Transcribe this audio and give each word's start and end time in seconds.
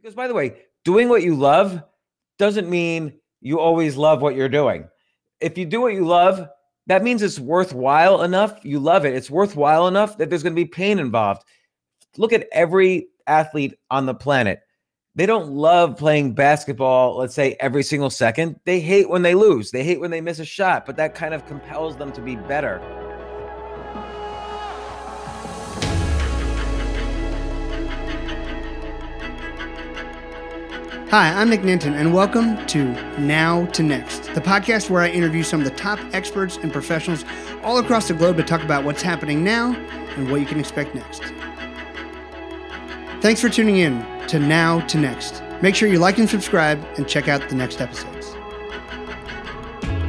Because, 0.00 0.14
by 0.14 0.28
the 0.28 0.34
way, 0.34 0.62
doing 0.84 1.10
what 1.10 1.22
you 1.22 1.34
love 1.34 1.82
doesn't 2.38 2.70
mean 2.70 3.20
you 3.42 3.60
always 3.60 3.96
love 3.96 4.22
what 4.22 4.34
you're 4.34 4.48
doing. 4.48 4.88
If 5.40 5.58
you 5.58 5.66
do 5.66 5.82
what 5.82 5.92
you 5.92 6.06
love, 6.06 6.48
that 6.86 7.02
means 7.02 7.22
it's 7.22 7.38
worthwhile 7.38 8.22
enough. 8.22 8.64
You 8.64 8.80
love 8.80 9.04
it. 9.04 9.14
It's 9.14 9.30
worthwhile 9.30 9.88
enough 9.88 10.16
that 10.16 10.30
there's 10.30 10.42
going 10.42 10.54
to 10.54 10.62
be 10.62 10.68
pain 10.68 10.98
involved. 10.98 11.42
Look 12.16 12.32
at 12.32 12.48
every 12.50 13.08
athlete 13.26 13.74
on 13.90 14.06
the 14.06 14.14
planet. 14.14 14.60
They 15.16 15.26
don't 15.26 15.50
love 15.50 15.98
playing 15.98 16.32
basketball, 16.32 17.18
let's 17.18 17.34
say, 17.34 17.56
every 17.60 17.82
single 17.82 18.10
second. 18.10 18.58
They 18.64 18.80
hate 18.80 19.10
when 19.10 19.22
they 19.22 19.34
lose. 19.34 19.70
They 19.70 19.84
hate 19.84 20.00
when 20.00 20.10
they 20.10 20.22
miss 20.22 20.38
a 20.38 20.44
shot, 20.46 20.86
but 20.86 20.96
that 20.96 21.14
kind 21.14 21.34
of 21.34 21.46
compels 21.46 21.96
them 21.96 22.10
to 22.12 22.22
be 22.22 22.36
better. 22.36 22.80
Hi, 31.10 31.32
I'm 31.32 31.50
Nick 31.50 31.62
Nanton, 31.62 31.94
and 31.94 32.14
welcome 32.14 32.64
to 32.66 32.84
Now 33.18 33.66
to 33.66 33.82
Next, 33.82 34.32
the 34.32 34.40
podcast 34.40 34.90
where 34.90 35.02
I 35.02 35.08
interview 35.08 35.42
some 35.42 35.58
of 35.58 35.64
the 35.64 35.74
top 35.74 35.98
experts 36.12 36.56
and 36.58 36.72
professionals 36.72 37.24
all 37.64 37.78
across 37.78 38.06
the 38.06 38.14
globe 38.14 38.36
to 38.36 38.44
talk 38.44 38.62
about 38.62 38.84
what's 38.84 39.02
happening 39.02 39.42
now 39.42 39.74
and 40.16 40.30
what 40.30 40.40
you 40.40 40.46
can 40.46 40.60
expect 40.60 40.94
next. 40.94 41.24
Thanks 43.22 43.40
for 43.40 43.48
tuning 43.48 43.78
in 43.78 44.06
to 44.28 44.38
Now 44.38 44.86
to 44.86 44.98
Next. 44.98 45.42
Make 45.60 45.74
sure 45.74 45.88
you 45.88 45.98
like 45.98 46.18
and 46.18 46.30
subscribe 46.30 46.80
and 46.96 47.08
check 47.08 47.26
out 47.26 47.48
the 47.48 47.56
next 47.56 47.80
episode. 47.80 48.19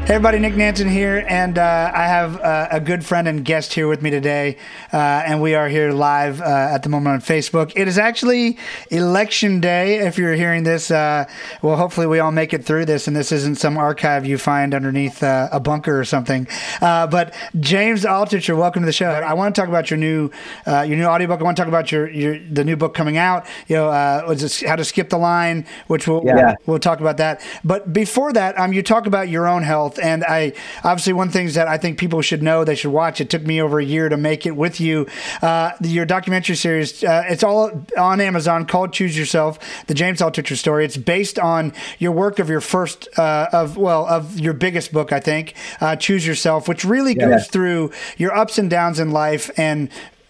Hey 0.04 0.16
everybody, 0.16 0.40
Nick 0.40 0.56
Nanton 0.56 0.90
here, 0.90 1.24
and 1.30 1.60
uh, 1.60 1.92
I 1.94 2.08
have 2.08 2.42
uh, 2.42 2.68
a 2.72 2.80
good 2.80 3.06
friend 3.06 3.28
and 3.28 3.46
guest 3.46 3.72
here 3.72 3.88
with 3.88 4.02
me 4.02 4.10
today, 4.10 4.58
uh, 4.92 4.98
and 4.98 5.44
we 5.44 5.54
are 5.54 5.70
here 5.70 5.92
live 5.92 6.42
uh, 6.42 6.44
at 6.44 6.82
the 6.82 6.90
moment 6.90 7.14
on 7.14 7.22
Facebook. 7.22 7.72
It 7.76 7.88
is 7.88 8.00
actually 8.00 8.58
election 8.90 9.62
day. 9.62 10.00
If 10.00 10.18
you're 10.18 10.34
hearing 10.34 10.64
this, 10.64 10.90
uh, 10.90 11.30
well, 11.62 11.78
hopefully 11.78 12.08
we 12.08 12.18
all 12.18 12.32
make 12.32 12.52
it 12.52 12.66
through 12.66 12.86
this, 12.86 13.08
and 13.08 13.16
this 13.16 13.32
isn't 13.32 13.60
some 13.60 13.78
archive 13.78 14.26
you 14.26 14.40
find 14.40 14.74
underneath 14.74 15.22
uh, 15.22 15.50
a 15.52 15.60
bunker 15.60 15.98
or 15.98 16.04
something. 16.04 16.48
but 16.80 17.36
James 17.60 18.04
Altucher, 18.04 18.58
welcome 18.58 18.82
to 18.82 18.88
the 18.88 18.92
show. 18.92 19.12
I 19.12 19.36
want 19.36 19.56
to 19.56 19.62
talk 19.62 19.70
about 19.70 19.92
your 19.92 19.98
new 19.98 20.32
your 20.66 20.98
new 20.98 21.06
audiobook. 21.06 21.40
I 21.40 21.44
want 21.44 21.56
to 21.56 21.62
talk 21.62 21.70
about 21.70 21.92
your, 21.92 22.10
your 22.10 22.40
the 22.40 22.66
new 22.66 22.76
book 22.76 22.96
coming 22.96 23.18
out. 23.18 23.46
You 23.68 23.76
know, 23.76 23.92
how 23.92 24.34
to 24.76 24.84
skip 24.84 25.10
the 25.10 25.20
line, 25.20 25.68
which 25.88 26.08
we'll 26.08 26.24
yeah. 26.26 26.36
we'll, 26.36 26.56
we'll 26.66 26.80
talk 26.80 27.02
about 27.02 27.18
that. 27.18 27.46
But 27.64 27.94
before 27.94 28.34
that, 28.34 28.60
um, 28.60 28.74
you 28.74 28.82
talk 28.82 29.06
about 29.06 29.30
your 29.30 29.48
own 29.48 29.62
health 29.62 29.91
and 30.00 30.24
I 30.24 30.54
obviously 30.84 31.14
one 31.14 31.30
things 31.30 31.56
that 31.56 31.68
I 31.68 31.78
think 31.78 31.98
people 31.98 32.22
should 32.22 32.44
know, 32.44 32.64
they 32.64 32.76
should 32.76 32.92
watch. 32.92 33.22
It 33.22 33.30
took 33.30 33.44
me 33.44 33.62
over 33.62 33.80
a 33.80 33.86
year 33.86 34.10
to 34.10 34.18
make 34.18 34.46
it 34.46 34.56
with 34.56 34.80
you. 34.80 35.08
Uh, 35.42 35.72
your 35.82 36.06
documentary 36.06 36.56
series, 36.56 37.04
uh, 37.04 37.24
it's 37.28 37.44
all 37.44 37.72
on 37.98 38.22
Amazon 38.22 38.66
called 38.66 38.94
Choose 38.94 39.18
Yourself, 39.18 39.60
the 39.88 39.94
James 39.94 40.20
Altucher 40.20 40.56
story. 40.56 40.86
It's 40.86 40.98
based 40.98 41.40
on 41.40 41.74
your 42.00 42.12
work 42.12 42.40
of 42.40 42.50
your 42.50 42.62
first, 42.62 43.08
uh, 43.18 43.48
of 43.52 43.78
well, 43.78 44.06
of 44.08 44.40
your 44.40 44.54
biggest 44.54 44.92
book, 44.92 45.12
I 45.12 45.20
think, 45.20 45.56
uh, 45.80 45.96
Choose 45.96 46.26
Yourself, 46.26 46.68
which 46.68 46.84
really 46.84 47.16
yeah. 47.16 47.30
goes 47.30 47.48
through 47.48 47.92
your 48.18 48.36
ups 48.36 48.58
and 48.58 48.70
downs 48.70 49.00
in 49.00 49.12
life 49.12 49.50
and 49.58 49.90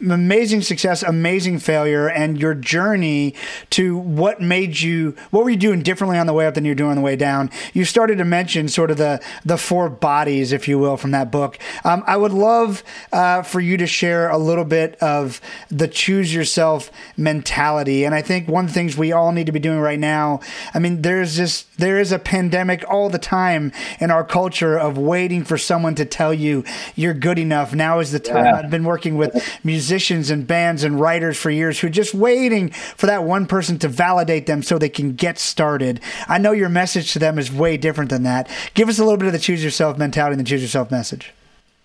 amazing 0.09 0.61
success, 0.61 1.03
amazing 1.03 1.59
failure, 1.59 2.07
and 2.09 2.39
your 2.39 2.53
journey 2.53 3.35
to 3.71 3.97
what 3.97 4.41
made 4.41 4.79
you, 4.79 5.15
what 5.29 5.43
were 5.43 5.49
you 5.49 5.57
doing 5.57 5.81
differently 5.81 6.17
on 6.17 6.27
the 6.27 6.33
way 6.33 6.47
up 6.47 6.55
than 6.55 6.65
you're 6.65 6.75
doing 6.75 6.91
on 6.91 6.95
the 6.95 7.01
way 7.01 7.15
down? 7.15 7.49
You 7.73 7.85
started 7.85 8.17
to 8.17 8.25
mention 8.25 8.67
sort 8.67 8.91
of 8.91 8.97
the 8.97 9.21
the 9.45 9.57
four 9.57 9.89
bodies, 9.89 10.51
if 10.51 10.67
you 10.67 10.79
will, 10.79 10.97
from 10.97 11.11
that 11.11 11.31
book. 11.31 11.59
Um, 11.83 12.03
I 12.07 12.17
would 12.17 12.31
love 12.33 12.83
uh, 13.11 13.43
for 13.43 13.59
you 13.59 13.77
to 13.77 13.87
share 13.87 14.29
a 14.29 14.37
little 14.37 14.65
bit 14.65 14.95
of 15.01 15.39
the 15.69 15.87
choose 15.87 16.33
yourself 16.33 16.91
mentality, 17.17 18.03
and 18.03 18.15
I 18.15 18.21
think 18.21 18.47
one 18.47 18.65
of 18.65 18.71
the 18.71 18.73
things 18.73 18.97
we 18.97 19.11
all 19.11 19.31
need 19.31 19.45
to 19.45 19.51
be 19.51 19.59
doing 19.59 19.79
right 19.79 19.99
now. 19.99 20.39
I 20.73 20.79
mean, 20.79 21.01
there's 21.01 21.35
this, 21.35 21.63
there 21.77 21.99
is 21.99 22.11
a 22.11 22.19
pandemic 22.19 22.83
all 22.89 23.09
the 23.09 23.19
time 23.19 23.71
in 23.99 24.09
our 24.09 24.23
culture 24.23 24.77
of 24.77 24.97
waiting 24.97 25.43
for 25.43 25.57
someone 25.57 25.95
to 25.95 26.05
tell 26.05 26.33
you 26.33 26.63
you're 26.95 27.13
good 27.13 27.37
enough. 27.37 27.73
Now 27.73 27.99
is 27.99 28.11
the 28.11 28.19
time. 28.19 28.45
Yeah. 28.45 28.55
I've 28.55 28.71
been 28.71 28.83
working 28.83 29.17
with 29.17 29.35
musicians 29.63 29.90
musicians 29.91 30.29
and 30.29 30.47
bands 30.47 30.85
and 30.85 31.01
writers 31.01 31.37
for 31.37 31.51
years 31.51 31.77
who 31.77 31.87
are 31.87 31.89
just 31.89 32.13
waiting 32.13 32.69
for 32.69 33.07
that 33.07 33.25
one 33.25 33.45
person 33.45 33.77
to 33.77 33.89
validate 33.89 34.45
them 34.45 34.63
so 34.63 34.77
they 34.77 34.87
can 34.87 35.15
get 35.15 35.37
started. 35.37 35.99
I 36.29 36.37
know 36.37 36.53
your 36.53 36.69
message 36.69 37.11
to 37.11 37.19
them 37.19 37.37
is 37.37 37.51
way 37.51 37.75
different 37.75 38.09
than 38.09 38.23
that. 38.23 38.49
Give 38.73 38.87
us 38.87 38.99
a 38.99 39.03
little 39.03 39.17
bit 39.17 39.27
of 39.27 39.33
the 39.33 39.39
choose 39.39 39.61
yourself 39.61 39.97
mentality 39.97 40.35
and 40.35 40.39
the 40.39 40.49
choose 40.49 40.61
yourself 40.61 40.91
message. 40.91 41.33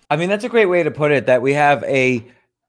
I 0.09 0.15
mean, 0.15 0.29
that's 0.29 0.45
a 0.45 0.49
great 0.49 0.67
way 0.67 0.83
to 0.83 0.89
put 0.91 1.11
it 1.11 1.25
that 1.25 1.41
we 1.41 1.51
have 1.53 1.83
a 1.83 2.25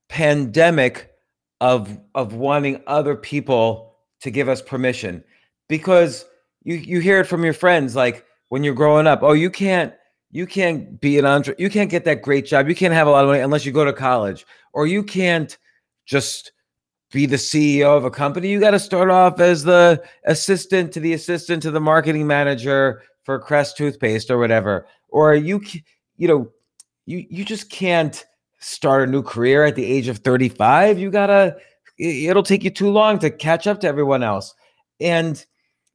pandemic 0.08 1.12
of 1.60 1.96
of 2.16 2.34
wanting 2.34 2.82
other 2.88 3.14
people 3.14 3.94
to 4.22 4.32
give 4.32 4.48
us 4.48 4.60
permission 4.60 5.22
because 5.68 6.24
you 6.64 6.74
you 6.74 6.98
hear 6.98 7.20
it 7.20 7.26
from 7.26 7.44
your 7.44 7.52
friends 7.52 7.94
like 7.94 8.24
when 8.48 8.64
you're 8.64 8.74
growing 8.74 9.06
up, 9.06 9.22
oh, 9.22 9.34
you 9.34 9.50
can't 9.50 9.92
you 10.30 10.46
can't 10.46 11.00
be 11.00 11.18
an 11.18 11.24
entre 11.24 11.54
you 11.58 11.70
can't 11.70 11.90
get 11.90 12.04
that 12.04 12.22
great 12.22 12.46
job. 12.46 12.68
You 12.68 12.74
can't 12.74 12.94
have 12.94 13.06
a 13.06 13.10
lot 13.10 13.24
of 13.24 13.28
money 13.28 13.40
unless 13.40 13.64
you 13.64 13.72
go 13.72 13.84
to 13.84 13.92
college 13.92 14.46
or 14.72 14.86
you 14.86 15.02
can't 15.02 15.56
just 16.06 16.52
be 17.10 17.24
the 17.24 17.36
ceo 17.36 17.96
of 17.96 18.04
a 18.04 18.10
company. 18.10 18.48
You 18.48 18.60
got 18.60 18.72
to 18.72 18.78
start 18.78 19.10
off 19.10 19.40
as 19.40 19.64
the 19.64 20.02
assistant 20.24 20.92
to 20.92 21.00
the 21.00 21.14
assistant 21.14 21.62
to 21.62 21.70
the 21.70 21.80
marketing 21.80 22.26
manager 22.26 23.02
for 23.24 23.38
crest 23.38 23.76
toothpaste 23.76 24.30
or 24.30 24.38
whatever. 24.38 24.86
Or 25.08 25.34
you 25.34 25.62
you 26.16 26.28
know 26.28 26.50
you 27.06 27.24
you 27.30 27.44
just 27.44 27.70
can't 27.70 28.24
start 28.60 29.08
a 29.08 29.10
new 29.10 29.22
career 29.22 29.64
at 29.64 29.76
the 29.76 29.84
age 29.84 30.08
of 30.08 30.18
35 30.18 30.98
you 30.98 31.12
gotta 31.12 31.56
it'll 31.96 32.42
take 32.42 32.64
you 32.64 32.70
too 32.70 32.90
long 32.90 33.18
to 33.20 33.30
catch 33.30 33.66
up 33.66 33.80
to 33.80 33.88
everyone 33.88 34.22
else. 34.22 34.54
And 35.00 35.44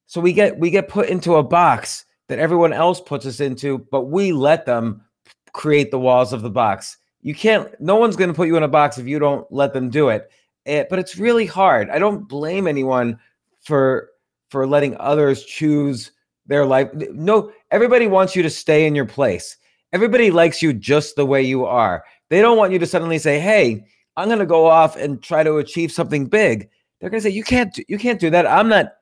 so 0.06 0.22
we 0.22 0.34
get 0.34 0.58
we 0.58 0.70
get 0.70 0.88
put 0.88 1.10
into 1.10 1.36
a 1.36 1.44
box 1.44 2.06
that 2.34 2.42
everyone 2.42 2.74
else 2.74 3.00
puts 3.00 3.28
us 3.28 3.40
into, 3.40 3.78
but 3.92 4.06
we 4.06 4.32
let 4.32 4.66
them 4.66 5.04
create 5.54 5.92
the 5.92 6.00
walls 6.00 6.34
of 6.34 6.42
the 6.42 6.50
box. 6.50 6.98
You 7.22 7.36
can't, 7.36 7.70
no 7.80 7.96
one's 7.96 8.16
going 8.16 8.32
to 8.32 8.34
put 8.34 8.48
you 8.48 8.58
in 8.58 8.64
a 8.64 8.68
box 8.68 8.98
if 8.98 9.06
you 9.06 9.20
don't 9.20 9.46
let 9.52 9.72
them 9.72 9.92
do 9.92 10.10
it. 10.10 10.32
it. 10.66 10.72
Eh, 10.72 10.86
but 10.90 10.98
it's 10.98 11.16
really 11.16 11.46
hard. 11.46 11.92
I 11.92 12.00
don't 12.00 12.28
blame 12.28 12.66
anyone 12.66 13.20
for 13.62 14.10
for 14.50 14.66
letting 14.66 14.98
others 14.98 15.46
choose 15.46 16.12
their 16.48 16.66
life. 16.66 16.92
No, 16.94 17.52
everybody 17.70 18.08
wants 18.08 18.36
you 18.36 18.42
to 18.42 18.50
stay 18.50 18.88
in 18.88 18.96
your 18.96 19.06
place. 19.06 19.58
Everybody 19.94 20.32
likes 20.32 20.60
you 20.60 20.74
just 20.74 21.16
the 21.16 21.26
way 21.26 21.44
you 21.44 21.66
are. 21.66 22.04
They 22.32 22.42
don't 22.42 22.58
want 22.58 22.74
you 22.74 22.80
to 22.80 22.88
suddenly 22.88 23.20
say, 23.20 23.40
"Hey, 23.40 23.86
I'm 24.18 24.28
going 24.28 24.40
to 24.40 24.46
go 24.48 24.66
off 24.66 24.96
and 24.96 25.22
try 25.22 25.44
to 25.44 25.58
achieve 25.58 25.92
something 25.92 26.26
big." 26.26 26.68
They're 27.00 27.12
going 27.12 27.22
to 27.22 27.30
say, 27.30 27.36
"You 27.36 27.44
can't 27.44 27.80
you 27.88 28.00
can't 28.00 28.20
do 28.20 28.32
that. 28.32 28.48
I'm 28.48 28.70
not 28.70 28.94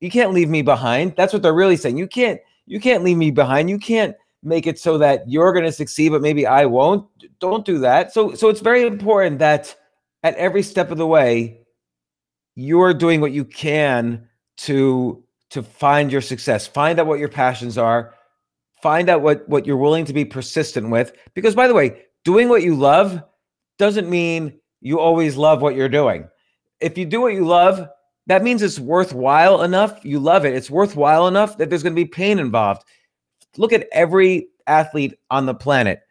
you 0.00 0.10
can't 0.10 0.32
leave 0.32 0.48
me 0.48 0.62
behind." 0.62 1.14
That's 1.14 1.34
what 1.34 1.42
they're 1.42 1.52
really 1.52 1.76
saying. 1.76 1.98
You 1.98 2.08
can't 2.08 2.40
you 2.66 2.80
can't 2.80 3.04
leave 3.04 3.16
me 3.16 3.30
behind. 3.30 3.70
You 3.70 3.78
can't 3.78 4.14
make 4.42 4.66
it 4.66 4.78
so 4.78 4.98
that 4.98 5.28
you're 5.28 5.52
going 5.52 5.64
to 5.64 5.72
succeed, 5.72 6.10
but 6.10 6.22
maybe 6.22 6.46
I 6.46 6.66
won't. 6.66 7.06
Don't 7.40 7.64
do 7.64 7.78
that. 7.78 8.12
So, 8.12 8.34
so 8.34 8.48
it's 8.48 8.60
very 8.60 8.86
important 8.86 9.38
that 9.40 9.74
at 10.22 10.34
every 10.36 10.62
step 10.62 10.90
of 10.90 10.98
the 10.98 11.06
way, 11.06 11.60
you're 12.54 12.94
doing 12.94 13.20
what 13.20 13.32
you 13.32 13.44
can 13.44 14.28
to 14.58 15.22
to 15.50 15.62
find 15.62 16.12
your 16.12 16.20
success. 16.20 16.66
Find 16.66 16.98
out 16.98 17.06
what 17.06 17.18
your 17.18 17.28
passions 17.28 17.76
are. 17.76 18.14
Find 18.82 19.08
out 19.08 19.22
what 19.22 19.48
what 19.48 19.66
you're 19.66 19.76
willing 19.76 20.04
to 20.06 20.12
be 20.12 20.24
persistent 20.24 20.90
with. 20.90 21.12
Because, 21.34 21.54
by 21.54 21.68
the 21.68 21.74
way, 21.74 22.02
doing 22.24 22.48
what 22.48 22.62
you 22.62 22.74
love 22.74 23.22
doesn't 23.78 24.10
mean 24.10 24.60
you 24.80 24.98
always 24.98 25.36
love 25.36 25.62
what 25.62 25.74
you're 25.74 25.88
doing. 25.88 26.28
If 26.80 26.96
you 26.96 27.04
do 27.04 27.20
what 27.20 27.34
you 27.34 27.46
love, 27.46 27.88
that 28.26 28.42
means 28.42 28.62
it's 28.62 28.78
worthwhile 28.78 29.62
enough. 29.62 30.04
You 30.04 30.20
love 30.20 30.44
it. 30.44 30.54
It's 30.54 30.70
worthwhile 30.70 31.26
enough 31.26 31.58
that 31.58 31.68
there's 31.68 31.82
going 31.82 31.94
to 31.94 32.02
be 32.02 32.08
pain 32.08 32.38
involved. 32.38 32.84
Look 33.56 33.72
at 33.72 33.88
every 33.92 34.48
athlete 34.66 35.18
on 35.30 35.46
the 35.46 35.54
planet. 35.54 36.02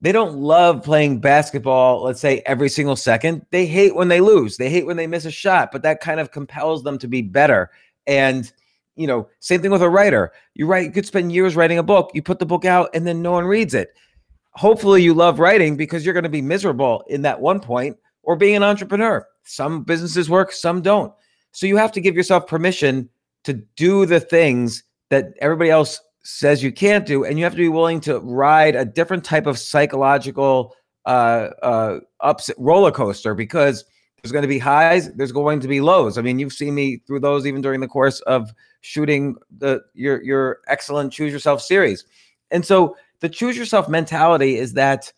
They 0.00 0.12
don't 0.12 0.36
love 0.36 0.82
playing 0.82 1.20
basketball, 1.20 2.02
let's 2.04 2.20
say, 2.20 2.42
every 2.46 2.68
single 2.68 2.96
second. 2.96 3.44
They 3.50 3.66
hate 3.66 3.94
when 3.94 4.08
they 4.08 4.20
lose. 4.20 4.56
They 4.56 4.68
hate 4.68 4.86
when 4.86 4.96
they 4.96 5.06
miss 5.06 5.24
a 5.24 5.30
shot, 5.30 5.70
but 5.72 5.82
that 5.82 6.00
kind 6.00 6.20
of 6.20 6.30
compels 6.30 6.82
them 6.82 6.98
to 6.98 7.08
be 7.08 7.22
better. 7.22 7.70
And, 8.06 8.50
you 8.94 9.06
know, 9.06 9.28
same 9.40 9.62
thing 9.62 9.70
with 9.70 9.82
a 9.82 9.88
writer. 9.88 10.32
You 10.54 10.66
write, 10.66 10.84
you 10.84 10.92
could 10.92 11.06
spend 11.06 11.32
years 11.32 11.56
writing 11.56 11.78
a 11.78 11.82
book. 11.82 12.10
You 12.14 12.22
put 12.22 12.38
the 12.38 12.46
book 12.46 12.64
out 12.64 12.90
and 12.94 13.06
then 13.06 13.22
no 13.22 13.32
one 13.32 13.46
reads 13.46 13.74
it. 13.74 13.94
Hopefully, 14.52 15.02
you 15.02 15.12
love 15.12 15.38
writing 15.38 15.76
because 15.76 16.04
you're 16.04 16.14
going 16.14 16.22
to 16.24 16.30
be 16.30 16.42
miserable 16.42 17.04
in 17.08 17.22
that 17.22 17.40
one 17.40 17.60
point 17.60 17.96
or 18.22 18.36
being 18.36 18.56
an 18.56 18.62
entrepreneur. 18.62 19.26
Some 19.44 19.82
businesses 19.82 20.30
work, 20.30 20.52
some 20.52 20.82
don't. 20.82 21.12
So 21.56 21.66
you 21.66 21.78
have 21.78 21.92
to 21.92 22.02
give 22.02 22.14
yourself 22.14 22.46
permission 22.46 23.08
to 23.44 23.54
do 23.54 24.04
the 24.04 24.20
things 24.20 24.84
that 25.08 25.32
everybody 25.40 25.70
else 25.70 25.98
says 26.22 26.62
you 26.62 26.70
can't 26.70 27.06
do, 27.06 27.24
and 27.24 27.38
you 27.38 27.44
have 27.44 27.54
to 27.54 27.56
be 27.56 27.70
willing 27.70 27.98
to 28.02 28.18
ride 28.18 28.76
a 28.76 28.84
different 28.84 29.24
type 29.24 29.46
of 29.46 29.58
psychological 29.58 30.74
uh, 31.06 31.48
uh, 31.62 32.00
ups 32.20 32.50
roller 32.58 32.90
coaster 32.90 33.34
because 33.34 33.86
there's 34.20 34.32
going 34.32 34.42
to 34.42 34.48
be 34.48 34.58
highs, 34.58 35.10
there's 35.14 35.32
going 35.32 35.60
to 35.60 35.66
be 35.66 35.80
lows. 35.80 36.18
I 36.18 36.20
mean, 36.20 36.38
you've 36.38 36.52
seen 36.52 36.74
me 36.74 36.98
through 37.06 37.20
those 37.20 37.46
even 37.46 37.62
during 37.62 37.80
the 37.80 37.88
course 37.88 38.20
of 38.22 38.52
shooting 38.82 39.34
the 39.56 39.80
your 39.94 40.22
your 40.22 40.58
excellent 40.68 41.10
choose 41.10 41.32
yourself 41.32 41.62
series. 41.62 42.04
And 42.50 42.66
so 42.66 42.98
the 43.20 43.30
choose 43.30 43.56
yourself 43.56 43.88
mentality 43.88 44.58
is 44.58 44.74
that 44.74 45.10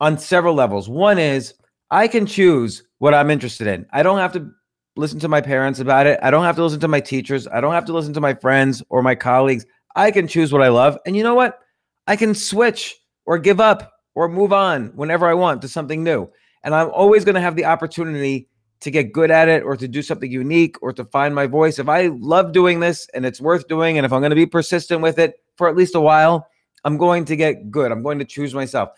on 0.00 0.16
several 0.16 0.54
levels. 0.54 0.88
One 0.88 1.18
is 1.18 1.52
I 1.90 2.08
can 2.08 2.24
choose 2.24 2.84
what 3.00 3.12
I'm 3.12 3.30
interested 3.30 3.66
in. 3.66 3.84
I 3.92 4.02
don't 4.02 4.18
have 4.18 4.32
to 4.32 4.50
listen 4.98 5.20
to 5.20 5.28
my 5.28 5.40
parents 5.40 5.78
about 5.78 6.06
it. 6.06 6.18
I 6.22 6.30
don't 6.30 6.44
have 6.44 6.56
to 6.56 6.62
listen 6.62 6.80
to 6.80 6.88
my 6.88 7.00
teachers. 7.00 7.46
I 7.46 7.60
don't 7.60 7.72
have 7.72 7.84
to 7.86 7.92
listen 7.92 8.12
to 8.14 8.20
my 8.20 8.34
friends 8.34 8.82
or 8.88 9.02
my 9.02 9.14
colleagues. 9.14 9.64
I 9.94 10.10
can 10.10 10.26
choose 10.26 10.52
what 10.52 10.62
I 10.62 10.68
love. 10.68 10.98
And 11.06 11.16
you 11.16 11.22
know 11.22 11.34
what? 11.34 11.60
I 12.06 12.16
can 12.16 12.34
switch 12.34 12.96
or 13.24 13.38
give 13.38 13.60
up 13.60 13.92
or 14.14 14.28
move 14.28 14.52
on 14.52 14.88
whenever 14.96 15.26
I 15.26 15.34
want 15.34 15.62
to 15.62 15.68
something 15.68 16.02
new. 16.02 16.28
And 16.64 16.74
I'm 16.74 16.90
always 16.90 17.24
going 17.24 17.36
to 17.36 17.40
have 17.40 17.56
the 17.56 17.64
opportunity 17.64 18.48
to 18.80 18.90
get 18.90 19.12
good 19.12 19.30
at 19.30 19.48
it 19.48 19.62
or 19.62 19.76
to 19.76 19.88
do 19.88 20.02
something 20.02 20.30
unique 20.30 20.76
or 20.82 20.92
to 20.92 21.04
find 21.04 21.34
my 21.34 21.46
voice. 21.46 21.78
If 21.78 21.88
I 21.88 22.08
love 22.08 22.52
doing 22.52 22.80
this 22.80 23.08
and 23.14 23.24
it's 23.24 23.40
worth 23.40 23.68
doing, 23.68 23.98
and 23.98 24.04
if 24.04 24.12
I'm 24.12 24.20
going 24.20 24.30
to 24.30 24.36
be 24.36 24.46
persistent 24.46 25.00
with 25.00 25.18
it 25.18 25.34
for 25.56 25.68
at 25.68 25.76
least 25.76 25.94
a 25.94 26.00
while, 26.00 26.48
I'm 26.84 26.96
going 26.96 27.24
to 27.26 27.36
get 27.36 27.70
good. 27.70 27.90
I'm 27.90 28.02
going 28.02 28.18
to 28.18 28.24
choose 28.24 28.54
myself. 28.54 28.90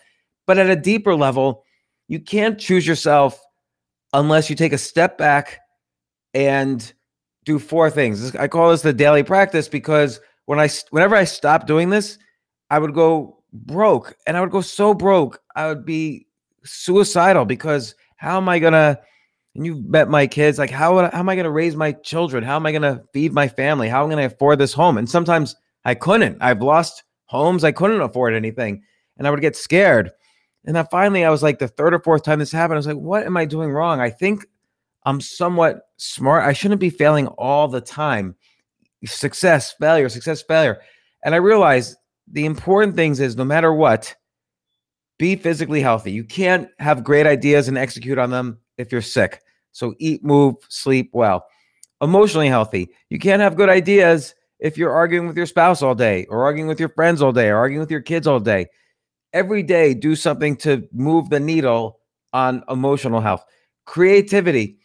But 0.45 0.57
at 0.57 0.69
a 0.69 0.75
deeper 0.75 1.15
level, 1.15 1.63
you 2.07 2.19
can't 2.19 2.59
choose 2.59 2.85
yourself 2.85 3.39
unless 4.13 4.49
you 4.49 4.55
take 4.55 4.73
a 4.73 4.77
step 4.77 5.17
back 5.17 5.60
and 6.33 6.93
do 7.45 7.59
four 7.59 7.89
things. 7.89 8.35
I 8.35 8.47
call 8.47 8.71
this 8.71 8.81
the 8.81 8.93
daily 8.93 9.23
practice 9.23 9.67
because 9.67 10.19
when 10.45 10.59
I 10.59 10.69
whenever 10.91 11.15
I 11.15 11.23
stopped 11.23 11.67
doing 11.67 11.89
this, 11.89 12.17
I 12.69 12.79
would 12.79 12.93
go 12.93 13.43
broke 13.53 14.15
and 14.25 14.37
I 14.37 14.41
would 14.41 14.51
go 14.51 14.61
so 14.61 14.93
broke, 14.93 15.39
I 15.55 15.67
would 15.67 15.85
be 15.85 16.27
suicidal 16.63 17.45
because 17.45 17.95
how 18.17 18.37
am 18.37 18.47
I 18.47 18.59
going 18.59 18.73
to 18.73 18.99
and 19.55 19.65
you've 19.65 19.85
met 19.85 20.09
my 20.09 20.27
kids 20.27 20.57
like 20.57 20.69
how, 20.69 20.97
how 20.97 21.19
am 21.19 21.29
i 21.29 21.35
going 21.35 21.45
to 21.45 21.51
raise 21.51 21.75
my 21.75 21.91
children? 21.91 22.43
How 22.43 22.55
am 22.55 22.65
i 22.65 22.71
going 22.71 22.81
to 22.83 23.03
feed 23.13 23.33
my 23.33 23.47
family? 23.47 23.89
How 23.89 24.03
am 24.03 24.09
i 24.09 24.15
going 24.15 24.29
to 24.29 24.33
afford 24.33 24.59
this 24.59 24.73
home? 24.73 24.97
And 24.97 25.09
sometimes 25.09 25.55
i 25.83 25.93
couldn't. 25.95 26.37
I've 26.41 26.61
lost 26.61 27.03
homes. 27.25 27.63
I 27.63 27.71
couldn't 27.71 28.01
afford 28.01 28.33
anything 28.33 28.83
and 29.17 29.27
i 29.27 29.31
would 29.31 29.41
get 29.41 29.55
scared. 29.55 30.11
And 30.65 30.75
then 30.75 30.87
finally 30.91 31.25
i 31.25 31.29
was 31.29 31.43
like 31.43 31.59
the 31.59 31.67
third 31.67 31.93
or 31.93 31.99
fourth 31.99 32.23
time 32.23 32.39
this 32.39 32.51
happened 32.51 32.75
i 32.75 32.77
was 32.77 32.87
like 32.87 32.97
what 32.97 33.25
am 33.25 33.37
i 33.37 33.45
doing 33.45 33.71
wrong? 33.71 33.99
I 33.99 34.09
think 34.09 34.45
i'm 35.05 35.21
somewhat 35.21 35.83
smart 35.97 36.43
i 36.43 36.53
shouldn't 36.53 36.81
be 36.81 36.89
failing 36.89 37.27
all 37.27 37.67
the 37.67 37.81
time 37.81 38.35
success 39.05 39.73
failure 39.73 40.09
success 40.09 40.41
failure 40.41 40.79
and 41.23 41.33
i 41.33 41.37
realized 41.37 41.95
the 42.31 42.45
important 42.45 42.95
things 42.95 43.19
is 43.19 43.35
no 43.35 43.43
matter 43.43 43.73
what 43.73 44.15
be 45.17 45.35
physically 45.35 45.81
healthy 45.81 46.11
you 46.11 46.23
can't 46.23 46.69
have 46.79 47.03
great 47.03 47.25
ideas 47.25 47.67
and 47.67 47.77
execute 47.77 48.17
on 48.17 48.29
them 48.29 48.59
if 48.81 48.91
you're 48.91 49.01
sick. 49.01 49.41
So 49.71 49.93
eat, 49.99 50.23
move, 50.23 50.55
sleep 50.67 51.11
well. 51.13 51.45
Emotionally 52.01 52.49
healthy. 52.49 52.89
You 53.09 53.19
can't 53.19 53.41
have 53.41 53.55
good 53.55 53.69
ideas 53.69 54.35
if 54.59 54.77
you're 54.77 54.91
arguing 54.91 55.27
with 55.27 55.37
your 55.37 55.45
spouse 55.45 55.81
all 55.81 55.95
day 55.95 56.25
or 56.25 56.43
arguing 56.43 56.67
with 56.67 56.79
your 56.79 56.89
friends 56.89 57.21
all 57.21 57.31
day 57.31 57.49
or 57.49 57.57
arguing 57.57 57.79
with 57.79 57.91
your 57.91 58.01
kids 58.01 58.27
all 58.27 58.39
day. 58.39 58.67
Every 59.33 59.63
day, 59.63 59.93
do 59.93 60.15
something 60.15 60.57
to 60.57 60.87
move 60.91 61.29
the 61.29 61.39
needle 61.39 61.99
on 62.33 62.63
emotional 62.67 63.21
health. 63.21 63.45
Creativity. 63.85 64.77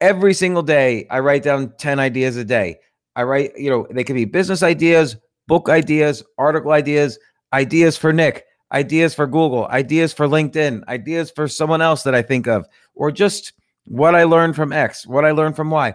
Every 0.00 0.34
single 0.34 0.62
day, 0.62 1.06
I 1.10 1.20
write 1.20 1.42
down 1.42 1.72
10 1.78 1.98
ideas 1.98 2.36
a 2.36 2.44
day. 2.44 2.78
I 3.14 3.22
write, 3.22 3.52
you 3.56 3.70
know, 3.70 3.86
they 3.90 4.04
can 4.04 4.14
be 4.14 4.26
business 4.26 4.62
ideas, 4.62 5.16
book 5.48 5.68
ideas, 5.70 6.22
article 6.36 6.72
ideas, 6.72 7.18
ideas 7.52 7.96
for 7.96 8.12
Nick, 8.12 8.44
ideas 8.72 9.14
for 9.14 9.26
Google, 9.26 9.66
ideas 9.68 10.12
for 10.12 10.26
LinkedIn, 10.26 10.86
ideas 10.88 11.30
for 11.30 11.48
someone 11.48 11.80
else 11.80 12.02
that 12.02 12.14
I 12.14 12.20
think 12.20 12.46
of, 12.46 12.66
or 12.94 13.10
just 13.10 13.54
what 13.86 14.14
I 14.14 14.24
learned 14.24 14.54
from 14.54 14.72
X, 14.72 15.06
what 15.06 15.24
I 15.24 15.30
learned 15.30 15.56
from 15.56 15.70
Y. 15.70 15.94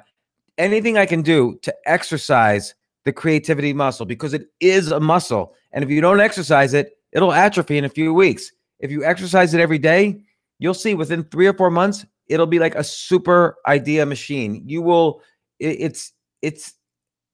Anything 0.58 0.98
I 0.98 1.06
can 1.06 1.22
do 1.22 1.60
to 1.62 1.74
exercise 1.86 2.74
the 3.04 3.14
creativity 3.14 3.74
muscle 3.74 4.06
because 4.06 4.34
it 4.34 4.48
is 4.60 4.92
a 4.92 5.00
muscle. 5.00 5.54
And 5.72 5.84
if 5.84 5.90
you 5.90 6.02
don't 6.02 6.20
exercise 6.20 6.74
it, 6.74 6.98
it'll 7.12 7.34
atrophy 7.34 7.78
in 7.78 7.86
a 7.86 7.90
few 7.90 8.14
weeks. 8.14 8.52
If 8.80 8.92
you 8.92 9.04
exercise 9.04 9.54
it 9.54 9.62
every 9.62 9.78
day, 9.78 10.22
you'll 10.60 10.74
see 10.74 10.94
within 10.94 11.24
three 11.26 11.48
or 11.48 11.54
four 11.54 11.70
months, 11.72 12.06
it'll 12.32 12.48
be 12.48 12.60
like 12.60 12.76
a 12.76 12.84
super 12.84 13.58
idea 13.68 14.06
machine. 14.06 14.64
You 14.66 14.82
will, 14.82 15.22
it's, 15.60 16.14
it's, 16.42 16.74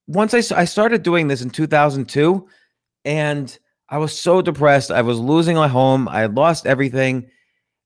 once 0.08 0.34
I, 0.34 0.40
I 0.60 0.66
started 0.66 1.04
doing 1.04 1.28
this 1.28 1.42
in 1.42 1.50
2002 1.50 2.48
and 3.06 3.60
I 3.90 3.98
was 4.00 4.18
so 4.18 4.42
depressed. 4.42 4.92
I 4.92 5.02
was 5.02 5.20
losing 5.20 5.56
my 5.56 5.68
home. 5.68 6.08
I 6.08 6.22
had 6.22 6.36
lost 6.36 6.66
everything. 6.66 7.30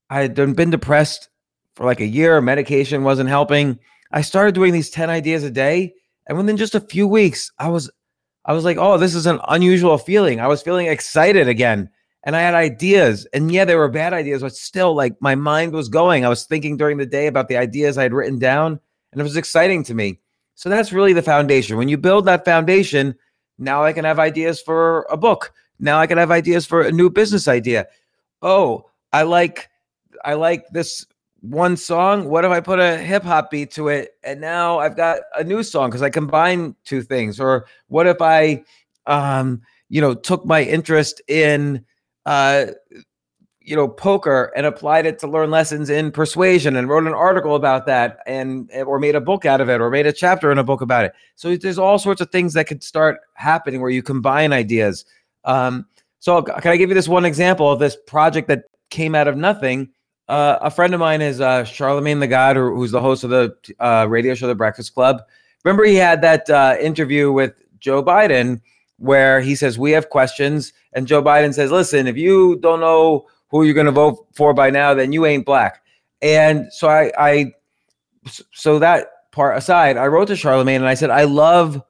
I 0.09 0.21
had 0.21 0.35
been 0.35 0.69
depressed 0.69 1.29
for 1.75 1.85
like 1.85 1.99
a 1.99 2.05
year. 2.05 2.41
Medication 2.41 3.03
wasn't 3.03 3.29
helping. 3.29 3.77
I 4.11 4.21
started 4.21 4.55
doing 4.55 4.73
these 4.73 4.89
10 4.89 5.09
ideas 5.09 5.43
a 5.43 5.51
day. 5.51 5.93
And 6.27 6.37
within 6.37 6.57
just 6.57 6.75
a 6.75 6.79
few 6.79 7.07
weeks, 7.07 7.51
I 7.59 7.69
was 7.69 7.91
I 8.45 8.53
was 8.53 8.65
like, 8.65 8.77
oh, 8.77 8.97
this 8.97 9.13
is 9.13 9.27
an 9.27 9.39
unusual 9.49 9.97
feeling. 9.97 10.39
I 10.39 10.47
was 10.47 10.61
feeling 10.61 10.87
excited 10.87 11.47
again. 11.47 11.89
And 12.23 12.35
I 12.35 12.41
had 12.41 12.53
ideas. 12.53 13.25
And 13.33 13.51
yeah, 13.51 13.65
they 13.65 13.75
were 13.75 13.89
bad 13.89 14.13
ideas, 14.13 14.41
but 14.41 14.55
still, 14.55 14.93
like 14.93 15.19
my 15.21 15.35
mind 15.35 15.73
was 15.73 15.89
going. 15.89 16.23
I 16.23 16.29
was 16.29 16.45
thinking 16.45 16.77
during 16.77 16.97
the 16.97 17.05
day 17.05 17.27
about 17.27 17.47
the 17.47 17.57
ideas 17.57 17.97
I 17.97 18.03
had 18.03 18.13
written 18.13 18.37
down, 18.37 18.79
and 19.11 19.19
it 19.19 19.23
was 19.23 19.37
exciting 19.37 19.83
to 19.85 19.93
me. 19.93 20.19
So 20.55 20.69
that's 20.69 20.93
really 20.93 21.13
the 21.13 21.23
foundation. 21.23 21.77
When 21.77 21.89
you 21.89 21.97
build 21.97 22.25
that 22.25 22.45
foundation, 22.45 23.15
now 23.57 23.83
I 23.83 23.93
can 23.93 24.05
have 24.05 24.19
ideas 24.19 24.61
for 24.61 25.07
a 25.09 25.17
book. 25.17 25.53
Now 25.79 25.99
I 25.99 26.05
can 26.05 26.19
have 26.19 26.29
ideas 26.29 26.65
for 26.65 26.81
a 26.81 26.91
new 26.91 27.09
business 27.09 27.47
idea. 27.47 27.87
Oh, 28.41 28.85
I 29.11 29.23
like 29.23 29.69
I 30.23 30.35
like 30.35 30.67
this 30.69 31.05
one 31.41 31.75
song. 31.75 32.29
What 32.29 32.45
if 32.45 32.51
I 32.51 32.59
put 32.59 32.79
a 32.79 32.97
hip 32.97 33.23
hop 33.23 33.49
beat 33.49 33.71
to 33.71 33.87
it 33.87 34.11
and 34.23 34.39
now 34.39 34.79
I've 34.79 34.95
got 34.95 35.21
a 35.35 35.43
new 35.43 35.63
song 35.63 35.89
because 35.89 36.03
I 36.03 36.11
combine 36.11 36.75
two 36.85 37.01
things? 37.01 37.39
Or 37.39 37.65
what 37.87 38.05
if 38.05 38.21
I 38.21 38.63
um 39.07 39.61
you 39.89 39.99
know 39.99 40.13
took 40.13 40.45
my 40.45 40.63
interest 40.63 41.21
in 41.27 41.83
uh 42.25 42.67
you 43.59 43.75
know 43.75 43.87
poker 43.87 44.51
and 44.55 44.65
applied 44.65 45.05
it 45.05 45.19
to 45.19 45.27
learn 45.27 45.51
lessons 45.51 45.89
in 45.89 46.11
persuasion 46.11 46.75
and 46.75 46.89
wrote 46.89 47.05
an 47.05 47.13
article 47.13 47.55
about 47.55 47.85
that 47.85 48.19
and 48.25 48.69
or 48.85 48.99
made 48.99 49.15
a 49.15 49.21
book 49.21 49.45
out 49.45 49.61
of 49.61 49.69
it 49.69 49.79
or 49.79 49.89
made 49.89 50.07
a 50.07 50.13
chapter 50.13 50.51
in 50.51 50.57
a 50.57 50.63
book 50.63 50.81
about 50.81 51.05
it 51.05 51.13
so 51.35 51.55
there's 51.55 51.77
all 51.77 51.99
sorts 51.99 52.21
of 52.21 52.29
things 52.31 52.53
that 52.53 52.65
could 52.65 52.83
start 52.83 53.19
happening 53.33 53.81
where 53.81 53.91
you 53.91 54.01
combine 54.01 54.51
ideas 54.51 55.05
um, 55.45 55.85
so 56.21 56.43
can 56.43 56.71
I 56.71 56.77
give 56.77 56.89
you 56.89 56.93
this 56.95 57.07
one 57.07 57.25
example 57.25 57.69
of 57.71 57.79
this 57.79 57.97
project 58.05 58.47
that 58.47 58.65
came 58.91 59.15
out 59.15 59.27
of 59.27 59.35
nothing? 59.35 59.89
Uh, 60.27 60.59
a 60.61 60.69
friend 60.69 60.93
of 60.93 60.99
mine 60.99 61.19
is 61.19 61.41
uh, 61.41 61.63
Charlemagne 61.63 62.19
the 62.19 62.27
God, 62.27 62.55
who's 62.55 62.91
the 62.91 63.01
host 63.01 63.23
of 63.23 63.31
the 63.31 63.55
uh, 63.79 64.05
radio 64.07 64.35
show 64.35 64.47
The 64.47 64.53
Breakfast 64.53 64.93
Club. 64.93 65.23
Remember, 65.63 65.83
he 65.83 65.95
had 65.95 66.21
that 66.21 66.47
uh, 66.47 66.77
interview 66.79 67.31
with 67.31 67.55
Joe 67.79 68.03
Biden 68.03 68.61
where 69.01 69.41
he 69.41 69.55
says 69.55 69.77
we 69.77 69.91
have 69.91 70.09
questions, 70.09 70.73
and 70.93 71.07
Joe 71.07 71.21
Biden 71.21 71.53
says, 71.53 71.71
"Listen, 71.71 72.07
if 72.07 72.17
you 72.17 72.57
don't 72.57 72.79
know 72.79 73.27
who 73.49 73.63
you're 73.63 73.73
going 73.73 73.85
to 73.85 73.91
vote 73.91 74.27
for 74.33 74.53
by 74.53 74.69
now, 74.69 74.93
then 74.93 75.11
you 75.11 75.25
ain't 75.25 75.45
black." 75.45 75.81
And 76.21 76.71
so 76.71 76.87
I, 76.87 77.11
I, 77.17 77.53
so 78.53 78.79
that 78.79 79.07
part 79.31 79.57
aside, 79.57 79.97
I 79.97 80.07
wrote 80.07 80.27
to 80.27 80.35
Charlemagne 80.35 80.81
and 80.81 80.89
I 80.89 80.93
said, 80.93 81.09
"I 81.09 81.23
love 81.23 81.81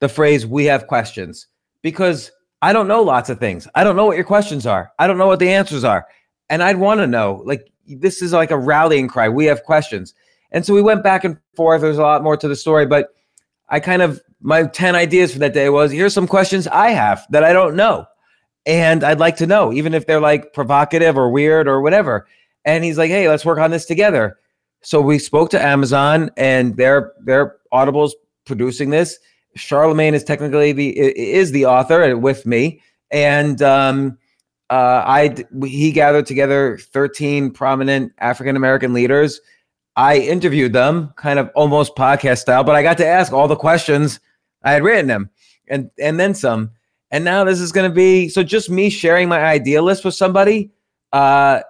the 0.00 0.08
phrase 0.08 0.46
we 0.46 0.66
have 0.66 0.86
questions 0.86 1.46
because." 1.82 2.30
I 2.60 2.72
don't 2.72 2.88
know 2.88 3.02
lots 3.02 3.30
of 3.30 3.38
things. 3.38 3.68
I 3.76 3.84
don't 3.84 3.94
know 3.94 4.06
what 4.06 4.16
your 4.16 4.24
questions 4.24 4.66
are. 4.66 4.90
I 4.98 5.06
don't 5.06 5.16
know 5.16 5.28
what 5.28 5.38
the 5.38 5.48
answers 5.48 5.84
are. 5.84 6.08
And 6.50 6.60
I'd 6.60 6.78
want 6.78 6.98
to 6.98 7.06
know. 7.06 7.40
Like, 7.44 7.70
this 7.86 8.20
is 8.20 8.32
like 8.32 8.50
a 8.50 8.58
rallying 8.58 9.06
cry. 9.06 9.28
We 9.28 9.44
have 9.44 9.62
questions. 9.62 10.12
And 10.50 10.66
so 10.66 10.74
we 10.74 10.82
went 10.82 11.04
back 11.04 11.22
and 11.22 11.38
forth. 11.54 11.82
There's 11.82 11.98
a 11.98 12.02
lot 12.02 12.24
more 12.24 12.36
to 12.36 12.48
the 12.48 12.56
story, 12.56 12.84
but 12.84 13.10
I 13.68 13.78
kind 13.78 14.02
of, 14.02 14.20
my 14.40 14.64
10 14.64 14.94
ideas 14.94 15.32
for 15.32 15.38
that 15.40 15.54
day 15.54 15.68
was 15.68 15.90
here's 15.90 16.14
some 16.14 16.26
questions 16.26 16.66
I 16.68 16.90
have 16.90 17.26
that 17.30 17.44
I 17.44 17.52
don't 17.52 17.76
know. 17.76 18.06
And 18.66 19.02
I'd 19.02 19.18
like 19.18 19.36
to 19.36 19.46
know, 19.46 19.72
even 19.72 19.94
if 19.94 20.06
they're 20.06 20.20
like 20.20 20.52
provocative 20.52 21.16
or 21.16 21.30
weird 21.30 21.66
or 21.66 21.80
whatever. 21.80 22.26
And 22.64 22.84
he's 22.84 22.98
like, 22.98 23.10
hey, 23.10 23.28
let's 23.28 23.44
work 23.44 23.58
on 23.58 23.70
this 23.70 23.86
together. 23.86 24.38
So 24.82 25.00
we 25.00 25.18
spoke 25.18 25.50
to 25.50 25.62
Amazon 25.62 26.30
and 26.36 26.76
their 26.76 27.12
Audible's 27.72 28.14
producing 28.44 28.90
this. 28.90 29.18
Charlemagne 29.56 30.14
is 30.14 30.22
technically 30.22 30.72
the 30.72 30.96
is 30.98 31.50
the 31.52 31.66
author 31.66 32.16
with 32.16 32.46
me, 32.46 32.80
and 33.10 33.60
um, 33.60 34.18
uh, 34.70 35.02
I 35.04 35.44
he 35.64 35.90
gathered 35.90 36.26
together 36.26 36.78
thirteen 36.78 37.50
prominent 37.50 38.12
African 38.18 38.56
American 38.56 38.92
leaders. 38.92 39.40
I 39.96 40.18
interviewed 40.18 40.72
them, 40.72 41.12
kind 41.16 41.40
of 41.40 41.50
almost 41.56 41.96
podcast 41.96 42.38
style, 42.38 42.62
but 42.62 42.76
I 42.76 42.84
got 42.84 42.98
to 42.98 43.06
ask 43.06 43.32
all 43.32 43.48
the 43.48 43.56
questions 43.56 44.20
I 44.62 44.72
had 44.72 44.82
written 44.82 45.06
them, 45.06 45.30
and 45.68 45.90
and 45.98 46.18
then 46.18 46.34
some. 46.34 46.72
And 47.10 47.24
now 47.24 47.44
this 47.44 47.60
is 47.60 47.72
going 47.72 47.88
to 47.88 47.94
be 47.94 48.28
so 48.28 48.42
just 48.42 48.68
me 48.68 48.90
sharing 48.90 49.28
my 49.28 49.42
idea 49.42 49.82
list 49.82 50.04
with 50.04 50.14
somebody. 50.14 50.70
Uh, 51.12 51.60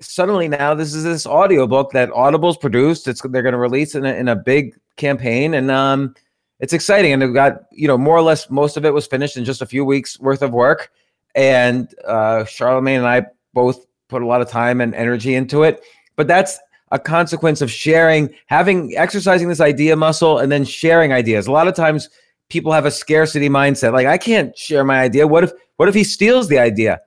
suddenly 0.00 0.48
now 0.48 0.74
this 0.74 0.94
is 0.94 1.04
this 1.04 1.26
audiobook 1.26 1.92
that 1.92 2.10
Audible's 2.12 2.58
produced. 2.58 3.08
It's 3.08 3.22
they're 3.22 3.42
going 3.42 3.52
to 3.52 3.58
release 3.58 3.94
in 3.94 4.04
a, 4.04 4.12
in 4.12 4.28
a 4.28 4.36
big 4.36 4.74
campaign, 4.96 5.54
and 5.54 5.70
um, 5.70 6.14
it's 6.60 6.72
exciting. 6.72 7.12
And 7.12 7.22
we've 7.22 7.34
got, 7.34 7.64
you 7.72 7.88
know, 7.88 7.98
more 7.98 8.16
or 8.16 8.22
less 8.22 8.50
most 8.50 8.76
of 8.76 8.84
it 8.84 8.92
was 8.92 9.06
finished 9.06 9.36
in 9.36 9.44
just 9.44 9.62
a 9.62 9.66
few 9.66 9.84
weeks 9.84 10.18
worth 10.20 10.42
of 10.42 10.52
work. 10.52 10.90
And 11.34 11.92
uh, 12.06 12.44
Charlemagne 12.44 12.98
and 12.98 13.06
I 13.06 13.26
both 13.54 13.84
put 14.08 14.22
a 14.22 14.26
lot 14.26 14.40
of 14.40 14.48
time 14.48 14.80
and 14.80 14.94
energy 14.94 15.34
into 15.34 15.62
it. 15.62 15.82
But 16.16 16.28
that's 16.28 16.58
a 16.92 16.98
consequence 16.98 17.60
of 17.60 17.70
sharing, 17.70 18.32
having, 18.46 18.96
exercising 18.96 19.48
this 19.48 19.60
idea 19.60 19.96
muscle 19.96 20.38
and 20.38 20.52
then 20.52 20.64
sharing 20.64 21.12
ideas. 21.12 21.46
A 21.48 21.52
lot 21.52 21.66
of 21.66 21.74
times 21.74 22.08
people 22.48 22.72
have 22.72 22.86
a 22.86 22.90
scarcity 22.90 23.48
mindset. 23.48 23.92
Like, 23.92 24.06
I 24.06 24.18
can't 24.18 24.56
share 24.56 24.84
my 24.84 25.00
idea. 25.00 25.26
What 25.26 25.44
if, 25.44 25.52
what 25.76 25.88
if 25.88 25.94
he 25.94 26.04
steals 26.04 26.48
the 26.48 26.58
idea? 26.58 27.00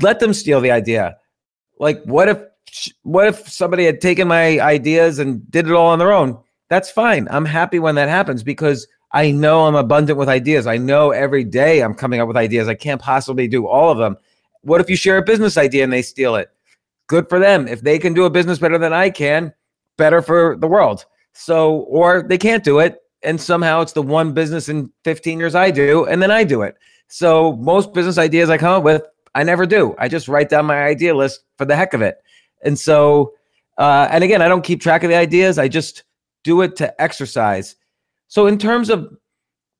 Let 0.00 0.20
them 0.20 0.32
steal 0.32 0.60
the 0.60 0.70
idea. 0.70 1.16
Like, 1.78 2.02
what 2.04 2.28
if, 2.28 2.42
what 3.02 3.26
if 3.26 3.48
somebody 3.48 3.84
had 3.84 4.00
taken 4.00 4.28
my 4.28 4.60
ideas 4.60 5.18
and 5.18 5.48
did 5.50 5.66
it 5.66 5.72
all 5.72 5.88
on 5.88 5.98
their 5.98 6.12
own? 6.12 6.38
that's 6.70 6.90
fine. 6.90 7.28
I'm 7.30 7.44
happy 7.44 7.78
when 7.78 7.96
that 7.96 8.08
happens 8.08 8.42
because 8.42 8.86
I 9.12 9.32
know 9.32 9.66
I'm 9.66 9.74
abundant 9.74 10.18
with 10.18 10.28
ideas. 10.28 10.66
I 10.66 10.78
know 10.78 11.10
every 11.10 11.44
day 11.44 11.82
I'm 11.82 11.94
coming 11.94 12.20
up 12.20 12.28
with 12.28 12.36
ideas. 12.36 12.68
I 12.68 12.74
can't 12.74 13.02
possibly 13.02 13.48
do 13.48 13.66
all 13.66 13.90
of 13.90 13.98
them. 13.98 14.16
What 14.62 14.80
if 14.80 14.88
you 14.88 14.96
share 14.96 15.18
a 15.18 15.22
business 15.22 15.58
idea 15.58 15.84
and 15.84 15.92
they 15.92 16.02
steal 16.02 16.36
it? 16.36 16.48
Good 17.08 17.28
for 17.28 17.40
them. 17.40 17.66
If 17.66 17.82
they 17.82 17.98
can 17.98 18.14
do 18.14 18.24
a 18.24 18.30
business 18.30 18.60
better 18.60 18.78
than 18.78 18.92
I 18.92 19.10
can, 19.10 19.52
better 19.98 20.22
for 20.22 20.56
the 20.56 20.68
world. 20.68 21.04
So, 21.32 21.80
or 21.88 22.22
they 22.22 22.38
can't 22.38 22.62
do 22.62 22.78
it. 22.78 22.99
And 23.22 23.40
somehow 23.40 23.82
it's 23.82 23.92
the 23.92 24.02
one 24.02 24.32
business 24.32 24.68
in 24.68 24.90
15 25.04 25.38
years 25.38 25.54
I 25.54 25.70
do, 25.70 26.06
and 26.06 26.22
then 26.22 26.30
I 26.30 26.44
do 26.44 26.62
it. 26.62 26.76
So, 27.08 27.56
most 27.56 27.92
business 27.92 28.18
ideas 28.18 28.50
I 28.50 28.56
come 28.56 28.78
up 28.78 28.82
with, 28.82 29.02
I 29.34 29.42
never 29.42 29.66
do. 29.66 29.94
I 29.98 30.08
just 30.08 30.28
write 30.28 30.48
down 30.48 30.66
my 30.66 30.82
idea 30.84 31.14
list 31.14 31.40
for 31.58 31.64
the 31.64 31.76
heck 31.76 31.92
of 31.92 32.02
it. 32.02 32.18
And 32.62 32.78
so, 32.78 33.34
uh, 33.78 34.08
and 34.10 34.24
again, 34.24 34.42
I 34.42 34.48
don't 34.48 34.64
keep 34.64 34.80
track 34.80 35.02
of 35.02 35.10
the 35.10 35.16
ideas. 35.16 35.58
I 35.58 35.68
just 35.68 36.04
do 36.44 36.62
it 36.62 36.76
to 36.76 37.00
exercise. 37.00 37.76
So, 38.28 38.46
in 38.46 38.58
terms 38.58 38.90
of 38.90 39.12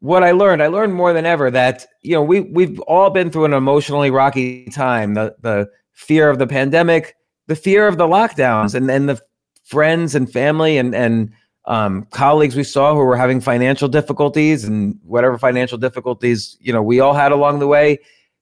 what 0.00 0.24
I 0.24 0.32
learned, 0.32 0.62
I 0.62 0.66
learned 0.68 0.94
more 0.94 1.12
than 1.12 1.26
ever 1.26 1.50
that 1.50 1.86
you 2.02 2.12
know 2.12 2.22
we 2.22 2.40
we've 2.40 2.80
all 2.80 3.10
been 3.10 3.30
through 3.30 3.44
an 3.44 3.52
emotionally 3.52 4.10
rocky 4.10 4.66
time. 4.66 5.14
The 5.14 5.36
the 5.40 5.70
fear 5.92 6.30
of 6.30 6.38
the 6.38 6.46
pandemic, 6.46 7.16
the 7.46 7.56
fear 7.56 7.86
of 7.86 7.96
the 7.96 8.06
lockdowns, 8.06 8.74
and 8.74 8.90
and 8.90 9.08
the 9.08 9.20
friends 9.64 10.14
and 10.14 10.30
family 10.30 10.78
and 10.78 10.94
and 10.94 11.30
um, 11.66 12.06
colleagues 12.10 12.56
we 12.56 12.64
saw 12.64 12.92
who 12.92 13.00
were 13.00 13.16
having 13.16 13.40
financial 13.40 13.88
difficulties 13.88 14.64
and 14.64 14.98
whatever 15.04 15.38
financial 15.38 15.78
difficulties 15.78 16.56
you 16.60 16.72
know 16.72 16.82
we 16.82 17.00
all 17.00 17.14
had 17.14 17.32
along 17.32 17.58
the 17.58 17.66
way 17.66 17.98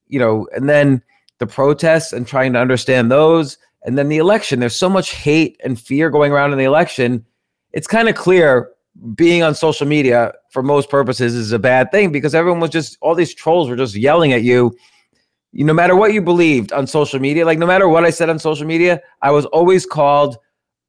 you 0.07 0.19
know 0.19 0.47
and 0.55 0.69
then 0.69 1.01
the 1.39 1.47
protests 1.47 2.13
and 2.13 2.27
trying 2.27 2.53
to 2.53 2.59
understand 2.59 3.11
those 3.11 3.57
and 3.83 3.97
then 3.97 4.09
the 4.09 4.17
election. 4.17 4.59
There's 4.59 4.75
so 4.75 4.89
much 4.89 5.11
hate 5.11 5.59
and 5.63 5.79
fear 5.79 6.09
going 6.09 6.31
around 6.31 6.51
in 6.51 6.57
the 6.57 6.65
election. 6.65 7.25
It's 7.71 7.87
kind 7.87 8.09
of 8.09 8.15
clear 8.15 8.71
being 9.15 9.43
on 9.43 9.55
social 9.55 9.87
media 9.87 10.33
for 10.51 10.61
most 10.61 10.89
purposes 10.89 11.33
is 11.33 11.51
a 11.51 11.59
bad 11.59 11.91
thing 11.91 12.11
because 12.11 12.35
everyone 12.35 12.59
was 12.59 12.71
just 12.71 12.97
all 13.01 13.15
these 13.15 13.33
trolls 13.33 13.69
were 13.69 13.75
just 13.75 13.95
yelling 13.95 14.33
at 14.33 14.43
you. 14.43 14.75
You 15.51 15.65
no 15.65 15.73
matter 15.73 15.95
what 15.95 16.13
you 16.13 16.21
believed 16.21 16.73
on 16.73 16.85
social 16.85 17.19
media 17.19 17.43
like 17.43 17.57
no 17.57 17.65
matter 17.65 17.87
what 17.87 18.05
i 18.05 18.11
said 18.11 18.29
on 18.29 18.37
social 18.37 18.67
media 18.67 19.01
i 19.23 19.31
was 19.31 19.45
always 19.47 19.83
called 19.83 20.37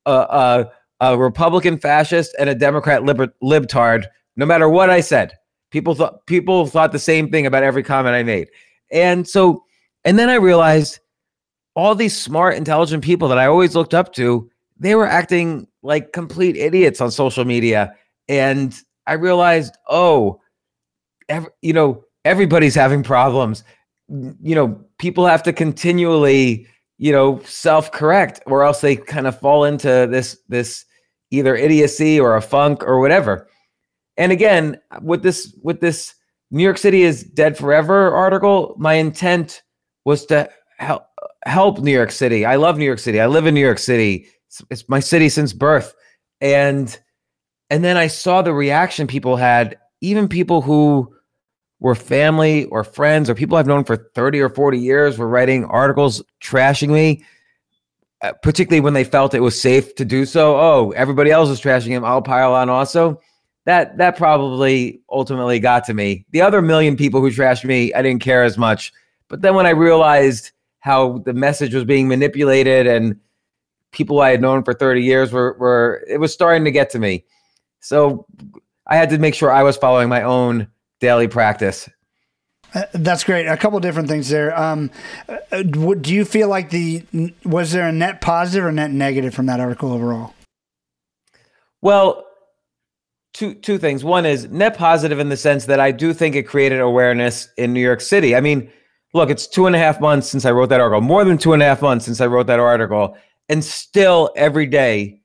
a, 0.05 0.13
a, 0.13 0.73
a 1.01 1.17
Republican 1.17 1.79
fascist 1.79 2.35
and 2.39 2.49
a 2.49 2.55
Democrat 2.55 3.05
lib- 3.05 3.33
libtard, 3.43 4.07
no 4.37 4.47
matter 4.47 4.69
what 4.69 4.91
I 4.91 5.01
said. 5.01 5.33
People 5.71 5.95
thought 5.95 6.27
people 6.27 6.67
thought 6.67 6.93
the 6.93 6.99
same 6.99 7.31
thing 7.31 7.47
about 7.47 7.63
every 7.63 7.83
comment 7.83 8.15
I 8.15 8.23
made. 8.23 8.49
And 8.91 9.27
so, 9.27 9.65
and 10.05 10.19
then 10.19 10.29
I 10.29 10.35
realized 10.35 10.99
all 11.77 11.95
these 11.95 12.17
smart, 12.17 12.57
intelligent 12.57 13.05
people 13.05 13.29
that 13.29 13.39
I 13.39 13.47
always 13.47 13.77
looked 13.77 13.95
up 13.95 14.13
to, 14.15 14.51
they 14.79 14.97
were 14.97 15.07
acting 15.07 15.69
like 15.83 16.13
complete 16.13 16.57
idiots 16.57 17.01
on 17.01 17.11
social 17.11 17.45
media. 17.45 17.95
And 18.29 18.75
I 19.07 19.13
realized, 19.13 19.77
oh, 19.89 20.41
every, 21.29 21.51
you 21.63 21.73
know, 21.73 22.03
everybody's 22.25 22.75
having 22.75 23.05
problems. 23.05 23.63
You 24.09 24.57
know, 24.57 24.85
people 24.99 25.25
have 25.27 25.43
to 25.45 25.53
continually 25.53 26.67
you 27.01 27.11
know 27.11 27.41
self-correct 27.47 28.43
or 28.47 28.63
else 28.63 28.83
they 28.83 28.95
kind 28.95 29.27
of 29.27 29.39
fall 29.41 29.65
into 29.65 30.07
this 30.11 30.39
this 30.49 30.85
either 31.31 31.57
idiocy 31.57 32.19
or 32.19 32.37
a 32.37 32.43
funk 32.43 32.83
or 32.85 33.01
whatever. 33.01 33.49
And 34.17 34.33
again 34.33 34.81
with 35.01 35.23
this 35.23 35.57
with 35.63 35.81
this 35.81 36.15
new 36.51 36.65
york 36.65 36.79
city 36.79 37.03
is 37.03 37.23
dead 37.23 37.57
forever 37.57 38.15
article 38.15 38.75
my 38.77 38.95
intent 38.95 39.63
was 40.05 40.27
to 40.27 40.51
help 40.79 41.07
help 41.45 41.79
new 41.79 41.93
york 41.93 42.11
city. 42.11 42.45
I 42.45 42.57
love 42.57 42.77
new 42.77 42.85
york 42.85 42.99
city. 42.99 43.21
I 43.21 43.27
live 43.27 43.47
in 43.47 43.55
new 43.55 43.61
york 43.61 43.79
city. 43.79 44.27
It's, 44.49 44.63
it's 44.71 44.89
my 44.89 45.01
city 45.01 45.29
since 45.29 45.53
birth. 45.53 45.95
And 46.41 46.99
and 47.71 47.85
then 47.85 47.97
i 47.97 48.09
saw 48.09 48.43
the 48.43 48.53
reaction 48.53 49.07
people 49.07 49.37
had 49.37 49.79
even 50.01 50.29
people 50.29 50.63
who 50.63 51.15
were 51.81 51.95
family 51.95 52.67
or 52.67 52.85
friends 52.85 53.29
or 53.29 53.35
people 53.35 53.57
I've 53.57 53.67
known 53.67 53.85
for 53.85 53.97
30 54.15 54.41
or 54.41 54.51
40 54.51 54.79
years 54.79 55.19
were 55.19 55.29
writing 55.29 55.65
articles 55.65 56.23
trashing 56.43 56.91
me, 56.91 57.25
Uh, 58.23 58.33
particularly 58.43 58.81
when 58.81 58.93
they 58.93 59.05
felt 59.05 59.33
it 59.33 59.41
was 59.41 59.59
safe 59.59 59.95
to 59.95 60.05
do 60.05 60.27
so. 60.27 60.57
Oh, 60.57 60.91
everybody 60.91 61.31
else 61.31 61.49
is 61.49 61.61
trashing 61.61 61.89
him. 61.89 62.05
I'll 62.05 62.21
pile 62.21 62.53
on 62.53 62.69
also. 62.69 63.19
That 63.65 63.97
that 63.99 64.17
probably 64.17 65.01
ultimately 65.11 65.59
got 65.59 65.85
to 65.87 65.95
me. 65.95 66.27
The 66.31 66.43
other 66.43 66.61
million 66.61 66.97
people 66.97 67.21
who 67.21 67.31
trashed 67.31 67.65
me, 67.65 67.95
I 67.95 68.03
didn't 68.03 68.23
care 68.23 68.43
as 68.43 68.59
much. 68.59 68.93
But 69.29 69.41
then 69.41 69.55
when 69.55 69.67
I 69.67 69.71
realized 69.71 70.53
how 70.81 71.19
the 71.19 71.33
message 71.33 71.75
was 71.75 71.85
being 71.85 72.09
manipulated 72.09 72.87
and 72.87 73.19
people 73.93 74.21
I 74.21 74.31
had 74.31 74.41
known 74.41 74.65
for 74.65 74.75
30 74.75 75.03
years 75.03 75.33
were 75.33 75.57
were 75.59 76.05
it 76.09 76.19
was 76.19 76.33
starting 76.33 76.65
to 76.65 76.71
get 76.71 76.91
to 76.91 76.99
me. 76.99 77.25
So 77.81 78.27
I 78.87 78.97
had 78.97 79.09
to 79.11 79.19
make 79.19 79.35
sure 79.35 79.51
I 79.51 79.63
was 79.63 79.77
following 79.77 80.09
my 80.09 80.23
own 80.23 80.69
daily 81.01 81.29
practice. 81.29 81.89
Uh, 82.75 82.85
that's 82.93 83.25
great. 83.25 83.47
A 83.47 83.57
couple 83.57 83.81
different 83.81 84.09
things 84.09 84.29
there. 84.29 84.59
Um, 84.59 84.91
uh, 85.29 85.63
do 85.63 86.15
you 86.15 86.25
feel 86.25 86.49
like 86.49 86.71
the 86.71 87.05
was 87.45 87.73
there 87.73 87.89
a 87.89 87.93
net 87.93 88.21
positive 88.21 88.65
or 88.65 88.73
net 88.73 88.91
negative 88.91 89.35
from 89.35 89.47
that 89.47 89.61
article 89.61 89.93
overall? 89.93 90.35
Well, 91.83 92.27
two 93.35 93.55
two 93.55 93.79
things. 93.79 94.05
One 94.05 94.27
is 94.27 94.49
net 94.51 94.77
positive 94.77 95.19
in 95.19 95.29
the 95.29 95.37
sense 95.37 95.67
that 95.67 95.81
I 95.81 95.91
do 95.91 96.13
think 96.13 96.37
it 96.37 96.45
created 96.45 96.81
awareness 96.81 97.49
in 97.57 97.73
New 97.73 97.81
York 97.81 98.01
City. 98.01 98.37
I 98.37 98.41
mean, 98.41 98.71
look, 99.15 99.31
it's 99.31 99.47
two 99.47 99.67
and 99.67 99.75
a 99.75 99.79
half 99.79 100.01
months 100.01 100.29
since 100.29 100.45
I 100.45 100.53
wrote 100.53 100.69
that 100.69 100.81
article. 100.81 101.01
More 101.01 101.25
than 101.25 101.39
two 101.39 101.53
and 101.53 101.63
a 101.63 101.67
half 101.67 101.83
months 101.83 102.05
since 102.05 102.21
I 102.21 102.27
wrote 102.27 102.47
that 102.47 102.61
article, 102.61 103.17
and 103.49 103.65
still 103.65 104.31
every 104.37 104.67
day 104.67 105.23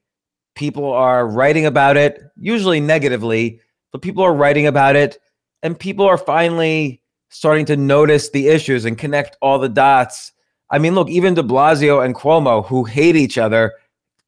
people 0.55 0.91
are 0.91 1.27
writing 1.27 1.65
about 1.65 1.97
it. 1.97 2.21
Usually 2.37 2.79
negatively, 2.79 3.59
but 3.91 4.01
people 4.01 4.23
are 4.23 4.33
writing 4.33 4.67
about 4.67 4.95
it 4.95 5.19
and 5.65 5.79
people 5.79 6.05
are 6.05 6.17
finally 6.17 7.01
starting 7.35 7.65
to 7.65 7.75
notice 7.75 8.29
the 8.29 8.47
issues 8.47 8.85
and 8.85 8.97
connect 8.97 9.35
all 9.41 9.59
the 9.59 9.67
dots. 9.67 10.31
I 10.69 10.79
mean, 10.79 10.95
look, 10.95 11.09
even 11.09 11.33
de 11.33 11.43
Blasio 11.43 12.03
and 12.03 12.15
Cuomo, 12.15 12.65
who 12.65 12.85
hate 12.85 13.17
each 13.17 13.37
other, 13.37 13.73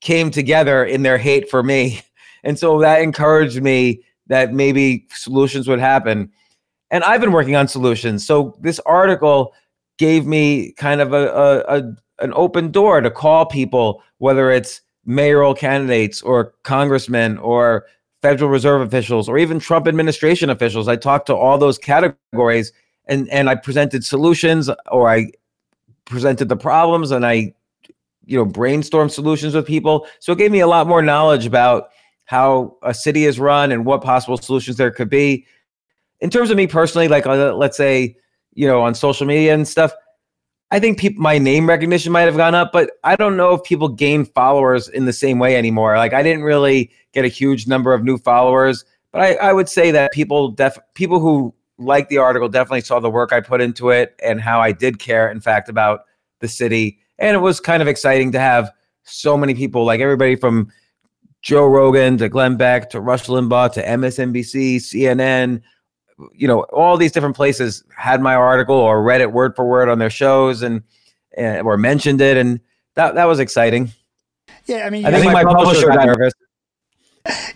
came 0.02 0.30
together 0.30 0.84
in 0.84 1.04
their 1.04 1.18
hate 1.18 1.50
for 1.50 1.64
me. 1.64 2.02
And 2.44 2.58
so 2.58 2.80
that 2.80 3.02
encouraged 3.02 3.62
me 3.62 4.04
that 4.28 4.54
maybe 4.54 5.08
solutions 5.10 5.68
would 5.68 5.80
happen. 5.80 6.32
And 6.92 7.04
I've 7.04 7.20
been 7.20 7.34
working 7.34 7.58
on 7.58 7.68
solutions. 7.68 8.26
So 8.26 8.56
this 8.62 8.80
article 8.86 9.54
gave 9.98 10.26
me 10.26 10.72
kind 10.74 11.02
of 11.02 11.14
a, 11.14 11.28
a, 11.28 11.80
a 11.80 11.96
an 12.20 12.32
open 12.36 12.72
door 12.72 13.02
to 13.02 13.10
call 13.10 13.48
people, 13.48 14.04
whether 14.20 14.52
it's 14.52 14.82
mayoral 15.04 15.56
candidates 15.56 16.22
or 16.22 16.54
congressmen 16.64 17.38
or 17.40 17.88
Federal 18.22 18.50
Reserve 18.50 18.82
officials 18.82 19.28
or 19.28 19.38
even 19.40 19.60
Trump 19.60 19.88
administration 19.88 20.50
officials. 20.50 20.88
I 20.88 20.96
talked 20.96 21.26
to 21.28 21.36
all 21.36 21.58
those 21.58 21.78
categories 21.78 22.72
and 23.08 23.30
and 23.30 23.50
I 23.50 23.56
presented 23.56 24.04
solutions 24.06 24.70
or 24.92 25.10
I 25.10 25.32
presented 26.06 26.50
the 26.50 26.56
problems 26.56 27.12
and 27.12 27.26
I 27.26 27.54
you 28.26 28.38
know 28.38 28.46
brainstormed 28.46 29.12
solutions 29.12 29.56
with 29.56 29.66
people. 29.66 30.08
So 30.20 30.34
it 30.34 30.38
gave 30.38 30.52
me 30.52 30.60
a 30.60 30.68
lot 30.68 30.88
more 30.88 31.02
knowledge 31.02 31.46
about 31.46 31.90
how 32.26 32.78
a 32.84 32.94
city 32.94 33.26
is 33.26 33.40
run 33.40 33.72
and 33.72 33.86
what 33.86 34.02
possible 34.02 34.38
solutions 34.38 34.78
there 34.78 34.92
could 34.92 35.10
be. 35.10 35.46
In 36.20 36.30
terms 36.30 36.50
of 36.50 36.58
me 36.58 36.68
personally, 36.68 37.08
like 37.08 37.26
uh, 37.26 37.56
let's 37.56 37.78
say 37.78 38.16
you 38.54 38.68
know 38.68 38.82
on 38.82 38.96
social 38.96 39.26
media 39.26 39.54
and 39.54 39.68
stuff, 39.68 39.94
I 40.72 40.80
think 40.80 41.00
people 41.00 41.22
my 41.22 41.38
name 41.38 41.68
recognition 41.68 42.12
might 42.12 42.22
have 42.24 42.38
gone 42.38 42.56
up, 42.56 42.72
but 42.74 42.92
I 43.04 43.16
don't 43.16 43.38
know 43.38 43.54
if 43.54 43.64
people 43.64 43.88
gain 43.88 44.26
followers 44.26 44.90
in 44.90 45.06
the 45.06 45.14
same 45.14 45.40
way 45.40 45.56
anymore. 45.56 45.98
Like 45.98 46.14
I 46.14 46.22
didn't 46.22 46.44
really 46.44 46.92
get 47.14 47.24
a 47.24 47.30
huge 47.30 47.68
number 47.68 47.94
of 47.94 48.04
new 48.04 48.18
followers, 48.18 48.84
but 49.12 49.22
I, 49.22 49.36
I 49.36 49.54
would 49.54 49.70
say 49.70 49.92
that 49.92 50.12
people 50.12 50.52
def 50.52 50.78
people 50.94 51.20
who 51.20 51.54
like 51.78 52.10
the 52.10 52.18
article 52.18 52.50
definitely 52.50 52.82
saw 52.82 53.00
the 53.00 53.10
work 53.10 53.32
I 53.32 53.42
put 53.42 53.62
into 53.62 53.90
it 53.90 54.16
and 54.24 54.42
how 54.42 54.60
I 54.60 54.72
did 54.72 55.00
care, 55.00 55.30
in 55.30 55.40
fact, 55.40 55.70
about 55.70 56.02
the 56.40 56.48
city. 56.48 57.00
And 57.20 57.36
it 57.36 57.40
was 57.40 57.60
kind 57.60 57.82
of 57.82 57.88
exciting 57.88 58.32
to 58.32 58.40
have 58.40 58.72
so 59.04 59.38
many 59.38 59.54
people, 59.54 59.86
like 59.86 60.00
everybody 60.00 60.36
from 60.36 60.72
Joe 61.42 61.66
Rogan 61.66 62.18
to 62.18 62.30
Glenn 62.30 62.58
Beck 62.58 62.90
to 62.92 63.00
Rush 63.00 63.26
Limbaugh 63.26 63.74
to 63.74 63.84
MSNBC, 63.84 64.78
CNN, 64.78 65.62
you 66.34 66.48
know, 66.48 66.62
all 66.74 66.98
these 66.98 67.12
different 67.12 67.36
places 67.36 67.84
had 67.96 68.22
my 68.22 68.34
article 68.34 68.76
or 68.76 69.04
read 69.04 69.22
it 69.22 69.32
word 69.32 69.56
for 69.56 69.66
word 69.68 69.88
on 69.88 70.00
their 70.00 70.10
shows 70.10 70.64
and, 70.64 70.82
and 71.38 71.66
or 71.66 71.78
mentioned 71.78 72.22
it, 72.22 72.38
and 72.38 72.60
that 72.96 73.14
that 73.14 73.26
was 73.26 73.40
exciting. 73.40 73.92
Yeah, 74.66 74.88
I 74.88 74.90
mean, 74.90 75.06
I 75.06 75.12
think 75.12 75.26
my, 75.26 75.44
my 75.44 75.54
publisher, 75.54 75.88
publisher 75.88 75.88
got 75.90 76.06
nervous 76.08 76.34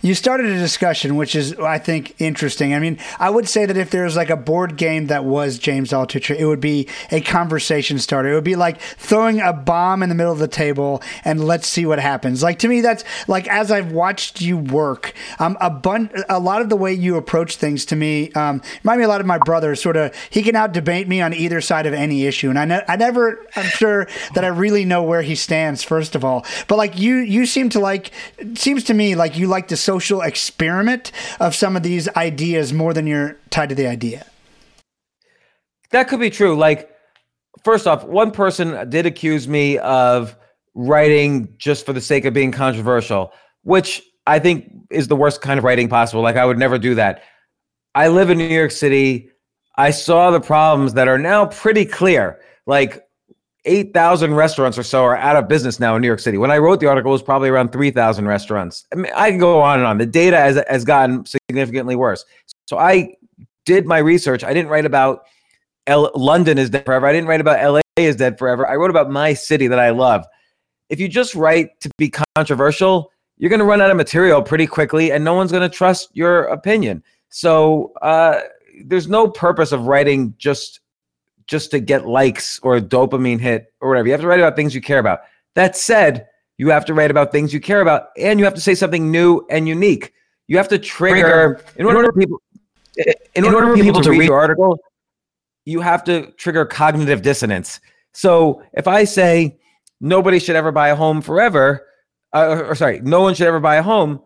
you 0.02 0.14
started 0.14 0.46
a 0.46 0.58
discussion, 0.58 1.16
which 1.16 1.34
is, 1.34 1.54
I 1.54 1.78
think, 1.78 2.14
interesting. 2.20 2.74
I 2.74 2.78
mean, 2.78 2.98
I 3.18 3.30
would 3.30 3.48
say 3.48 3.66
that 3.66 3.76
if 3.76 3.90
there 3.90 4.04
was 4.04 4.16
like 4.16 4.30
a 4.30 4.36
board 4.36 4.76
game 4.76 5.06
that 5.08 5.24
was 5.24 5.58
James 5.58 5.90
Altucher, 5.90 6.36
it 6.36 6.46
would 6.46 6.60
be 6.60 6.88
a 7.10 7.20
conversation 7.20 7.98
starter. 7.98 8.30
It 8.30 8.34
would 8.34 8.44
be 8.44 8.56
like 8.56 8.80
throwing 8.80 9.40
a 9.40 9.52
bomb 9.52 10.02
in 10.02 10.08
the 10.08 10.14
middle 10.14 10.32
of 10.32 10.38
the 10.38 10.48
table 10.48 11.02
and 11.24 11.44
let's 11.44 11.66
see 11.66 11.86
what 11.86 11.98
happens. 11.98 12.42
Like 12.42 12.58
to 12.60 12.68
me, 12.68 12.80
that's 12.80 13.04
like 13.28 13.48
as 13.48 13.70
I've 13.70 13.92
watched 13.92 14.40
you 14.40 14.56
work, 14.58 15.12
um, 15.38 15.56
a 15.60 15.70
bun- 15.70 16.10
a 16.28 16.38
lot 16.38 16.62
of 16.62 16.68
the 16.68 16.76
way 16.76 16.92
you 16.92 17.16
approach 17.16 17.56
things 17.56 17.84
to 17.86 17.96
me 17.96 18.32
um, 18.32 18.62
remind 18.82 18.98
me 18.98 19.04
a 19.04 19.08
lot 19.08 19.20
of 19.20 19.26
my 19.26 19.38
brother. 19.38 19.74
Sort 19.76 19.96
of, 19.96 20.14
he 20.30 20.42
can 20.42 20.56
out 20.56 20.72
debate 20.72 21.08
me 21.08 21.20
on 21.20 21.32
either 21.32 21.60
side 21.60 21.86
of 21.86 21.94
any 21.94 22.26
issue, 22.26 22.50
and 22.50 22.58
I, 22.58 22.64
ne- 22.64 22.84
I 22.88 22.96
never, 22.96 23.46
I'm 23.56 23.66
sure 23.66 24.06
that 24.34 24.44
I 24.44 24.48
really 24.48 24.84
know 24.84 25.02
where 25.02 25.22
he 25.22 25.34
stands. 25.34 25.82
First 25.82 26.14
of 26.14 26.24
all, 26.24 26.44
but 26.68 26.76
like 26.76 26.98
you, 26.98 27.16
you 27.16 27.46
seem 27.46 27.68
to 27.70 27.80
like. 27.80 28.10
Seems 28.54 28.84
to 28.84 28.94
me 28.94 29.14
like 29.14 29.36
you 29.36 29.46
like 29.46 29.61
like 29.62 29.68
the 29.68 29.76
social 29.76 30.22
experiment 30.22 31.12
of 31.38 31.54
some 31.54 31.76
of 31.76 31.84
these 31.84 32.08
ideas 32.16 32.72
more 32.72 32.92
than 32.92 33.06
you're 33.06 33.36
tied 33.50 33.68
to 33.68 33.76
the 33.76 33.86
idea. 33.86 34.26
That 35.92 36.08
could 36.08 36.18
be 36.18 36.30
true. 36.30 36.56
Like, 36.56 36.90
first 37.62 37.86
off, 37.86 38.02
one 38.02 38.32
person 38.32 38.90
did 38.90 39.06
accuse 39.06 39.46
me 39.46 39.78
of 39.78 40.36
writing 40.74 41.54
just 41.58 41.86
for 41.86 41.92
the 41.92 42.00
sake 42.00 42.24
of 42.24 42.34
being 42.34 42.50
controversial, 42.50 43.32
which 43.62 44.02
I 44.26 44.40
think 44.40 44.68
is 44.90 45.06
the 45.06 45.14
worst 45.14 45.42
kind 45.42 45.58
of 45.58 45.64
writing 45.64 45.88
possible. 45.88 46.22
Like, 46.22 46.36
I 46.36 46.44
would 46.44 46.58
never 46.58 46.76
do 46.76 46.96
that. 46.96 47.22
I 47.94 48.08
live 48.08 48.30
in 48.30 48.38
New 48.38 48.48
York 48.48 48.72
City. 48.72 49.30
I 49.76 49.92
saw 49.92 50.32
the 50.32 50.40
problems 50.40 50.94
that 50.94 51.06
are 51.06 51.18
now 51.18 51.46
pretty 51.46 51.84
clear. 51.84 52.40
Like, 52.66 53.04
8,000 53.64 54.34
restaurants 54.34 54.76
or 54.76 54.82
so 54.82 55.04
are 55.04 55.16
out 55.16 55.36
of 55.36 55.48
business 55.48 55.78
now 55.78 55.94
in 55.94 56.02
New 56.02 56.08
York 56.08 56.18
City. 56.18 56.36
When 56.36 56.50
I 56.50 56.58
wrote 56.58 56.80
the 56.80 56.86
article, 56.86 57.12
it 57.12 57.14
was 57.14 57.22
probably 57.22 57.48
around 57.48 57.70
3,000 57.70 58.26
restaurants. 58.26 58.86
I 58.92 58.96
mean, 58.96 59.12
I 59.14 59.30
can 59.30 59.38
go 59.38 59.60
on 59.60 59.78
and 59.78 59.86
on. 59.86 59.98
The 59.98 60.06
data 60.06 60.36
has, 60.36 60.62
has 60.68 60.84
gotten 60.84 61.24
significantly 61.24 61.94
worse. 61.94 62.24
So 62.66 62.78
I 62.78 63.14
did 63.64 63.86
my 63.86 63.98
research. 63.98 64.42
I 64.42 64.52
didn't 64.52 64.70
write 64.70 64.84
about 64.84 65.26
L- 65.86 66.10
London 66.14 66.58
is 66.58 66.70
dead 66.70 66.84
forever. 66.84 67.06
I 67.06 67.12
didn't 67.12 67.28
write 67.28 67.40
about 67.40 67.62
LA 67.62 67.80
is 67.96 68.16
dead 68.16 68.38
forever. 68.38 68.68
I 68.68 68.76
wrote 68.76 68.90
about 68.90 69.10
my 69.10 69.34
city 69.34 69.68
that 69.68 69.78
I 69.78 69.90
love. 69.90 70.24
If 70.88 70.98
you 70.98 71.08
just 71.08 71.34
write 71.34 71.78
to 71.80 71.90
be 71.98 72.12
controversial, 72.36 73.12
you're 73.38 73.50
going 73.50 73.60
to 73.60 73.64
run 73.64 73.80
out 73.80 73.90
of 73.90 73.96
material 73.96 74.42
pretty 74.42 74.66
quickly 74.66 75.12
and 75.12 75.24
no 75.24 75.34
one's 75.34 75.52
going 75.52 75.68
to 75.68 75.74
trust 75.74 76.10
your 76.12 76.44
opinion. 76.44 77.02
So 77.28 77.92
uh, 78.02 78.40
there's 78.84 79.08
no 79.08 79.28
purpose 79.28 79.72
of 79.72 79.86
writing 79.86 80.34
just 80.38 80.80
just 81.46 81.70
to 81.72 81.80
get 81.80 82.06
likes 82.06 82.58
or 82.62 82.76
a 82.76 82.80
dopamine 82.80 83.40
hit 83.40 83.72
or 83.80 83.88
whatever. 83.88 84.06
You 84.06 84.12
have 84.12 84.20
to 84.20 84.26
write 84.26 84.40
about 84.40 84.56
things 84.56 84.74
you 84.74 84.80
care 84.80 84.98
about. 84.98 85.20
That 85.54 85.76
said, 85.76 86.28
you 86.58 86.70
have 86.70 86.84
to 86.86 86.94
write 86.94 87.10
about 87.10 87.32
things 87.32 87.52
you 87.52 87.60
care 87.60 87.80
about 87.80 88.08
and 88.16 88.38
you 88.38 88.44
have 88.44 88.54
to 88.54 88.60
say 88.60 88.74
something 88.74 89.10
new 89.10 89.44
and 89.50 89.68
unique. 89.68 90.12
You 90.48 90.56
have 90.56 90.68
to 90.68 90.78
trigger, 90.78 91.54
trigger. 91.54 91.64
in 91.76 91.86
order 91.86 92.04
for 92.04 92.12
people 92.12 92.42
in, 92.96 93.14
in 93.34 93.44
order, 93.44 93.56
order 93.56 93.66
for 93.68 93.74
people, 93.74 94.00
people 94.00 94.02
to 94.02 94.10
read 94.10 94.26
your 94.26 94.38
article, 94.38 94.78
you 95.64 95.80
have 95.80 96.04
to 96.04 96.30
trigger 96.32 96.64
cognitive 96.64 97.22
dissonance. 97.22 97.80
So 98.12 98.62
if 98.74 98.86
I 98.86 99.04
say 99.04 99.58
nobody 100.00 100.38
should 100.38 100.56
ever 100.56 100.72
buy 100.72 100.88
a 100.88 100.96
home 100.96 101.22
forever, 101.22 101.86
uh, 102.34 102.64
or 102.68 102.74
sorry, 102.74 103.00
no 103.00 103.20
one 103.20 103.34
should 103.34 103.46
ever 103.46 103.60
buy 103.60 103.76
a 103.76 103.82
home, 103.82 104.20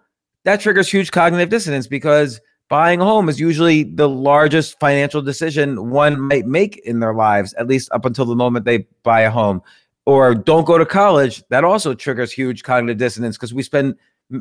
that 0.44 0.60
triggers 0.60 0.90
huge 0.90 1.10
cognitive 1.10 1.48
dissonance 1.48 1.86
because 1.86 2.40
buying 2.68 3.00
a 3.00 3.04
home 3.04 3.28
is 3.28 3.38
usually 3.40 3.84
the 3.84 4.08
largest 4.08 4.78
financial 4.80 5.22
decision 5.22 5.90
one 5.90 6.20
might 6.20 6.46
make 6.46 6.78
in 6.78 7.00
their 7.00 7.14
lives, 7.14 7.54
at 7.54 7.66
least 7.66 7.90
up 7.92 8.04
until 8.04 8.24
the 8.24 8.36
moment 8.36 8.64
they 8.64 8.86
buy 9.02 9.20
a 9.20 9.30
home. 9.30 9.62
Or 10.04 10.34
don't 10.34 10.66
go 10.66 10.78
to 10.78 10.86
college. 10.86 11.42
That 11.48 11.64
also 11.64 11.94
triggers 11.94 12.32
huge 12.32 12.62
cognitive 12.62 12.98
dissonance 12.98 13.36
because 13.36 13.52
we 13.52 13.62
spend, 13.62 13.96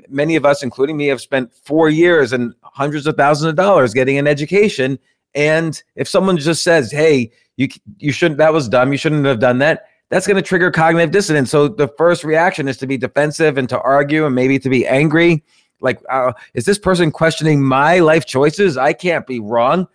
many 0.09 0.35
of 0.35 0.45
us, 0.45 0.61
including 0.61 0.95
me, 0.97 1.07
have 1.07 1.21
spent 1.21 1.53
four 1.53 1.89
years 1.89 2.33
and 2.33 2.53
hundreds 2.61 3.07
of 3.07 3.15
thousands 3.15 3.49
of 3.49 3.55
dollars 3.55 3.93
getting 3.93 4.17
an 4.17 4.27
education 4.27 4.99
and 5.35 5.83
if 5.95 6.07
someone 6.07 6.37
just 6.37 6.63
says, 6.63 6.91
"Hey, 6.91 7.31
you 7.57 7.67
you 7.99 8.11
shouldn't," 8.11 8.39
that 8.39 8.53
was 8.53 8.69
dumb. 8.69 8.91
You 8.91 8.97
shouldn't 8.97 9.25
have 9.25 9.39
done 9.39 9.59
that. 9.59 9.85
That's 10.09 10.25
going 10.25 10.37
to 10.37 10.41
trigger 10.41 10.71
cognitive 10.71 11.11
dissonance. 11.11 11.51
So 11.51 11.67
the 11.67 11.89
first 11.89 12.23
reaction 12.23 12.67
is 12.67 12.77
to 12.77 12.87
be 12.87 12.97
defensive 12.97 13.57
and 13.57 13.67
to 13.69 13.79
argue 13.81 14.25
and 14.25 14.33
maybe 14.33 14.57
to 14.59 14.69
be 14.69 14.87
angry. 14.87 15.43
Like, 15.81 16.01
uh, 16.09 16.33
is 16.53 16.65
this 16.65 16.79
person 16.79 17.11
questioning 17.11 17.63
my 17.63 17.99
life 17.99 18.25
choices? 18.25 18.77
I 18.77 18.93
can't 18.93 19.27
be 19.27 19.39
wrong. 19.39 19.87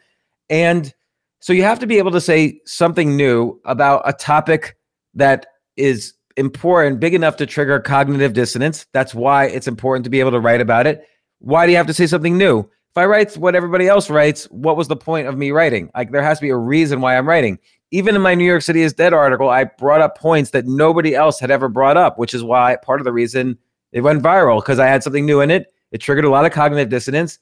And 0.48 0.92
so 1.40 1.52
you 1.52 1.62
have 1.62 1.78
to 1.80 1.86
be 1.86 1.98
able 1.98 2.10
to 2.10 2.20
say 2.20 2.60
something 2.66 3.16
new 3.16 3.60
about 3.64 4.02
a 4.04 4.12
topic 4.12 4.76
that 5.14 5.46
is 5.76 6.14
important, 6.36 7.00
big 7.00 7.14
enough 7.14 7.36
to 7.36 7.46
trigger 7.46 7.80
cognitive 7.80 8.32
dissonance. 8.32 8.86
That's 8.92 9.14
why 9.14 9.46
it's 9.46 9.66
important 9.66 10.04
to 10.04 10.10
be 10.10 10.20
able 10.20 10.32
to 10.32 10.40
write 10.40 10.60
about 10.60 10.86
it. 10.86 11.06
Why 11.38 11.66
do 11.66 11.72
you 11.72 11.78
have 11.78 11.86
to 11.86 11.94
say 11.94 12.06
something 12.06 12.36
new? 12.36 12.60
If 12.60 12.98
I 12.98 13.06
write 13.06 13.36
what 13.36 13.54
everybody 13.54 13.86
else 13.86 14.10
writes, 14.10 14.44
what 14.46 14.76
was 14.76 14.88
the 14.88 14.96
point 14.96 15.28
of 15.28 15.38
me 15.38 15.52
writing? 15.52 15.90
Like 15.94 16.10
there 16.10 16.22
has 16.22 16.38
to 16.38 16.42
be 16.42 16.50
a 16.50 16.56
reason 16.56 17.00
why 17.00 17.16
I'm 17.16 17.28
writing. 17.28 17.58
Even 17.92 18.14
in 18.14 18.22
my 18.22 18.34
New 18.34 18.44
York 18.44 18.62
City 18.62 18.82
is 18.82 18.92
Dead 18.92 19.12
article, 19.12 19.48
I 19.48 19.64
brought 19.64 20.00
up 20.00 20.18
points 20.18 20.50
that 20.50 20.66
nobody 20.66 21.14
else 21.14 21.40
had 21.40 21.50
ever 21.50 21.68
brought 21.68 21.96
up, 21.96 22.18
which 22.18 22.34
is 22.34 22.42
why 22.42 22.76
part 22.76 23.00
of 23.00 23.04
the 23.04 23.12
reason 23.12 23.58
it 23.92 24.02
went 24.02 24.22
viral 24.22 24.60
because 24.60 24.78
I 24.78 24.86
had 24.86 25.02
something 25.02 25.24
new 25.24 25.40
in 25.40 25.50
it. 25.50 25.72
It 25.92 25.98
triggered 25.98 26.24
a 26.24 26.30
lot 26.30 26.46
of 26.46 26.52
cognitive 26.52 26.88
dissonance. 26.88 27.38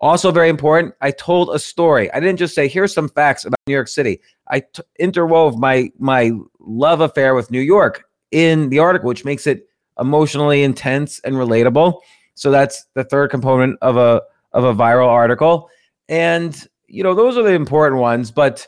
Also, 0.00 0.30
very 0.30 0.48
important, 0.48 0.94
I 1.02 1.10
told 1.10 1.54
a 1.54 1.58
story. 1.58 2.10
I 2.12 2.20
didn't 2.20 2.38
just 2.38 2.54
say, 2.54 2.68
here's 2.68 2.94
some 2.94 3.08
facts 3.08 3.44
about 3.44 3.58
New 3.66 3.74
York 3.74 3.88
City. 3.88 4.20
I 4.48 4.60
t- 4.60 4.82
interwove 4.98 5.58
my 5.58 5.92
my 5.98 6.32
love 6.58 7.00
affair 7.02 7.34
with 7.34 7.50
New 7.50 7.60
York 7.60 8.04
in 8.30 8.70
the 8.70 8.78
article, 8.78 9.08
which 9.08 9.26
makes 9.26 9.46
it 9.46 9.68
emotionally 9.98 10.62
intense 10.62 11.20
and 11.20 11.34
relatable. 11.36 12.00
So 12.34 12.50
that's 12.50 12.86
the 12.94 13.04
third 13.04 13.30
component 13.30 13.78
of 13.82 13.98
a 13.98 14.22
of 14.52 14.64
a 14.64 14.74
viral 14.74 15.08
article. 15.08 15.68
And 16.08 16.66
you 16.86 17.02
know, 17.02 17.14
those 17.14 17.36
are 17.36 17.42
the 17.42 17.52
important 17.52 18.00
ones, 18.00 18.30
but 18.30 18.66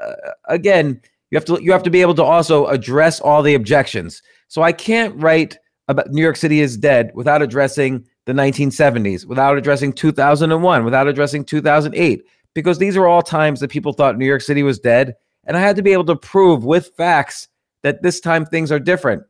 uh, 0.00 0.12
again, 0.46 1.00
you 1.30 1.36
have 1.36 1.44
to 1.46 1.62
you 1.62 1.72
have 1.72 1.82
to 1.82 1.90
be 1.90 2.02
able 2.02 2.14
to 2.14 2.22
also 2.22 2.66
address 2.66 3.20
all 3.20 3.42
the 3.42 3.54
objections. 3.54 4.22
So 4.48 4.62
I 4.62 4.72
can't 4.72 5.14
write 5.20 5.58
about 5.88 6.10
New 6.10 6.22
York 6.22 6.36
City 6.36 6.60
is 6.60 6.76
dead 6.76 7.10
without 7.14 7.42
addressing 7.42 8.06
the 8.26 8.32
1970s, 8.32 9.26
without 9.26 9.58
addressing 9.58 9.92
2001, 9.92 10.84
without 10.84 11.08
addressing 11.08 11.44
2008 11.44 12.24
because 12.54 12.78
these 12.78 12.96
are 12.96 13.06
all 13.06 13.22
times 13.22 13.60
that 13.60 13.70
people 13.70 13.92
thought 13.92 14.18
New 14.18 14.26
York 14.26 14.42
City 14.42 14.62
was 14.62 14.78
dead 14.78 15.14
and 15.44 15.56
I 15.56 15.60
had 15.60 15.76
to 15.76 15.82
be 15.82 15.92
able 15.92 16.04
to 16.04 16.16
prove 16.16 16.64
with 16.64 16.92
facts 16.96 17.48
that 17.82 18.02
this 18.02 18.20
time 18.20 18.46
things 18.46 18.70
are 18.70 18.78
different. 18.78 19.24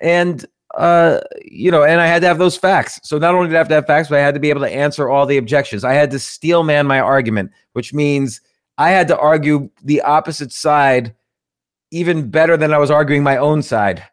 And 0.00 0.44
uh, 0.76 1.18
you 1.44 1.70
know, 1.70 1.82
and 1.82 2.00
I 2.00 2.06
had 2.06 2.22
to 2.22 2.28
have 2.28 2.38
those 2.38 2.56
facts. 2.56 3.00
So 3.02 3.18
not 3.18 3.34
only 3.34 3.48
did 3.48 3.56
I 3.56 3.58
have 3.58 3.68
to 3.68 3.74
have 3.74 3.86
facts, 3.86 4.08
but 4.08 4.18
I 4.18 4.22
had 4.22 4.34
to 4.34 4.40
be 4.40 4.50
able 4.50 4.60
to 4.60 4.70
answer 4.70 5.10
all 5.10 5.26
the 5.26 5.36
objections. 5.36 5.82
I 5.82 5.94
had 5.94 6.12
to 6.12 6.18
steel 6.20 6.62
man 6.62 6.86
my 6.86 7.00
argument, 7.00 7.50
which 7.72 7.92
means 7.92 8.40
I 8.78 8.90
had 8.90 9.08
to 9.08 9.18
argue 9.18 9.68
the 9.82 10.00
opposite 10.02 10.52
side 10.52 11.14
even 11.90 12.30
better 12.30 12.56
than 12.56 12.72
I 12.72 12.78
was 12.78 12.88
arguing 12.88 13.24
my 13.24 13.36
own 13.36 13.62
side 13.62 14.04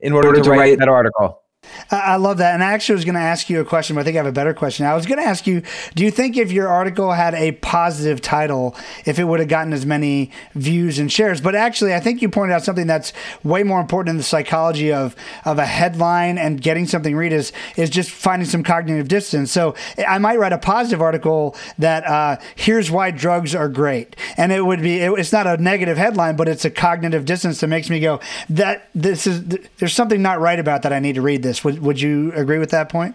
in 0.00 0.14
order, 0.14 0.28
in 0.28 0.36
order 0.36 0.38
to, 0.38 0.44
to 0.44 0.50
write, 0.50 0.58
write 0.58 0.78
that 0.78 0.88
article. 0.88 1.42
I 1.90 2.16
love 2.16 2.38
that. 2.38 2.54
And 2.54 2.64
I 2.64 2.72
actually 2.72 2.96
was 2.96 3.04
going 3.04 3.14
to 3.14 3.20
ask 3.20 3.48
you 3.48 3.60
a 3.60 3.64
question, 3.64 3.96
but 3.96 4.00
I 4.00 4.04
think 4.04 4.16
I 4.16 4.18
have 4.18 4.26
a 4.26 4.32
better 4.32 4.54
question. 4.54 4.86
I 4.86 4.94
was 4.94 5.06
going 5.06 5.18
to 5.18 5.24
ask 5.24 5.46
you 5.46 5.62
Do 5.94 6.04
you 6.04 6.10
think 6.10 6.36
if 6.36 6.52
your 6.52 6.68
article 6.68 7.12
had 7.12 7.34
a 7.34 7.52
positive 7.52 8.20
title, 8.20 8.74
if 9.04 9.18
it 9.18 9.24
would 9.24 9.40
have 9.40 9.48
gotten 9.48 9.72
as 9.72 9.86
many 9.86 10.30
views 10.54 10.98
and 10.98 11.10
shares? 11.10 11.40
But 11.40 11.54
actually, 11.54 11.94
I 11.94 12.00
think 12.00 12.22
you 12.22 12.28
pointed 12.28 12.54
out 12.54 12.64
something 12.64 12.86
that's 12.86 13.12
way 13.44 13.62
more 13.62 13.80
important 13.80 14.10
in 14.10 14.16
the 14.16 14.22
psychology 14.22 14.92
of, 14.92 15.14
of 15.44 15.58
a 15.58 15.66
headline 15.66 16.38
and 16.38 16.60
getting 16.60 16.86
something 16.86 17.14
read 17.16 17.32
is, 17.32 17.52
is 17.76 17.90
just 17.90 18.10
finding 18.10 18.48
some 18.48 18.62
cognitive 18.62 19.08
dissonance. 19.08 19.52
So 19.52 19.74
I 20.06 20.18
might 20.18 20.38
write 20.38 20.52
a 20.52 20.58
positive 20.58 21.00
article 21.00 21.56
that 21.78 22.06
uh, 22.06 22.38
here's 22.54 22.90
why 22.90 23.10
drugs 23.10 23.54
are 23.54 23.68
great. 23.68 24.16
And 24.36 24.52
it 24.52 24.64
would 24.64 24.82
be, 24.82 24.98
it, 24.98 25.12
it's 25.18 25.32
not 25.32 25.46
a 25.46 25.56
negative 25.56 25.96
headline, 25.96 26.36
but 26.36 26.48
it's 26.48 26.64
a 26.64 26.70
cognitive 26.70 27.24
dissonance 27.24 27.60
that 27.60 27.68
makes 27.68 27.90
me 27.90 28.00
go, 28.00 28.20
that 28.48 28.88
this 28.94 29.26
is, 29.26 29.44
there's 29.78 29.92
something 29.92 30.22
not 30.22 30.40
right 30.40 30.58
about 30.58 30.82
that. 30.82 30.92
I 30.92 30.98
need 30.98 31.14
to 31.14 31.22
read 31.22 31.42
this. 31.42 31.55
Would 31.64 31.80
would 31.80 32.00
you 32.00 32.32
agree 32.32 32.58
with 32.58 32.70
that 32.70 32.88
point? 32.88 33.14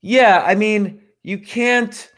Yeah, 0.00 0.42
I 0.44 0.54
mean, 0.54 1.00
you 1.22 1.38
can't. 1.38 2.08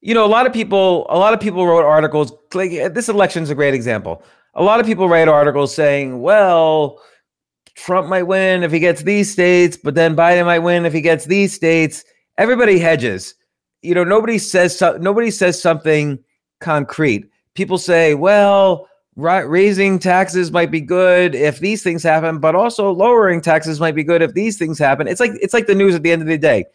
You 0.00 0.14
know, 0.14 0.24
a 0.24 0.28
lot 0.28 0.46
of 0.46 0.52
people, 0.52 1.06
a 1.08 1.18
lot 1.18 1.34
of 1.34 1.40
people 1.40 1.66
wrote 1.66 1.84
articles. 1.84 2.32
Like 2.54 2.72
eh, 2.72 2.88
this 2.88 3.08
election 3.08 3.42
is 3.42 3.50
a 3.50 3.54
great 3.54 3.74
example. 3.74 4.22
A 4.54 4.62
lot 4.62 4.80
of 4.80 4.86
people 4.86 5.08
write 5.08 5.28
articles 5.28 5.74
saying, 5.74 6.20
"Well, 6.20 7.00
Trump 7.74 8.08
might 8.08 8.24
win 8.24 8.62
if 8.62 8.72
he 8.72 8.78
gets 8.78 9.02
these 9.02 9.30
states, 9.30 9.76
but 9.76 9.94
then 9.94 10.16
Biden 10.16 10.46
might 10.46 10.60
win 10.60 10.86
if 10.86 10.92
he 10.92 11.00
gets 11.00 11.26
these 11.26 11.52
states." 11.52 12.04
Everybody 12.38 12.78
hedges. 12.78 13.34
You 13.82 13.94
know, 13.94 14.04
nobody 14.04 14.38
says 14.38 14.78
so, 14.78 14.96
nobody 14.98 15.30
says 15.30 15.60
something 15.60 16.18
concrete. 16.60 17.28
People 17.54 17.78
say, 17.78 18.14
"Well, 18.14 18.88
raising 19.16 19.98
taxes 19.98 20.52
might 20.52 20.70
be 20.70 20.80
good 20.80 21.34
if 21.34 21.58
these 21.58 21.82
things 21.82 22.02
happen, 22.02 22.38
but 22.38 22.54
also 22.54 22.90
lowering 22.90 23.40
taxes 23.40 23.80
might 23.80 23.94
be 23.94 24.04
good 24.04 24.22
if 24.22 24.34
these 24.34 24.58
things 24.58 24.78
happen. 24.78 25.08
It's 25.08 25.20
like 25.20 25.32
it's 25.40 25.54
like 25.54 25.66
the 25.66 25.74
news 25.74 25.94
at 25.94 26.02
the 26.02 26.12
end 26.12 26.22
of 26.22 26.28
the 26.28 26.38
day. 26.38 26.66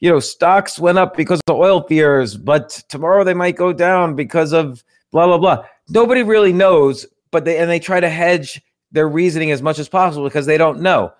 You 0.00 0.10
know, 0.10 0.20
stocks 0.20 0.78
went 0.78 0.98
up 0.98 1.16
because 1.16 1.40
of 1.48 1.56
oil 1.56 1.82
fears, 1.82 2.36
but 2.36 2.70
tomorrow 2.88 3.24
they 3.24 3.34
might 3.34 3.56
go 3.56 3.72
down 3.72 4.14
because 4.14 4.52
of 4.52 4.84
blah 5.10 5.26
blah 5.26 5.38
blah. 5.38 5.64
Nobody 5.88 6.22
really 6.22 6.52
knows, 6.52 7.06
but 7.30 7.44
they 7.44 7.58
and 7.58 7.70
they 7.70 7.80
try 7.80 8.00
to 8.00 8.10
hedge 8.10 8.60
their 8.92 9.08
reasoning 9.08 9.50
as 9.50 9.62
much 9.62 9.78
as 9.78 9.88
possible 9.88 10.24
because 10.24 10.46
they 10.46 10.58
don't 10.58 10.80
know. 10.80 11.12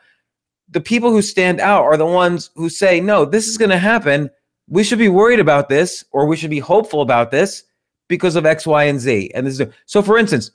The 0.71 0.81
people 0.81 1.11
who 1.11 1.23
stand 1.23 1.61
out 1.61 1.85
are 1.85 1.97
the 1.97 2.07
ones 2.07 2.51
who 2.57 2.69
say, 2.69 3.01
"No, 3.01 3.25
this 3.25 3.49
is 3.49 3.57
going 3.57 3.71
to 3.71 3.79
happen. 3.79 4.31
We 4.69 4.85
should 4.85 4.99
be 4.99 5.09
worried 5.09 5.41
about 5.41 5.69
this 5.69 6.05
or 6.11 6.27
we 6.27 6.37
should 6.37 6.51
be 6.51 6.59
hopeful 6.59 7.01
about 7.01 7.31
this." 7.31 7.65
Because 8.09 8.37
of 8.37 8.47
X, 8.47 8.67
Y, 8.67 8.85
and 8.85 9.01
Z. 9.01 9.31
And 9.35 9.47
this 9.47 9.61
is 9.61 9.69
so. 9.87 10.03
For 10.03 10.19
instance, 10.19 10.51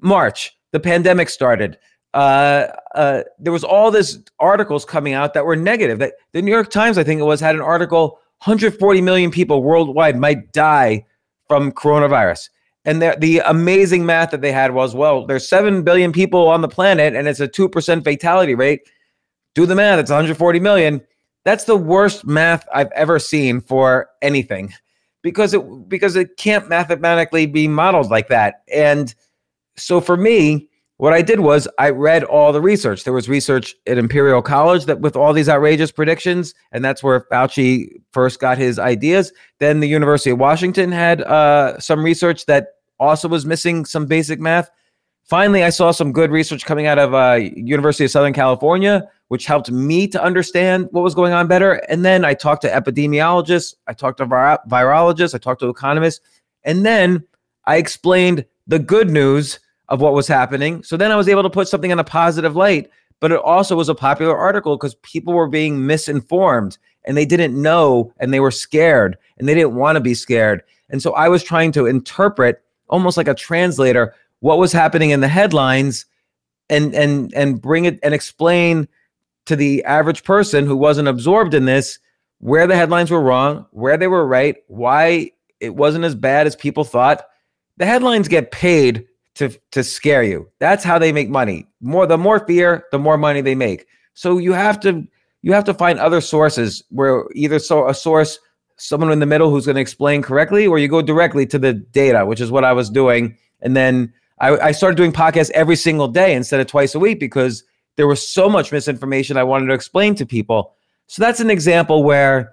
March, 0.00 0.56
the 0.72 0.80
pandemic 0.80 1.28
started. 1.28 1.78
Uh, 2.12 2.66
uh, 2.94 3.22
there 3.38 3.52
was 3.52 3.62
all 3.62 3.90
this 3.90 4.18
articles 4.40 4.84
coming 4.84 5.12
out 5.12 5.34
that 5.34 5.44
were 5.44 5.56
negative. 5.56 5.98
That 5.98 6.14
the 6.32 6.42
New 6.42 6.50
York 6.50 6.70
Times, 6.70 6.98
I 6.98 7.04
think 7.04 7.20
it 7.20 7.24
was, 7.24 7.40
had 7.40 7.54
an 7.54 7.60
article: 7.60 8.20
140 8.44 9.00
million 9.00 9.30
people 9.30 9.62
worldwide 9.62 10.18
might 10.18 10.52
die 10.52 11.06
from 11.48 11.72
coronavirus. 11.72 12.48
And 12.86 13.02
the, 13.02 13.14
the 13.18 13.40
amazing 13.40 14.06
math 14.06 14.30
that 14.30 14.40
they 14.40 14.52
had 14.52 14.72
was, 14.72 14.94
well, 14.94 15.26
there's 15.26 15.46
seven 15.46 15.82
billion 15.82 16.12
people 16.12 16.48
on 16.48 16.62
the 16.62 16.68
planet, 16.68 17.14
and 17.14 17.28
it's 17.28 17.40
a 17.40 17.48
two 17.48 17.68
percent 17.68 18.04
fatality 18.04 18.54
rate. 18.54 18.80
Do 19.54 19.66
the 19.66 19.74
math; 19.74 19.98
it's 19.98 20.10
140 20.10 20.60
million. 20.60 21.00
That's 21.44 21.64
the 21.64 21.76
worst 21.76 22.26
math 22.26 22.66
I've 22.72 22.92
ever 22.92 23.18
seen 23.18 23.60
for 23.60 24.08
anything 24.20 24.74
because 25.22 25.54
it 25.54 25.88
because 25.88 26.16
it 26.16 26.36
can't 26.36 26.68
mathematically 26.68 27.46
be 27.46 27.68
modeled 27.68 28.10
like 28.10 28.28
that. 28.28 28.62
And 28.72 29.14
so 29.76 30.00
for 30.00 30.16
me, 30.16 30.68
what 31.00 31.14
I 31.14 31.22
did 31.22 31.40
was 31.40 31.66
I 31.78 31.90
read 31.90 32.24
all 32.24 32.52
the 32.52 32.60
research. 32.60 33.04
There 33.04 33.14
was 33.14 33.26
research 33.26 33.74
at 33.86 33.96
Imperial 33.96 34.42
College 34.42 34.84
that 34.84 35.00
with 35.00 35.16
all 35.16 35.32
these 35.32 35.48
outrageous 35.48 35.90
predictions, 35.90 36.54
and 36.72 36.84
that's 36.84 37.02
where 37.02 37.20
Fauci 37.32 37.88
first 38.12 38.38
got 38.38 38.58
his 38.58 38.78
ideas. 38.78 39.32
Then 39.60 39.80
the 39.80 39.88
University 39.88 40.30
of 40.30 40.38
Washington 40.38 40.92
had 40.92 41.22
uh, 41.22 41.78
some 41.78 42.04
research 42.04 42.44
that 42.46 42.74
also 42.98 43.28
was 43.28 43.46
missing 43.46 43.86
some 43.86 44.04
basic 44.04 44.40
math. 44.40 44.70
Finally, 45.24 45.62
I 45.62 45.70
saw 45.70 45.90
some 45.90 46.12
good 46.12 46.30
research 46.30 46.66
coming 46.66 46.86
out 46.86 46.98
of 46.98 47.14
uh, 47.14 47.38
University 47.54 48.04
of 48.04 48.10
Southern 48.10 48.34
California, 48.34 49.08
which 49.30 49.46
helped 49.46 49.70
me 49.70 50.08
to 50.08 50.20
understand 50.20 50.88
what 50.90 51.04
was 51.04 51.14
going 51.14 51.32
on 51.32 51.46
better. 51.46 51.74
And 51.88 52.04
then 52.04 52.24
I 52.24 52.34
talked 52.34 52.62
to 52.62 52.68
epidemiologists, 52.68 53.76
I 53.86 53.92
talked 53.92 54.18
to 54.18 54.26
vir- 54.26 54.58
virologists, 54.68 55.36
I 55.36 55.38
talked 55.38 55.60
to 55.60 55.68
economists, 55.68 56.20
and 56.64 56.84
then 56.84 57.22
I 57.64 57.76
explained 57.76 58.44
the 58.66 58.80
good 58.80 59.08
news 59.08 59.60
of 59.88 60.00
what 60.00 60.14
was 60.14 60.26
happening. 60.26 60.82
So 60.82 60.96
then 60.96 61.12
I 61.12 61.16
was 61.16 61.28
able 61.28 61.44
to 61.44 61.50
put 61.50 61.68
something 61.68 61.92
in 61.92 62.00
a 62.00 62.04
positive 62.04 62.56
light. 62.56 62.90
But 63.20 63.30
it 63.30 63.38
also 63.38 63.76
was 63.76 63.88
a 63.88 63.94
popular 63.94 64.36
article 64.36 64.76
because 64.76 64.96
people 64.96 65.32
were 65.32 65.46
being 65.46 65.86
misinformed 65.86 66.76
and 67.04 67.16
they 67.16 67.26
didn't 67.26 67.60
know 67.60 68.12
and 68.18 68.34
they 68.34 68.40
were 68.40 68.50
scared 68.50 69.16
and 69.38 69.48
they 69.48 69.54
didn't 69.54 69.76
want 69.76 69.94
to 69.94 70.00
be 70.00 70.14
scared. 70.14 70.64
And 70.88 71.00
so 71.00 71.12
I 71.12 71.28
was 71.28 71.44
trying 71.44 71.70
to 71.72 71.86
interpret 71.86 72.64
almost 72.88 73.16
like 73.16 73.28
a 73.28 73.34
translator 73.34 74.12
what 74.40 74.58
was 74.58 74.72
happening 74.72 75.10
in 75.10 75.20
the 75.20 75.28
headlines 75.28 76.04
and 76.68 76.94
and 76.94 77.32
and 77.34 77.60
bring 77.60 77.84
it 77.84 78.00
and 78.02 78.12
explain 78.12 78.88
to 79.50 79.56
the 79.56 79.82
average 79.82 80.22
person 80.22 80.64
who 80.64 80.76
wasn't 80.76 81.08
absorbed 81.08 81.54
in 81.54 81.64
this 81.64 81.98
where 82.38 82.68
the 82.68 82.76
headlines 82.76 83.10
were 83.10 83.20
wrong, 83.20 83.66
where 83.72 83.96
they 83.96 84.06
were 84.06 84.24
right, 84.24 84.54
why 84.68 85.32
it 85.58 85.74
wasn't 85.74 86.04
as 86.04 86.14
bad 86.14 86.46
as 86.46 86.54
people 86.54 86.84
thought. 86.84 87.24
The 87.76 87.84
headlines 87.84 88.28
get 88.28 88.52
paid 88.52 89.08
to 89.34 89.48
to 89.72 89.82
scare 89.82 90.22
you. 90.22 90.48
That's 90.60 90.84
how 90.84 91.00
they 91.00 91.10
make 91.10 91.28
money. 91.28 91.66
More 91.80 92.06
the 92.06 92.16
more 92.16 92.38
fear, 92.46 92.84
the 92.92 92.98
more 93.00 93.18
money 93.18 93.40
they 93.40 93.56
make. 93.56 93.86
So 94.14 94.38
you 94.38 94.52
have 94.52 94.78
to 94.80 95.04
you 95.42 95.52
have 95.52 95.64
to 95.64 95.74
find 95.74 95.98
other 95.98 96.20
sources 96.20 96.84
where 96.90 97.24
either 97.34 97.58
so 97.58 97.88
a 97.88 97.94
source 97.94 98.38
someone 98.76 99.10
in 99.10 99.18
the 99.18 99.26
middle 99.26 99.50
who's 99.50 99.66
going 99.66 99.74
to 99.74 99.82
explain 99.82 100.22
correctly 100.22 100.64
or 100.64 100.78
you 100.78 100.86
go 100.86 101.02
directly 101.02 101.44
to 101.46 101.58
the 101.58 101.72
data, 101.74 102.24
which 102.24 102.40
is 102.40 102.52
what 102.52 102.64
I 102.64 102.72
was 102.72 102.88
doing 102.88 103.36
and 103.62 103.76
then 103.76 104.12
I, 104.38 104.56
I 104.68 104.70
started 104.70 104.96
doing 104.96 105.12
podcasts 105.12 105.50
every 105.50 105.76
single 105.76 106.06
day 106.06 106.34
instead 106.34 106.60
of 106.60 106.68
twice 106.68 106.94
a 106.94 107.00
week 107.00 107.18
because 107.18 107.64
there 107.96 108.06
was 108.06 108.26
so 108.26 108.48
much 108.48 108.72
misinformation 108.72 109.36
I 109.36 109.44
wanted 109.44 109.66
to 109.66 109.74
explain 109.74 110.14
to 110.16 110.26
people. 110.26 110.74
So 111.06 111.22
that's 111.22 111.40
an 111.40 111.50
example 111.50 112.02
where 112.02 112.52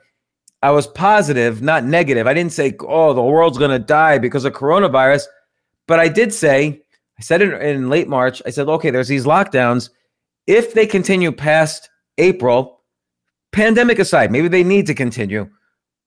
I 0.62 0.72
was 0.72 0.88
positive, 0.88 1.62
not 1.62 1.84
negative. 1.84 2.28
I 2.28 2.34
didn't 2.34 2.54
say, 2.54 2.76
oh, 2.82 3.14
the 3.14 3.22
world's 3.22 3.58
going 3.58 3.72
to 3.72 3.80
die 3.80 4.18
because 4.18 4.46
of 4.46 4.54
coronavirus. 4.54 5.26
But 5.88 6.00
I 6.00 6.08
did 6.08 6.34
say, 6.34 6.82
I 7.20 7.22
said 7.22 7.42
in, 7.42 7.54
in 7.54 7.90
late 7.90 8.08
March, 8.08 8.42
I 8.46 8.50
said, 8.50 8.68
okay, 8.68 8.90
there's 8.90 9.08
these 9.08 9.26
lockdowns. 9.26 9.90
If 10.48 10.74
they 10.74 10.88
continue 10.88 11.32
past 11.32 11.90
April, 12.18 12.82
pandemic 13.52 14.00
aside, 14.00 14.32
maybe 14.32 14.48
they 14.48 14.64
need 14.64 14.88
to 14.88 14.94
continue, 14.94 15.50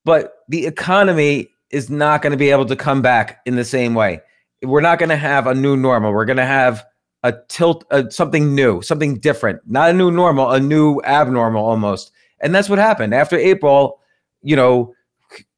but 0.04 0.34
the 0.48 0.66
economy 0.66 1.50
is 1.70 1.88
not 1.88 2.20
going 2.20 2.32
to 2.32 2.36
be 2.36 2.50
able 2.50 2.66
to 2.66 2.76
come 2.76 3.00
back 3.00 3.40
in 3.46 3.56
the 3.56 3.64
same 3.64 3.94
way 3.94 4.20
we're 4.62 4.80
not 4.80 4.98
going 4.98 5.08
to 5.08 5.16
have 5.16 5.46
a 5.46 5.54
new 5.54 5.76
normal. 5.76 6.12
We're 6.12 6.24
going 6.24 6.36
to 6.36 6.46
have 6.46 6.84
a 7.22 7.34
tilt, 7.48 7.84
something 8.10 8.54
new, 8.54 8.80
something 8.82 9.18
different, 9.18 9.60
not 9.66 9.90
a 9.90 9.92
new 9.92 10.10
normal, 10.10 10.50
a 10.50 10.60
new 10.60 11.00
abnormal 11.04 11.64
almost. 11.64 12.12
And 12.40 12.54
that's 12.54 12.68
what 12.68 12.78
happened 12.78 13.14
after 13.14 13.36
April. 13.36 14.00
You 14.42 14.56
know, 14.56 14.94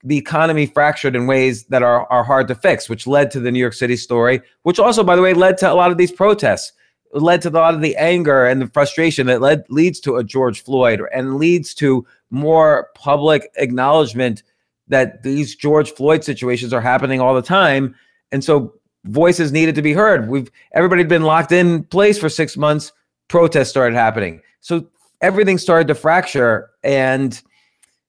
the 0.03 0.19
economy 0.19 0.67
fractured 0.67 1.15
in 1.15 1.27
ways 1.27 1.65
that 1.67 1.83
are 1.83 2.07
are 2.11 2.25
hard 2.25 2.49
to 2.49 2.55
fix, 2.55 2.89
which 2.89 3.07
led 3.07 3.31
to 3.31 3.41
the 3.41 3.51
New 3.51 3.61
York 3.61 3.75
City 3.75 3.97
story, 3.97 4.43
which 4.63 4.79
also, 4.79 5.05
by 5.05 5.15
the 5.17 5.23
way, 5.23 5.35
led 5.35 5.57
to 5.59 5.71
a 5.71 5.75
lot 5.75 5.93
of 5.93 5.99
these 5.99 6.13
protests. 6.13 6.73
Led 7.15 7.43
to 7.43 7.51
a 7.51 7.51
lot 7.51 7.75
of 7.75 7.83
the 7.83 7.95
anger 7.97 8.47
and 8.47 8.63
the 8.63 8.69
frustration 8.69 9.27
that 9.27 9.43
led 9.43 9.65
leads 9.69 10.01
to 10.01 10.17
a 10.17 10.25
George 10.25 10.65
Floyd 10.65 11.03
and 11.15 11.37
leads 11.37 11.75
to 11.75 12.07
more 12.31 12.89
public 12.95 13.51
acknowledgement 13.57 14.43
that 14.89 15.23
these 15.23 15.55
George 15.55 15.93
Floyd 15.93 16.25
situations 16.25 16.73
are 16.73 16.81
happening 16.81 17.21
all 17.21 17.35
the 17.35 17.43
time. 17.43 17.95
And 18.33 18.43
so 18.43 18.75
voices 19.05 19.53
needed 19.53 19.75
to 19.75 19.83
be 19.83 19.93
heard. 19.93 20.29
We've 20.29 20.51
everybody 20.75 21.01
had 21.01 21.09
been 21.09 21.23
locked 21.23 21.53
in 21.53 21.85
place 21.85 22.19
for 22.19 22.29
six 22.29 22.57
months. 22.57 22.93
Protests 23.29 23.71
started 23.71 23.95
happening, 23.95 24.43
so 24.61 24.87
everything 25.21 25.59
started 25.59 25.89
to 25.89 25.95
fracture. 25.95 26.71
And 26.83 27.41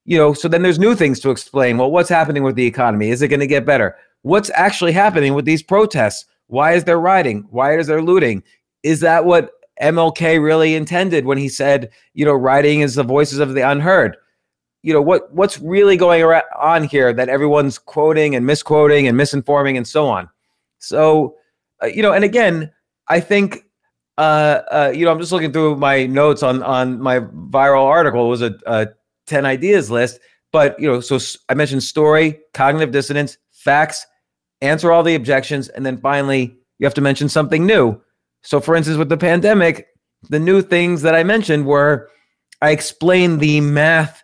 you 0.04 0.18
know, 0.18 0.34
so 0.34 0.48
then 0.48 0.62
there's 0.62 0.78
new 0.78 0.94
things 0.94 1.20
to 1.20 1.30
explain. 1.30 1.78
Well, 1.78 1.90
what's 1.90 2.10
happening 2.10 2.42
with 2.42 2.56
the 2.56 2.66
economy? 2.66 3.10
Is 3.10 3.22
it 3.22 3.28
going 3.28 3.40
to 3.40 3.46
get 3.46 3.64
better? 3.64 3.96
What's 4.22 4.50
actually 4.54 4.92
happening 4.92 5.34
with 5.34 5.44
these 5.44 5.62
protests? 5.62 6.26
Why 6.48 6.72
is 6.72 6.84
there 6.84 7.00
rioting? 7.00 7.46
Why 7.50 7.78
is 7.78 7.86
there 7.86 8.02
looting? 8.02 8.42
Is 8.82 9.00
that 9.00 9.24
what 9.24 9.52
MLK 9.82 10.42
really 10.42 10.74
intended 10.74 11.24
when 11.24 11.38
he 11.38 11.48
said, 11.48 11.90
you 12.12 12.24
know, 12.24 12.34
rioting 12.34 12.80
is 12.80 12.94
the 12.94 13.02
voices 13.02 13.38
of 13.38 13.54
the 13.54 13.68
unheard? 13.68 14.16
You 14.82 14.92
know 14.92 15.00
what 15.00 15.32
what's 15.32 15.58
really 15.60 15.96
going 15.96 16.22
on 16.58 16.84
here 16.84 17.14
that 17.14 17.30
everyone's 17.30 17.78
quoting 17.78 18.34
and 18.34 18.44
misquoting 18.44 19.08
and 19.08 19.18
misinforming 19.18 19.78
and 19.78 19.88
so 19.88 20.06
on. 20.06 20.28
So, 20.86 21.36
uh, 21.82 21.86
you 21.86 22.02
know, 22.02 22.12
and 22.12 22.24
again, 22.24 22.72
I 23.08 23.20
think, 23.20 23.64
uh, 24.18 24.60
uh, 24.70 24.92
you 24.94 25.04
know, 25.04 25.10
I'm 25.10 25.18
just 25.18 25.32
looking 25.32 25.52
through 25.52 25.76
my 25.76 26.06
notes 26.06 26.42
on 26.42 26.62
on 26.62 27.00
my 27.00 27.20
viral 27.20 27.84
article. 27.84 28.26
It 28.26 28.28
was 28.28 28.42
a, 28.42 28.54
a 28.66 28.88
10 29.26 29.46
ideas 29.46 29.90
list, 29.90 30.20
but 30.52 30.78
you 30.78 30.86
know, 30.86 31.00
so 31.00 31.18
I 31.48 31.54
mentioned 31.54 31.82
story, 31.82 32.40
cognitive 32.52 32.92
dissonance, 32.92 33.38
facts, 33.52 34.06
answer 34.60 34.92
all 34.92 35.02
the 35.02 35.14
objections, 35.14 35.68
and 35.68 35.84
then 35.84 35.98
finally 35.98 36.56
you 36.78 36.86
have 36.86 36.94
to 36.94 37.00
mention 37.00 37.28
something 37.28 37.66
new. 37.66 38.00
So, 38.42 38.60
for 38.60 38.76
instance, 38.76 38.98
with 38.98 39.08
the 39.08 39.16
pandemic, 39.16 39.88
the 40.28 40.38
new 40.38 40.62
things 40.62 41.02
that 41.02 41.14
I 41.14 41.24
mentioned 41.24 41.66
were 41.66 42.10
I 42.60 42.70
explained 42.70 43.40
the 43.40 43.60
math 43.60 44.22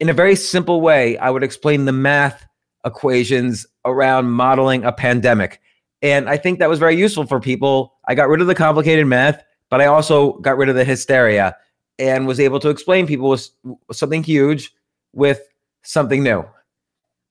in 0.00 0.08
a 0.08 0.14
very 0.14 0.36
simple 0.36 0.80
way. 0.80 1.18
I 1.18 1.30
would 1.30 1.42
explain 1.42 1.84
the 1.84 1.92
math 1.92 2.46
equations 2.84 3.66
around 3.84 4.30
modeling 4.30 4.84
a 4.84 4.92
pandemic. 4.92 5.60
And 6.04 6.28
I 6.28 6.36
think 6.36 6.58
that 6.58 6.68
was 6.68 6.78
very 6.78 6.96
useful 6.96 7.24
for 7.24 7.40
people. 7.40 7.94
I 8.06 8.14
got 8.14 8.28
rid 8.28 8.42
of 8.42 8.46
the 8.46 8.54
complicated 8.54 9.06
math, 9.06 9.42
but 9.70 9.80
I 9.80 9.86
also 9.86 10.34
got 10.34 10.58
rid 10.58 10.68
of 10.68 10.74
the 10.74 10.84
hysteria 10.84 11.56
and 11.98 12.26
was 12.26 12.38
able 12.38 12.60
to 12.60 12.68
explain 12.68 13.06
people 13.06 13.30
with 13.30 13.48
something 13.90 14.22
huge 14.22 14.70
with 15.14 15.40
something 15.82 16.22
new 16.22 16.44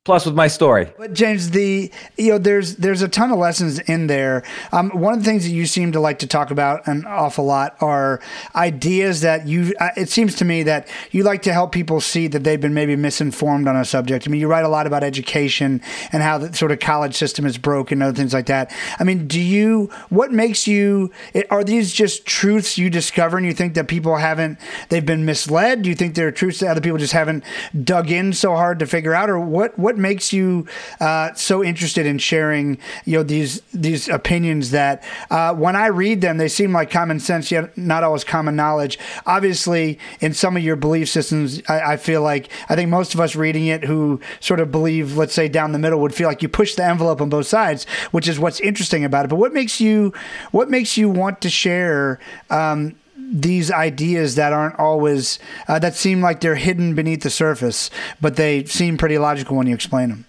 plus 0.05 0.25
with 0.25 0.35
my 0.35 0.47
story. 0.47 0.91
But 0.97 1.13
James, 1.13 1.51
the 1.51 1.89
you 2.17 2.31
know, 2.31 2.37
there's 2.37 2.75
there's 2.75 3.01
a 3.01 3.07
ton 3.07 3.31
of 3.31 3.39
lessons 3.39 3.79
in 3.79 4.07
there. 4.07 4.43
Um, 4.71 4.89
one 4.89 5.13
of 5.13 5.19
the 5.19 5.25
things 5.25 5.43
that 5.45 5.51
you 5.51 5.65
seem 5.65 5.93
to 5.93 5.99
like 5.99 6.19
to 6.19 6.27
talk 6.27 6.51
about 6.51 6.85
an 6.87 7.05
awful 7.05 7.45
lot 7.45 7.77
are 7.81 8.19
ideas 8.55 9.21
that 9.21 9.47
you. 9.47 9.73
Uh, 9.79 9.89
it 9.95 10.09
seems 10.09 10.35
to 10.35 10.45
me 10.45 10.63
that 10.63 10.87
you 11.11 11.23
like 11.23 11.41
to 11.43 11.53
help 11.53 11.71
people 11.71 12.01
see 12.01 12.27
that 12.27 12.43
they've 12.43 12.59
been 12.59 12.73
maybe 12.73 12.95
misinformed 12.95 13.67
on 13.67 13.75
a 13.75 13.85
subject. 13.85 14.27
I 14.27 14.31
mean, 14.31 14.41
you 14.41 14.47
write 14.47 14.65
a 14.65 14.69
lot 14.69 14.87
about 14.87 15.03
education 15.03 15.81
and 16.11 16.21
how 16.21 16.37
the 16.37 16.53
sort 16.53 16.71
of 16.71 16.79
college 16.79 17.15
system 17.15 17.45
is 17.45 17.57
broken 17.57 18.01
and 18.01 18.03
other 18.03 18.15
things 18.15 18.33
like 18.33 18.47
that. 18.47 18.75
I 18.99 19.03
mean, 19.05 19.27
do 19.27 19.39
you? 19.39 19.89
What 20.09 20.31
makes 20.31 20.67
you? 20.67 21.11
Are 21.49 21.63
these 21.63 21.93
just 21.93 22.25
truths 22.25 22.77
you 22.77 22.89
discover 22.89 23.37
and 23.37 23.45
you 23.45 23.53
think 23.53 23.73
that 23.75 23.87
people 23.87 24.17
haven't? 24.17 24.59
They've 24.89 25.05
been 25.05 25.23
misled. 25.23 25.83
Do 25.83 25.89
you 25.89 25.95
think 25.95 26.15
there 26.15 26.27
are 26.27 26.31
truths 26.31 26.59
that 26.59 26.71
other 26.71 26.81
people 26.81 26.97
just 26.97 27.13
haven't 27.13 27.45
dug 27.83 28.11
in 28.11 28.33
so 28.33 28.55
hard 28.55 28.79
to 28.79 28.85
figure 28.85 29.13
out, 29.13 29.29
or 29.29 29.39
what? 29.39 29.79
What 29.79 29.92
what 29.93 29.99
makes 29.99 30.33
you 30.33 30.65
uh, 30.99 31.33
so 31.35 31.63
interested 31.63 32.05
in 32.05 32.17
sharing 32.17 32.77
you 33.05 33.17
know 33.17 33.23
these 33.23 33.61
these 33.73 34.09
opinions 34.09 34.71
that 34.71 35.03
uh, 35.29 35.53
when 35.53 35.75
I 35.75 35.87
read 35.87 36.21
them 36.21 36.37
they 36.37 36.47
seem 36.47 36.73
like 36.73 36.89
common 36.89 37.19
sense 37.19 37.51
yet 37.51 37.77
not 37.77 38.03
always 38.03 38.23
common 38.23 38.55
knowledge. 38.55 38.97
Obviously, 39.25 39.99
in 40.19 40.33
some 40.33 40.57
of 40.57 40.63
your 40.63 40.75
belief 40.75 41.09
systems, 41.09 41.61
I, 41.69 41.93
I 41.93 41.97
feel 41.97 42.21
like 42.21 42.49
I 42.69 42.75
think 42.75 42.89
most 42.89 43.13
of 43.13 43.19
us 43.19 43.35
reading 43.35 43.67
it 43.67 43.83
who 43.83 44.19
sort 44.39 44.59
of 44.59 44.71
believe, 44.71 45.15
let's 45.15 45.33
say 45.33 45.47
down 45.47 45.71
the 45.71 45.79
middle, 45.79 45.99
would 46.01 46.15
feel 46.15 46.27
like 46.27 46.41
you 46.41 46.49
push 46.49 46.73
the 46.75 46.83
envelope 46.83 47.21
on 47.21 47.29
both 47.29 47.47
sides, 47.47 47.85
which 48.11 48.27
is 48.27 48.39
what's 48.39 48.59
interesting 48.61 49.05
about 49.05 49.25
it. 49.25 49.27
But 49.27 49.37
what 49.37 49.53
makes 49.53 49.79
you 49.79 50.13
what 50.51 50.69
makes 50.69 50.97
you 50.97 51.09
want 51.09 51.41
to 51.41 51.49
share? 51.49 52.19
Um, 52.49 52.95
these 53.33 53.71
ideas 53.71 54.35
that 54.35 54.53
aren't 54.53 54.77
always 54.77 55.39
uh, 55.67 55.79
that 55.79 55.95
seem 55.95 56.21
like 56.21 56.39
they're 56.39 56.55
hidden 56.55 56.93
beneath 56.93 57.23
the 57.23 57.31
surface, 57.31 57.89
but 58.21 58.35
they 58.35 58.63
seem 58.65 58.97
pretty 58.97 59.17
logical 59.17 59.57
when 59.57 59.65
you 59.65 59.73
explain 59.73 60.09
them. 60.09 60.25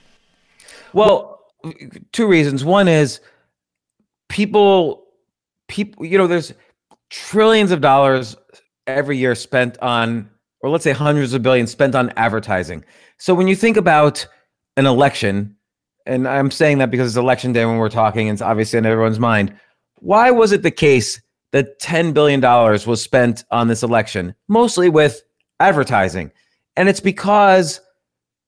Well, 0.94 1.40
two 2.12 2.26
reasons. 2.26 2.64
One 2.64 2.88
is 2.88 3.20
people, 4.28 5.06
people, 5.68 6.06
you 6.06 6.16
know, 6.16 6.26
there's 6.26 6.54
trillions 7.10 7.70
of 7.70 7.82
dollars 7.82 8.36
every 8.86 9.18
year 9.18 9.34
spent 9.34 9.78
on, 9.80 10.30
or 10.60 10.70
let's 10.70 10.84
say 10.84 10.92
hundreds 10.92 11.34
of 11.34 11.42
billions 11.42 11.70
spent 11.70 11.94
on 11.94 12.10
advertising. 12.16 12.84
So 13.18 13.34
when 13.34 13.48
you 13.48 13.56
think 13.56 13.76
about 13.76 14.26
an 14.76 14.86
election, 14.86 15.56
and 16.06 16.26
I'm 16.26 16.50
saying 16.50 16.78
that 16.78 16.90
because 16.90 17.12
it's 17.12 17.16
election 17.16 17.52
day 17.52 17.66
when 17.66 17.76
we're 17.76 17.90
talking, 17.90 18.28
it's 18.28 18.42
obviously 18.42 18.78
in 18.78 18.86
everyone's 18.86 19.18
mind. 19.18 19.54
Why 20.00 20.30
was 20.30 20.52
it 20.52 20.62
the 20.62 20.70
case 20.70 21.20
that 21.54 21.78
$10 21.78 22.12
billion 22.12 22.40
was 22.40 23.00
spent 23.00 23.44
on 23.52 23.68
this 23.68 23.84
election, 23.84 24.34
mostly 24.48 24.88
with 24.88 25.22
advertising. 25.60 26.32
And 26.76 26.88
it's 26.88 27.00
because 27.00 27.80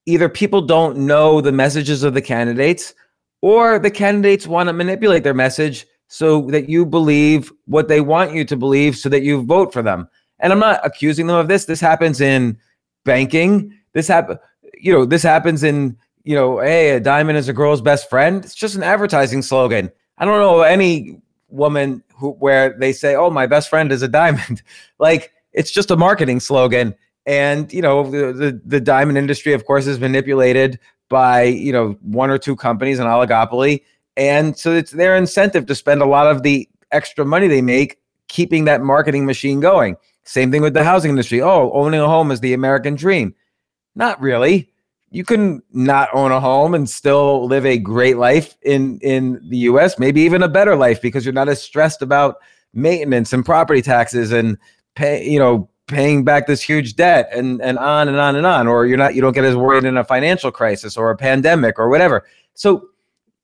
either 0.05 0.27
people 0.27 0.61
don't 0.61 0.97
know 0.97 1.39
the 1.39 1.51
messages 1.51 2.03
of 2.03 2.13
the 2.13 2.21
candidates 2.21 2.93
or 3.41 3.79
the 3.79 3.89
candidates 3.89 4.45
want 4.45 4.67
to 4.67 4.73
manipulate 4.73 5.23
their 5.23 5.33
message 5.33 5.87
so 6.09 6.41
that 6.47 6.69
you 6.69 6.85
believe 6.85 7.51
what 7.65 7.87
they 7.87 8.01
want 8.01 8.33
you 8.33 8.43
to 8.43 8.57
believe 8.57 8.97
so 8.97 9.07
that 9.07 9.23
you 9.23 9.41
vote 9.43 9.71
for 9.71 9.81
them. 9.81 10.09
And 10.39 10.51
I'm 10.51 10.59
not 10.59 10.85
accusing 10.85 11.27
them 11.27 11.37
of 11.37 11.47
this. 11.47 11.63
This 11.65 11.81
happens 11.81 12.19
in 12.21 12.57
banking. 13.05 13.73
This 13.93 14.09
happen 14.09 14.37
you 14.79 14.93
know, 14.93 15.05
this 15.05 15.23
happens 15.23 15.63
in, 15.63 15.97
you 16.23 16.35
know, 16.35 16.59
hey, 16.59 16.89
a 16.91 16.99
diamond 16.99 17.37
is 17.37 17.47
a 17.47 17.53
girl's 17.53 17.81
best 17.81 18.09
friend. 18.09 18.43
It's 18.43 18.55
just 18.55 18.75
an 18.75 18.83
advertising 18.83 19.41
slogan. 19.41 19.91
I 20.17 20.25
don't 20.25 20.39
know 20.39 20.61
any 20.61 21.21
woman 21.49 22.03
who 22.17 22.31
where 22.31 22.75
they 22.77 22.93
say, 22.93 23.15
"Oh, 23.15 23.29
my 23.29 23.47
best 23.47 23.69
friend 23.69 23.91
is 23.91 24.01
a 24.01 24.07
diamond." 24.07 24.61
like 24.99 25.31
it's 25.53 25.71
just 25.71 25.91
a 25.91 25.97
marketing 25.97 26.39
slogan. 26.39 26.95
And 27.25 27.71
you 27.73 27.81
know, 27.81 28.09
the, 28.09 28.33
the 28.33 28.61
the 28.65 28.81
diamond 28.81 29.17
industry, 29.17 29.53
of 29.53 29.65
course, 29.65 29.87
is 29.87 29.99
manipulated 29.99 30.79
by 31.09 31.43
you 31.43 31.71
know 31.71 31.97
one 32.01 32.29
or 32.29 32.37
two 32.37 32.55
companies, 32.55 32.99
an 32.99 33.07
oligopoly, 33.07 33.83
and 34.15 34.57
so 34.57 34.73
it's 34.73 34.91
their 34.91 35.15
incentive 35.15 35.65
to 35.67 35.75
spend 35.75 36.01
a 36.01 36.05
lot 36.05 36.27
of 36.27 36.43
the 36.43 36.67
extra 36.91 37.25
money 37.25 37.47
they 37.47 37.61
make 37.61 37.99
keeping 38.27 38.65
that 38.65 38.81
marketing 38.81 39.25
machine 39.25 39.59
going. 39.59 39.95
Same 40.23 40.51
thing 40.51 40.61
with 40.61 40.73
the 40.73 40.83
housing 40.83 41.09
industry. 41.09 41.41
Oh, 41.41 41.71
owning 41.73 42.01
a 42.01 42.07
home 42.07 42.31
is 42.31 42.41
the 42.41 42.53
American 42.53 42.95
dream. 42.95 43.33
Not 43.95 44.19
really. 44.19 44.69
You 45.09 45.23
can 45.23 45.61
not 45.71 46.09
own 46.13 46.31
a 46.31 46.39
home 46.39 46.73
and 46.73 46.89
still 46.89 47.45
live 47.45 47.65
a 47.65 47.77
great 47.77 48.17
life 48.17 48.57
in 48.61 48.99
in 48.99 49.41
the 49.49 49.57
US, 49.59 49.97
maybe 49.97 50.21
even 50.21 50.43
a 50.43 50.49
better 50.49 50.75
life 50.75 51.01
because 51.01 51.25
you're 51.25 51.33
not 51.33 51.49
as 51.49 51.61
stressed 51.61 52.01
about 52.01 52.37
maintenance 52.73 53.33
and 53.33 53.45
property 53.45 53.81
taxes 53.81 54.31
and 54.31 54.57
pay, 54.95 55.27
you 55.27 55.39
know, 55.39 55.69
paying 55.87 56.25
back 56.25 56.47
this 56.47 56.61
huge 56.61 56.95
debt 56.95 57.29
and 57.33 57.61
and 57.61 57.77
on 57.79 58.09
and 58.09 58.17
on 58.17 58.35
and 58.35 58.45
on 58.45 58.67
or 58.67 58.85
you're 58.85 58.97
not 58.97 59.15
you 59.15 59.21
don't 59.21 59.33
get 59.33 59.45
as 59.45 59.55
worried 59.55 59.85
in 59.85 59.97
a 59.97 60.03
financial 60.03 60.51
crisis 60.51 60.97
or 60.97 61.09
a 61.09 61.17
pandemic 61.17 61.79
or 61.79 61.89
whatever. 61.89 62.25
So 62.53 62.89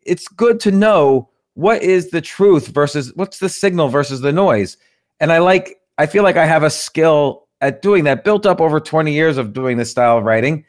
it's 0.01 0.27
good 0.27 0.59
to 0.61 0.71
know 0.71 1.29
what 1.53 1.81
is 1.81 2.09
the 2.09 2.21
truth 2.21 2.67
versus 2.67 3.13
what's 3.15 3.39
the 3.39 3.49
signal 3.49 3.87
versus 3.87 4.21
the 4.21 4.33
noise. 4.33 4.77
And 5.19 5.31
I 5.31 5.37
like 5.37 5.79
I 5.97 6.05
feel 6.05 6.23
like 6.23 6.37
I 6.37 6.45
have 6.45 6.63
a 6.63 6.69
skill 6.69 7.47
at 7.61 7.81
doing 7.81 8.03
that 8.03 8.23
built 8.23 8.45
up 8.45 8.59
over 8.59 8.79
20 8.79 9.13
years 9.13 9.37
of 9.37 9.53
doing 9.53 9.77
this 9.77 9.91
style 9.91 10.17
of 10.17 10.25
writing. 10.25 10.65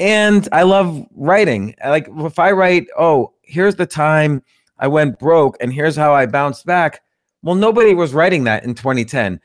And 0.00 0.48
I 0.50 0.62
love 0.62 1.06
writing. 1.14 1.74
Like 1.84 2.08
if 2.08 2.38
I 2.38 2.52
write, 2.52 2.86
oh, 2.98 3.34
here's 3.42 3.76
the 3.76 3.86
time 3.86 4.42
I 4.78 4.88
went 4.88 5.18
broke 5.18 5.58
and 5.60 5.72
here's 5.72 5.94
how 5.94 6.14
I 6.14 6.24
bounced 6.24 6.64
back. 6.64 7.02
Well, 7.42 7.54
nobody 7.54 7.94
was 7.94 8.14
writing 8.14 8.44
that 8.44 8.64
in 8.64 8.74
2010. 8.74 9.38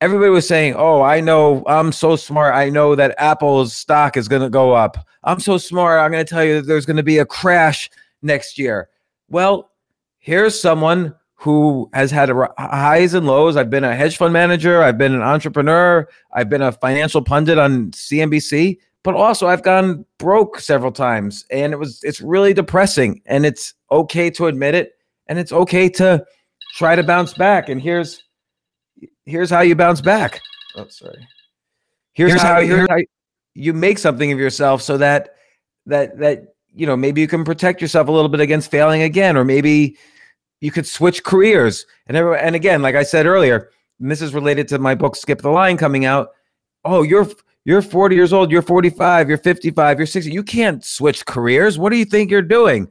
Everybody 0.00 0.30
was 0.30 0.46
saying, 0.46 0.74
"Oh, 0.76 1.02
I 1.02 1.20
know. 1.20 1.64
I'm 1.66 1.90
so 1.90 2.14
smart. 2.14 2.54
I 2.54 2.68
know 2.70 2.94
that 2.94 3.16
Apple's 3.18 3.74
stock 3.74 4.16
is 4.16 4.28
going 4.28 4.42
to 4.42 4.48
go 4.48 4.72
up. 4.72 4.96
I'm 5.24 5.40
so 5.40 5.58
smart. 5.58 5.98
I'm 5.98 6.12
going 6.12 6.24
to 6.24 6.30
tell 6.30 6.44
you 6.44 6.54
that 6.56 6.68
there's 6.68 6.86
going 6.86 6.98
to 6.98 7.02
be 7.02 7.18
a 7.18 7.26
crash 7.26 7.90
next 8.22 8.58
year." 8.58 8.88
Well, 9.28 9.72
here's 10.20 10.58
someone 10.58 11.16
who 11.34 11.88
has 11.92 12.10
had 12.10 12.30
highs 12.58 13.14
and 13.14 13.26
lows. 13.26 13.56
I've 13.56 13.70
been 13.70 13.84
a 13.84 13.94
hedge 13.94 14.16
fund 14.16 14.32
manager, 14.32 14.82
I've 14.82 14.98
been 14.98 15.14
an 15.14 15.22
entrepreneur, 15.22 16.08
I've 16.32 16.48
been 16.48 16.62
a 16.62 16.72
financial 16.72 17.22
pundit 17.22 17.58
on 17.58 17.92
CNBC, 17.92 18.78
but 19.08 19.16
also 19.16 19.46
I've 19.46 19.62
gone 19.62 20.04
broke 20.18 20.60
several 20.60 20.92
times 20.92 21.46
and 21.50 21.72
it 21.72 21.76
was 21.76 21.98
it's 22.02 22.20
really 22.20 22.52
depressing 22.52 23.22
and 23.24 23.46
it's 23.46 23.72
okay 23.90 24.28
to 24.32 24.48
admit 24.48 24.74
it 24.74 24.98
and 25.28 25.38
it's 25.38 25.50
okay 25.50 25.88
to 25.88 26.22
try 26.74 26.94
to 26.94 27.02
bounce 27.02 27.32
back 27.32 27.70
and 27.70 27.80
here's 27.80 28.22
here's 29.24 29.48
how 29.48 29.62
you 29.62 29.74
bounce 29.74 30.02
back. 30.02 30.42
Oh, 30.76 30.86
sorry. 30.88 31.26
Here's, 32.12 32.32
here's 32.32 32.42
how, 32.42 32.56
how 32.56 32.60
here's 32.60 32.86
how 32.86 32.98
you 33.54 33.72
make 33.72 33.96
something 33.96 34.30
of 34.30 34.38
yourself 34.38 34.82
so 34.82 34.98
that 34.98 35.36
that 35.86 36.18
that 36.18 36.54
you 36.74 36.86
know 36.86 36.94
maybe 36.94 37.22
you 37.22 37.28
can 37.28 37.46
protect 37.46 37.80
yourself 37.80 38.08
a 38.08 38.12
little 38.12 38.28
bit 38.28 38.40
against 38.40 38.70
failing 38.70 39.00
again 39.00 39.38
or 39.38 39.44
maybe 39.46 39.96
you 40.60 40.70
could 40.70 40.86
switch 40.86 41.24
careers 41.24 41.86
and 42.08 42.16
everyone, 42.18 42.40
and 42.40 42.54
again 42.54 42.82
like 42.82 42.94
i 42.94 43.02
said 43.02 43.24
earlier 43.24 43.70
and 44.00 44.10
this 44.10 44.20
is 44.20 44.34
related 44.34 44.68
to 44.68 44.78
my 44.78 44.94
book 44.94 45.16
skip 45.16 45.40
the 45.40 45.48
line 45.48 45.78
coming 45.78 46.04
out 46.04 46.28
oh 46.84 47.02
you're 47.02 47.26
you're 47.68 47.82
40 47.82 48.16
years 48.16 48.32
old 48.32 48.50
you're 48.50 48.62
45 48.62 49.28
you're 49.28 49.36
55 49.36 49.98
you're 49.98 50.06
60 50.06 50.32
you 50.32 50.42
can't 50.42 50.82
switch 50.82 51.26
careers. 51.26 51.78
What 51.78 51.90
do 51.90 51.98
you 51.98 52.06
think 52.06 52.30
you're 52.30 52.40
doing? 52.40 52.88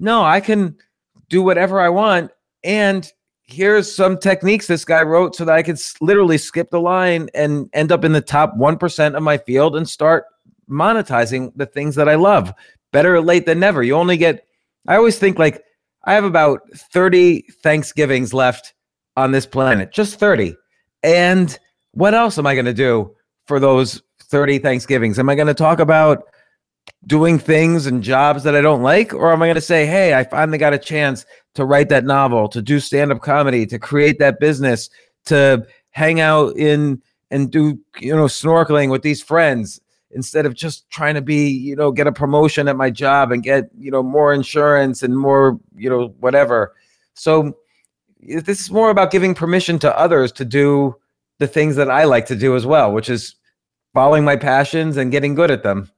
No 0.00 0.24
i 0.24 0.40
can 0.40 0.76
do 1.28 1.42
whatever 1.42 1.80
i 1.80 1.88
want. 1.88 2.32
And 2.64 3.10
here's 3.44 3.94
some 3.94 4.18
techniques 4.18 4.66
this 4.66 4.84
guy 4.84 5.02
wrote 5.02 5.36
so 5.36 5.44
that 5.44 5.54
i 5.54 5.62
could 5.62 5.80
literally 6.00 6.38
skip 6.38 6.70
the 6.70 6.80
line 6.80 7.28
and 7.34 7.70
end 7.72 7.92
up 7.92 8.04
in 8.04 8.10
the 8.10 8.20
top 8.20 8.56
1% 8.56 9.14
of 9.14 9.22
my 9.22 9.38
field 9.38 9.76
and 9.76 9.88
start 9.88 10.24
monetizing 10.68 11.52
the 11.54 11.66
things 11.66 11.94
that 11.94 12.08
i 12.08 12.16
love. 12.16 12.52
Better 12.92 13.20
late 13.20 13.46
than 13.46 13.60
never. 13.60 13.84
You 13.84 13.94
only 13.94 14.16
get 14.16 14.44
i 14.88 14.96
always 14.96 15.20
think 15.20 15.38
like 15.38 15.62
I 16.02 16.14
have 16.14 16.24
about 16.24 16.62
30 16.74 17.42
Thanksgivings 17.62 18.34
left 18.34 18.74
on 19.16 19.30
this 19.30 19.46
planet, 19.46 19.92
just 19.92 20.18
30. 20.18 20.56
And 21.04 21.56
what 21.92 22.14
else 22.14 22.38
am 22.38 22.46
I 22.46 22.54
going 22.54 22.66
to 22.66 22.74
do 22.74 23.14
for 23.46 23.58
those 23.60 24.02
30 24.26 24.58
Thanksgivings? 24.58 25.18
Am 25.18 25.28
I 25.28 25.34
going 25.34 25.48
to 25.48 25.54
talk 25.54 25.78
about 25.78 26.24
doing 27.06 27.38
things 27.38 27.86
and 27.86 28.02
jobs 28.02 28.42
that 28.44 28.54
I 28.54 28.60
don't 28.60 28.82
like? 28.82 29.12
Or 29.14 29.32
am 29.32 29.42
I 29.42 29.46
going 29.46 29.56
to 29.56 29.60
say, 29.60 29.86
hey, 29.86 30.14
I 30.14 30.24
finally 30.24 30.58
got 30.58 30.74
a 30.74 30.78
chance 30.78 31.24
to 31.54 31.64
write 31.64 31.88
that 31.88 32.04
novel, 32.04 32.48
to 32.48 32.62
do 32.62 32.80
stand 32.80 33.12
up 33.12 33.20
comedy, 33.20 33.66
to 33.66 33.78
create 33.78 34.18
that 34.18 34.40
business, 34.40 34.90
to 35.26 35.66
hang 35.90 36.20
out 36.20 36.56
in 36.56 37.02
and 37.30 37.50
do, 37.50 37.78
you 37.98 38.14
know, 38.14 38.26
snorkeling 38.26 38.90
with 38.90 39.02
these 39.02 39.22
friends? 39.22 39.80
instead 40.16 40.46
of 40.46 40.54
just 40.54 40.88
trying 40.90 41.14
to 41.14 41.20
be, 41.20 41.48
you 41.48 41.76
know, 41.76 41.92
get 41.92 42.06
a 42.06 42.12
promotion 42.12 42.68
at 42.68 42.76
my 42.76 42.90
job 42.90 43.30
and 43.30 43.42
get, 43.42 43.68
you 43.78 43.90
know, 43.90 44.02
more 44.02 44.32
insurance 44.32 45.02
and 45.02 45.16
more, 45.16 45.60
you 45.76 45.90
know, 45.90 46.14
whatever. 46.20 46.74
So 47.14 47.56
this 48.20 48.60
is 48.60 48.70
more 48.70 48.90
about 48.90 49.10
giving 49.10 49.34
permission 49.34 49.78
to 49.80 49.98
others 49.98 50.32
to 50.32 50.44
do 50.44 50.96
the 51.38 51.46
things 51.46 51.76
that 51.76 51.90
I 51.90 52.04
like 52.04 52.26
to 52.26 52.36
do 52.36 52.56
as 52.56 52.64
well, 52.64 52.92
which 52.92 53.10
is 53.10 53.34
following 53.96 54.24
my 54.24 54.36
passions 54.36 54.98
and 54.98 55.10
getting 55.10 55.34
good 55.34 55.50
at 55.50 55.62
them. 55.62 55.90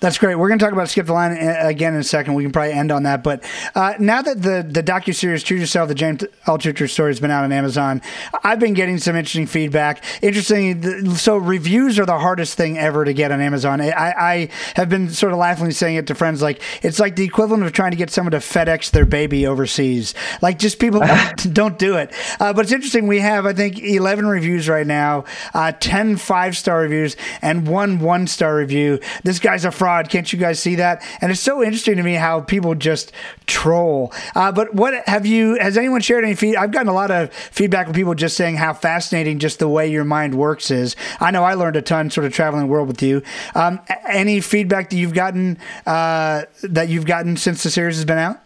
That's 0.00 0.16
great. 0.16 0.36
We're 0.36 0.46
going 0.48 0.60
to 0.60 0.64
talk 0.64 0.72
about 0.72 0.88
Skip 0.88 1.06
the 1.06 1.12
Line 1.12 1.32
uh, 1.32 1.56
again 1.60 1.94
in 1.94 2.00
a 2.00 2.04
second. 2.04 2.34
We 2.34 2.44
can 2.44 2.52
probably 2.52 2.72
end 2.72 2.92
on 2.92 3.02
that. 3.02 3.24
But 3.24 3.42
uh, 3.74 3.94
now 3.98 4.22
that 4.22 4.42
the 4.42 4.64
the 4.68 4.82
docu 4.82 5.14
series 5.14 5.42
Choose 5.42 5.60
Yourself, 5.60 5.88
the 5.88 5.94
James 5.94 6.22
Altucher 6.46 6.88
story 6.88 7.10
has 7.10 7.18
been 7.18 7.32
out 7.32 7.42
on 7.42 7.50
Amazon, 7.50 8.00
I've 8.44 8.60
been 8.60 8.74
getting 8.74 8.98
some 8.98 9.16
interesting 9.16 9.46
feedback. 9.46 10.04
Interesting. 10.22 11.14
So 11.16 11.36
reviews 11.36 11.98
are 11.98 12.06
the 12.06 12.18
hardest 12.18 12.56
thing 12.56 12.78
ever 12.78 13.04
to 13.04 13.12
get 13.12 13.32
on 13.32 13.40
Amazon. 13.40 13.80
I, 13.80 13.90
I 13.90 14.48
have 14.76 14.88
been 14.88 15.10
sort 15.10 15.32
of 15.32 15.38
laughingly 15.38 15.72
saying 15.72 15.96
it 15.96 16.06
to 16.06 16.14
friends 16.14 16.42
like 16.42 16.62
it's 16.82 17.00
like 17.00 17.16
the 17.16 17.24
equivalent 17.24 17.64
of 17.64 17.72
trying 17.72 17.90
to 17.90 17.96
get 17.96 18.10
someone 18.10 18.32
to 18.32 18.38
FedEx 18.38 18.92
their 18.92 19.06
baby 19.06 19.48
overseas. 19.48 20.14
Like 20.40 20.60
just 20.60 20.78
people 20.78 21.02
don't 21.52 21.76
do 21.76 21.96
it. 21.96 22.12
Uh, 22.38 22.52
but 22.52 22.62
it's 22.62 22.72
interesting. 22.72 23.08
We 23.08 23.18
have 23.18 23.46
I 23.46 23.52
think 23.52 23.80
11 23.80 24.26
reviews 24.26 24.68
right 24.68 24.86
now, 24.86 25.24
uh, 25.54 25.72
10 25.72 26.18
five 26.18 26.56
star 26.56 26.80
reviews, 26.82 27.16
and 27.42 27.66
one 27.66 27.98
one 27.98 28.28
star 28.28 28.54
review. 28.54 29.00
This 29.24 29.40
guy's 29.40 29.64
a 29.64 29.72
fraud 29.72 29.87
fraud. 29.88 30.10
Can't 30.10 30.30
you 30.30 30.38
guys 30.38 30.60
see 30.60 30.74
that? 30.74 31.02
And 31.22 31.32
it's 31.32 31.40
so 31.40 31.62
interesting 31.62 31.96
to 31.96 32.02
me 32.02 32.12
how 32.12 32.42
people 32.42 32.74
just 32.74 33.10
troll. 33.46 34.12
Uh, 34.34 34.52
but 34.52 34.74
what 34.74 34.92
have 35.08 35.24
you? 35.24 35.54
Has 35.58 35.78
anyone 35.78 36.02
shared 36.02 36.24
any 36.24 36.34
feed? 36.34 36.56
I've 36.56 36.72
gotten 36.72 36.88
a 36.88 36.92
lot 36.92 37.10
of 37.10 37.32
feedback 37.32 37.86
from 37.86 37.94
people 37.94 38.14
just 38.14 38.36
saying 38.36 38.56
how 38.56 38.74
fascinating 38.74 39.38
just 39.38 39.60
the 39.60 39.68
way 39.68 39.90
your 39.90 40.04
mind 40.04 40.34
works 40.34 40.70
is. 40.70 40.94
I 41.20 41.30
know 41.30 41.42
I 41.42 41.54
learned 41.54 41.76
a 41.76 41.82
ton, 41.82 42.10
sort 42.10 42.26
of 42.26 42.34
traveling 42.34 42.64
the 42.64 42.68
world 42.68 42.86
with 42.86 43.02
you. 43.02 43.22
Um, 43.54 43.80
any 44.06 44.42
feedback 44.42 44.90
that 44.90 44.96
you've 44.96 45.14
gotten 45.14 45.56
uh, 45.86 46.42
that 46.64 46.90
you've 46.90 47.06
gotten 47.06 47.38
since 47.38 47.62
the 47.62 47.70
series 47.70 47.96
has 47.96 48.04
been 48.04 48.18
out? 48.18 48.42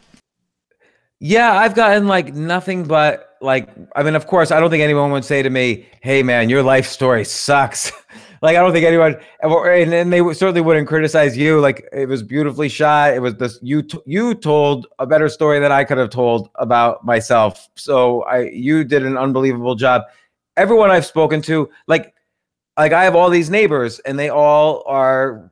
Yeah, 1.18 1.52
I've 1.52 1.74
gotten 1.74 2.06
like 2.06 2.34
nothing 2.34 2.84
but 2.84 3.36
like 3.40 3.68
I 3.96 4.04
mean, 4.04 4.14
of 4.14 4.28
course, 4.28 4.52
I 4.52 4.60
don't 4.60 4.70
think 4.70 4.84
anyone 4.84 5.10
would 5.10 5.24
say 5.24 5.42
to 5.42 5.50
me, 5.50 5.88
"Hey, 6.02 6.22
man, 6.22 6.48
your 6.48 6.62
life 6.62 6.86
story 6.86 7.24
sucks." 7.24 7.90
like 8.42 8.56
I 8.56 8.60
don't 8.60 8.72
think 8.72 8.84
anyone, 8.84 9.16
and, 9.40 9.94
and 9.94 10.12
they 10.12 10.18
certainly 10.34 10.60
wouldn't 10.60 10.88
criticize 10.88 11.36
you. 11.36 11.60
Like 11.60 11.88
it 11.92 12.08
was 12.08 12.24
beautifully 12.24 12.68
shot. 12.68 13.14
It 13.14 13.20
was 13.20 13.36
this 13.36 13.58
you 13.62 13.82
t- 13.82 14.00
you 14.04 14.34
told 14.34 14.88
a 14.98 15.06
better 15.06 15.28
story 15.28 15.60
than 15.60 15.70
I 15.70 15.84
could 15.84 15.96
have 15.98 16.10
told 16.10 16.50
about 16.56 17.04
myself. 17.04 17.68
So 17.76 18.22
I 18.22 18.48
you 18.48 18.82
did 18.82 19.06
an 19.06 19.16
unbelievable 19.16 19.76
job. 19.76 20.02
Everyone 20.56 20.90
I've 20.90 21.06
spoken 21.06 21.40
to, 21.42 21.70
like 21.86 22.14
like 22.76 22.92
I 22.92 23.04
have 23.04 23.14
all 23.14 23.30
these 23.30 23.48
neighbors, 23.48 24.00
and 24.00 24.18
they 24.18 24.28
all 24.28 24.82
are 24.86 25.50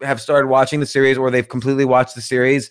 have 0.00 0.18
started 0.18 0.48
watching 0.48 0.80
the 0.80 0.86
series 0.86 1.18
or 1.18 1.30
they've 1.30 1.46
completely 1.46 1.84
watched 1.84 2.14
the 2.14 2.22
series, 2.22 2.70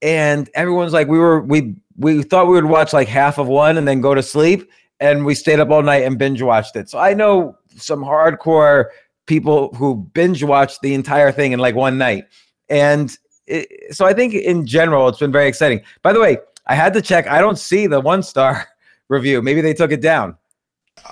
and 0.00 0.48
everyone's 0.54 0.94
like, 0.94 1.08
we 1.08 1.18
were 1.18 1.42
we 1.42 1.76
we 1.98 2.22
thought 2.22 2.46
we 2.46 2.54
would 2.54 2.64
watch 2.64 2.94
like 2.94 3.06
half 3.06 3.36
of 3.36 3.48
one 3.48 3.76
and 3.76 3.86
then 3.86 4.00
go 4.00 4.14
to 4.14 4.22
sleep 4.22 4.70
and 5.00 5.24
we 5.24 5.34
stayed 5.34 5.60
up 5.60 5.70
all 5.70 5.82
night 5.82 6.04
and 6.04 6.18
binge 6.18 6.42
watched 6.42 6.76
it. 6.76 6.88
So 6.88 6.98
I 6.98 7.14
know 7.14 7.56
some 7.76 8.02
hardcore 8.02 8.86
people 9.30 9.72
who 9.76 9.94
binge 10.12 10.42
watched 10.42 10.82
the 10.82 10.92
entire 10.92 11.30
thing 11.30 11.52
in 11.52 11.60
like 11.60 11.76
one 11.76 11.96
night. 11.96 12.24
And 12.68 13.16
it, 13.46 13.94
so 13.94 14.04
I 14.04 14.12
think 14.12 14.34
in 14.34 14.66
general, 14.66 15.06
it's 15.08 15.20
been 15.20 15.30
very 15.30 15.46
exciting. 15.46 15.82
By 16.02 16.12
the 16.12 16.18
way, 16.18 16.38
I 16.66 16.74
had 16.74 16.92
to 16.94 17.00
check. 17.00 17.28
I 17.28 17.40
don't 17.40 17.56
see 17.56 17.86
the 17.86 18.00
one 18.00 18.24
star 18.24 18.66
review. 19.08 19.40
Maybe 19.40 19.60
they 19.60 19.72
took 19.72 19.92
it 19.92 20.00
down. 20.02 20.36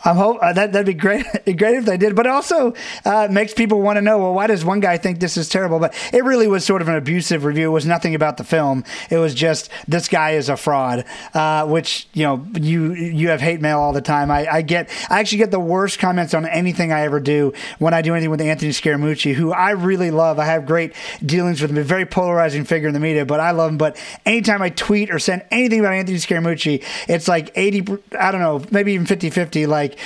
I'm 0.05 0.17
hope 0.17 0.39
uh, 0.41 0.53
that 0.53 0.73
that'd 0.73 0.87
be 0.87 0.95
great. 0.95 1.25
great 1.45 1.77
if 1.77 1.85
they 1.85 1.97
did, 1.97 2.15
but 2.15 2.27
also 2.27 2.75
uh, 3.05 3.29
makes 3.31 3.55
people 3.55 3.81
want 3.81 3.97
to 3.97 4.03
know. 4.03 4.19
Well, 4.19 4.35
why 4.35 4.47
does 4.47 4.65
one 4.65 4.81
guy 4.81 4.97
think 4.97 5.21
this 5.21 5.37
is 5.37 5.49
terrible? 5.49 5.79
But 5.79 5.95
it 6.13 6.25
really 6.25 6.47
was 6.47 6.65
sort 6.65 6.83
of 6.83 6.89
an 6.89 6.95
abusive 6.97 7.45
review. 7.45 7.69
It 7.69 7.73
was 7.73 7.87
nothing 7.87 8.15
about 8.15 8.37
the 8.37 8.45
film. 8.45 8.85
It 9.11 9.19
was 9.19 9.35
just 9.35 9.71
this 9.87 10.09
guy 10.09 10.33
is 10.33 10.49
a 10.49 10.57
fraud. 10.57 11.05
Uh, 11.35 11.67
which 11.67 12.09
you 12.15 12.25
know 12.25 12.47
you 12.55 12.93
you 12.95 13.29
have 13.29 13.41
hate 13.41 13.61
mail 13.61 13.79
all 13.81 13.93
the 13.93 14.01
time. 14.01 14.31
I, 14.31 14.47
I 14.47 14.63
get 14.63 14.91
I 15.09 15.21
actually 15.21 15.39
get 15.39 15.51
the 15.51 15.61
worst 15.61 15.99
comments 15.99 16.35
on 16.35 16.47
anything 16.47 16.93
I 16.93 17.03
ever 17.03 17.21
do 17.21 17.53
when 17.79 17.95
I 17.95 18.03
do 18.03 18.15
anything 18.15 18.31
with 18.31 18.41
Anthony 18.41 18.71
Scaramucci, 18.71 19.35
who 19.35 19.53
I 19.53 19.71
really 19.71 20.11
love. 20.11 20.39
I 20.39 20.45
have 20.47 20.67
great 20.67 20.95
dealings 21.25 21.61
with 21.61 21.71
him. 21.71 21.79
A 21.79 21.83
very 21.83 22.07
polarizing 22.07 22.65
figure 22.65 22.89
in 22.89 22.95
the 22.95 23.01
media, 23.01 23.25
but 23.25 23.41
I 23.41 23.53
love 23.53 23.71
him. 23.71 23.79
But 23.79 23.97
anytime 24.27 24.63
I 24.63 24.71
tweet 24.71 25.11
or 25.11 25.19
send 25.19 25.45
anything 25.51 25.81
about 25.81 25.93
Anthony 25.93 26.19
Scaramucci, 26.19 26.85
it's 27.09 27.29
like 27.29 27.53
eighty. 27.55 27.87
I 28.19 28.31
don't 28.33 28.41
know, 28.41 28.65
maybe 28.71 28.93
even 28.93 29.07
50-50, 29.07 29.67
Like 29.67 29.88
like, 29.89 29.99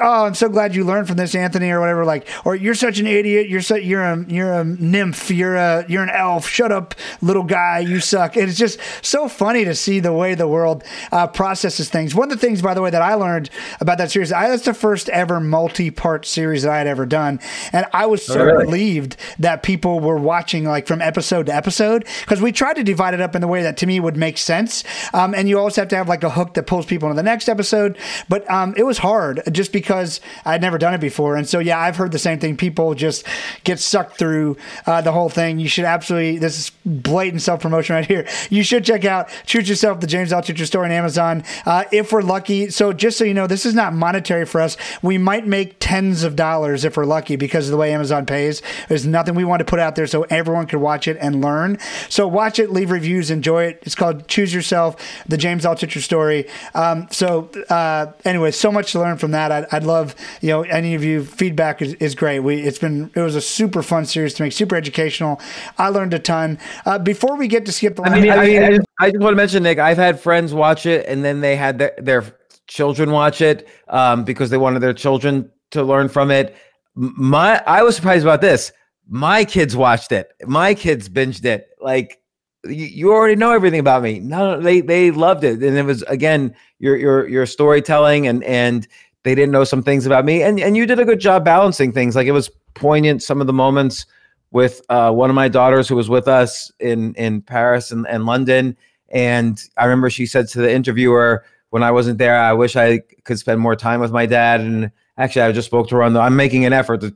oh, 0.00 0.24
I'm 0.24 0.34
so 0.34 0.48
glad 0.48 0.74
you 0.74 0.84
learned 0.84 1.08
from 1.08 1.16
this, 1.16 1.34
Anthony, 1.34 1.70
or 1.70 1.80
whatever. 1.80 2.04
Like, 2.04 2.28
or 2.44 2.54
you're 2.54 2.74
such 2.74 2.98
an 2.98 3.06
idiot. 3.06 3.48
You're 3.48 3.62
so 3.62 3.76
you're 3.76 4.02
a 4.02 4.24
you're 4.28 4.52
a 4.52 4.64
nymph. 4.64 5.30
You're 5.30 5.56
a 5.56 5.84
you're 5.88 6.02
an 6.02 6.10
elf. 6.10 6.46
Shut 6.48 6.72
up, 6.72 6.94
little 7.20 7.42
guy. 7.42 7.80
You 7.80 8.00
suck. 8.00 8.36
And 8.36 8.48
it's 8.48 8.58
just 8.58 8.78
so 9.02 9.28
funny 9.28 9.64
to 9.64 9.74
see 9.74 10.00
the 10.00 10.12
way 10.12 10.34
the 10.34 10.48
world 10.48 10.84
uh, 11.12 11.26
processes 11.26 11.88
things. 11.88 12.14
One 12.14 12.30
of 12.30 12.38
the 12.38 12.46
things, 12.46 12.62
by 12.62 12.74
the 12.74 12.82
way, 12.82 12.90
that 12.90 13.02
I 13.02 13.14
learned 13.14 13.50
about 13.80 13.98
that 13.98 14.10
series, 14.10 14.32
I, 14.32 14.48
that's 14.48 14.64
the 14.64 14.74
first 14.74 15.08
ever 15.08 15.40
multi-part 15.40 16.26
series 16.26 16.62
that 16.62 16.72
I 16.72 16.78
had 16.78 16.86
ever 16.86 17.06
done, 17.06 17.40
and 17.72 17.86
I 17.92 18.06
was 18.06 18.24
so 18.24 18.40
oh, 18.40 18.44
really? 18.44 18.64
relieved 18.64 19.16
that 19.38 19.62
people 19.62 20.00
were 20.00 20.16
watching 20.16 20.64
like 20.64 20.86
from 20.86 21.00
episode 21.00 21.46
to 21.46 21.54
episode 21.54 22.06
because 22.20 22.40
we 22.40 22.52
tried 22.52 22.74
to 22.74 22.84
divide 22.84 23.14
it 23.14 23.20
up 23.20 23.34
in 23.34 23.40
the 23.40 23.48
way 23.48 23.62
that 23.62 23.76
to 23.78 23.86
me 23.86 24.00
would 24.00 24.16
make 24.16 24.38
sense. 24.38 24.84
Um, 25.12 25.34
and 25.34 25.48
you 25.48 25.58
always 25.58 25.76
have 25.76 25.88
to 25.88 25.96
have 25.96 26.08
like 26.08 26.22
a 26.22 26.30
hook 26.30 26.54
that 26.54 26.66
pulls 26.66 26.86
people 26.86 27.08
into 27.08 27.16
the 27.16 27.22
next 27.22 27.48
episode, 27.48 27.98
but 28.28 28.48
um, 28.50 28.74
it 28.76 28.84
was 28.84 28.98
hard. 28.98 29.42
Just 29.52 29.63
just 29.64 29.72
because 29.72 30.20
I'd 30.44 30.60
never 30.60 30.76
done 30.76 30.92
it 30.92 31.00
before. 31.00 31.36
And 31.36 31.48
so, 31.48 31.58
yeah, 31.58 31.78
I've 31.78 31.96
heard 31.96 32.12
the 32.12 32.18
same 32.18 32.38
thing. 32.38 32.54
People 32.54 32.94
just 32.94 33.26
get 33.64 33.80
sucked 33.80 34.18
through 34.18 34.58
uh, 34.84 35.00
the 35.00 35.10
whole 35.10 35.30
thing. 35.30 35.58
You 35.58 35.68
should 35.68 35.86
absolutely, 35.86 36.36
this 36.36 36.58
is 36.58 36.70
blatant 36.84 37.40
self 37.40 37.62
promotion 37.62 37.94
right 37.94 38.04
here. 38.04 38.28
You 38.50 38.62
should 38.62 38.84
check 38.84 39.06
out 39.06 39.30
Choose 39.46 39.66
Yourself, 39.66 40.00
the 40.00 40.06
James 40.06 40.32
Altucher 40.32 40.66
story 40.66 40.84
on 40.84 40.92
Amazon. 40.92 41.44
Uh, 41.64 41.84
if 41.92 42.12
we're 42.12 42.20
lucky. 42.20 42.68
So, 42.68 42.92
just 42.92 43.16
so 43.16 43.24
you 43.24 43.32
know, 43.32 43.46
this 43.46 43.64
is 43.64 43.74
not 43.74 43.94
monetary 43.94 44.44
for 44.44 44.60
us. 44.60 44.76
We 45.00 45.16
might 45.16 45.46
make 45.46 45.76
tens 45.80 46.24
of 46.24 46.36
dollars 46.36 46.84
if 46.84 46.98
we're 46.98 47.06
lucky 47.06 47.36
because 47.36 47.66
of 47.66 47.70
the 47.70 47.78
way 47.78 47.94
Amazon 47.94 48.26
pays. 48.26 48.60
There's 48.90 49.06
nothing 49.06 49.34
we 49.34 49.44
want 49.44 49.60
to 49.60 49.64
put 49.64 49.78
out 49.78 49.96
there 49.96 50.06
so 50.06 50.24
everyone 50.24 50.66
can 50.66 50.82
watch 50.82 51.08
it 51.08 51.16
and 51.22 51.40
learn. 51.40 51.78
So, 52.10 52.28
watch 52.28 52.58
it, 52.58 52.70
leave 52.70 52.90
reviews, 52.90 53.30
enjoy 53.30 53.64
it. 53.64 53.78
It's 53.80 53.94
called 53.94 54.28
Choose 54.28 54.52
Yourself, 54.52 54.96
the 55.26 55.38
James 55.38 55.64
Altucher 55.64 56.02
story. 56.02 56.48
Um, 56.74 57.08
so, 57.10 57.48
uh, 57.70 58.12
anyway, 58.26 58.50
so 58.50 58.70
much 58.70 58.92
to 58.92 58.98
learn 58.98 59.16
from 59.16 59.30
that. 59.30 59.53
I'd, 59.54 59.66
I'd 59.72 59.84
love 59.84 60.14
you 60.40 60.48
know 60.48 60.62
any 60.62 60.94
of 60.94 61.04
you 61.04 61.24
feedback 61.24 61.82
is, 61.82 61.94
is 61.94 62.14
great. 62.14 62.40
We 62.40 62.60
it's 62.60 62.78
been 62.78 63.10
it 63.14 63.20
was 63.20 63.36
a 63.36 63.40
super 63.40 63.82
fun 63.82 64.04
series 64.04 64.34
to 64.34 64.42
make, 64.42 64.52
super 64.52 64.76
educational. 64.76 65.40
I 65.78 65.88
learned 65.88 66.14
a 66.14 66.18
ton. 66.18 66.58
Uh, 66.86 66.98
before 66.98 67.36
we 67.36 67.48
get 67.48 67.66
to 67.66 67.72
skip 67.72 67.96
the 67.96 68.02
line, 68.02 68.14
I 68.14 68.20
mean, 68.20 68.32
I, 68.32 68.46
mean, 68.46 68.62
I, 68.62 68.70
just, 68.76 68.88
I 69.00 69.10
just 69.10 69.22
want 69.22 69.32
to 69.32 69.36
mention 69.36 69.62
Nick. 69.62 69.78
I've 69.78 69.96
had 69.96 70.20
friends 70.20 70.52
watch 70.52 70.86
it 70.86 71.06
and 71.06 71.24
then 71.24 71.40
they 71.40 71.56
had 71.56 71.78
their, 71.78 71.94
their 71.98 72.24
children 72.66 73.10
watch 73.10 73.40
it 73.40 73.68
um, 73.88 74.24
because 74.24 74.50
they 74.50 74.58
wanted 74.58 74.80
their 74.80 74.94
children 74.94 75.50
to 75.70 75.82
learn 75.82 76.08
from 76.08 76.30
it. 76.30 76.56
My 76.94 77.62
I 77.66 77.82
was 77.82 77.96
surprised 77.96 78.24
about 78.24 78.40
this. 78.40 78.72
My 79.08 79.44
kids 79.44 79.76
watched 79.76 80.12
it. 80.12 80.32
My 80.46 80.74
kids 80.74 81.08
binged 81.08 81.44
it. 81.44 81.68
Like 81.80 82.20
you 82.66 83.12
already 83.12 83.36
know 83.36 83.52
everything 83.52 83.80
about 83.80 84.02
me. 84.02 84.20
No, 84.20 84.60
they 84.60 84.80
they 84.80 85.10
loved 85.10 85.44
it, 85.44 85.62
and 85.62 85.76
it 85.76 85.84
was 85.84 86.02
again 86.04 86.54
your 86.78 86.96
your 86.96 87.28
your 87.28 87.46
storytelling 87.46 88.26
and 88.26 88.42
and 88.44 88.86
they 89.24 89.34
didn't 89.34 89.52
know 89.52 89.64
some 89.64 89.82
things 89.82 90.06
about 90.06 90.24
me. 90.24 90.42
And 90.42 90.60
and 90.60 90.76
you 90.76 90.86
did 90.86 91.00
a 91.00 91.04
good 91.04 91.20
job 91.20 91.44
balancing 91.44 91.92
things. 91.92 92.14
Like 92.14 92.26
it 92.26 92.32
was 92.32 92.50
poignant 92.74 93.22
some 93.22 93.40
of 93.40 93.46
the 93.46 93.52
moments 93.52 94.06
with 94.52 94.80
uh, 94.88 95.10
one 95.10 95.30
of 95.30 95.34
my 95.34 95.48
daughters 95.48 95.88
who 95.88 95.96
was 95.96 96.08
with 96.08 96.28
us 96.28 96.70
in 96.78 97.14
in 97.14 97.42
paris 97.42 97.90
and, 97.90 98.06
and 98.06 98.26
london. 98.26 98.76
And 99.08 99.60
i 99.76 99.84
remember 99.84 100.10
she 100.10 100.26
said 100.26 100.48
to 100.48 100.60
the 100.60 100.72
interviewer 100.72 101.44
when 101.70 101.82
i 101.82 101.90
wasn't 101.90 102.18
there 102.18 102.36
i 102.36 102.52
wish 102.52 102.76
i 102.76 103.00
could 103.24 103.38
spend 103.38 103.60
more 103.60 103.76
time 103.76 104.00
with 104.00 104.12
my 104.12 104.26
dad. 104.26 104.60
And 104.60 104.90
actually 105.18 105.42
i 105.42 105.52
just 105.52 105.66
spoke 105.66 105.88
to 105.88 105.96
her 105.96 106.02
on 106.02 106.12
the 106.12 106.20
i'm 106.20 106.36
making 106.36 106.64
an 106.64 106.72
effort 106.72 107.00
to 107.00 107.14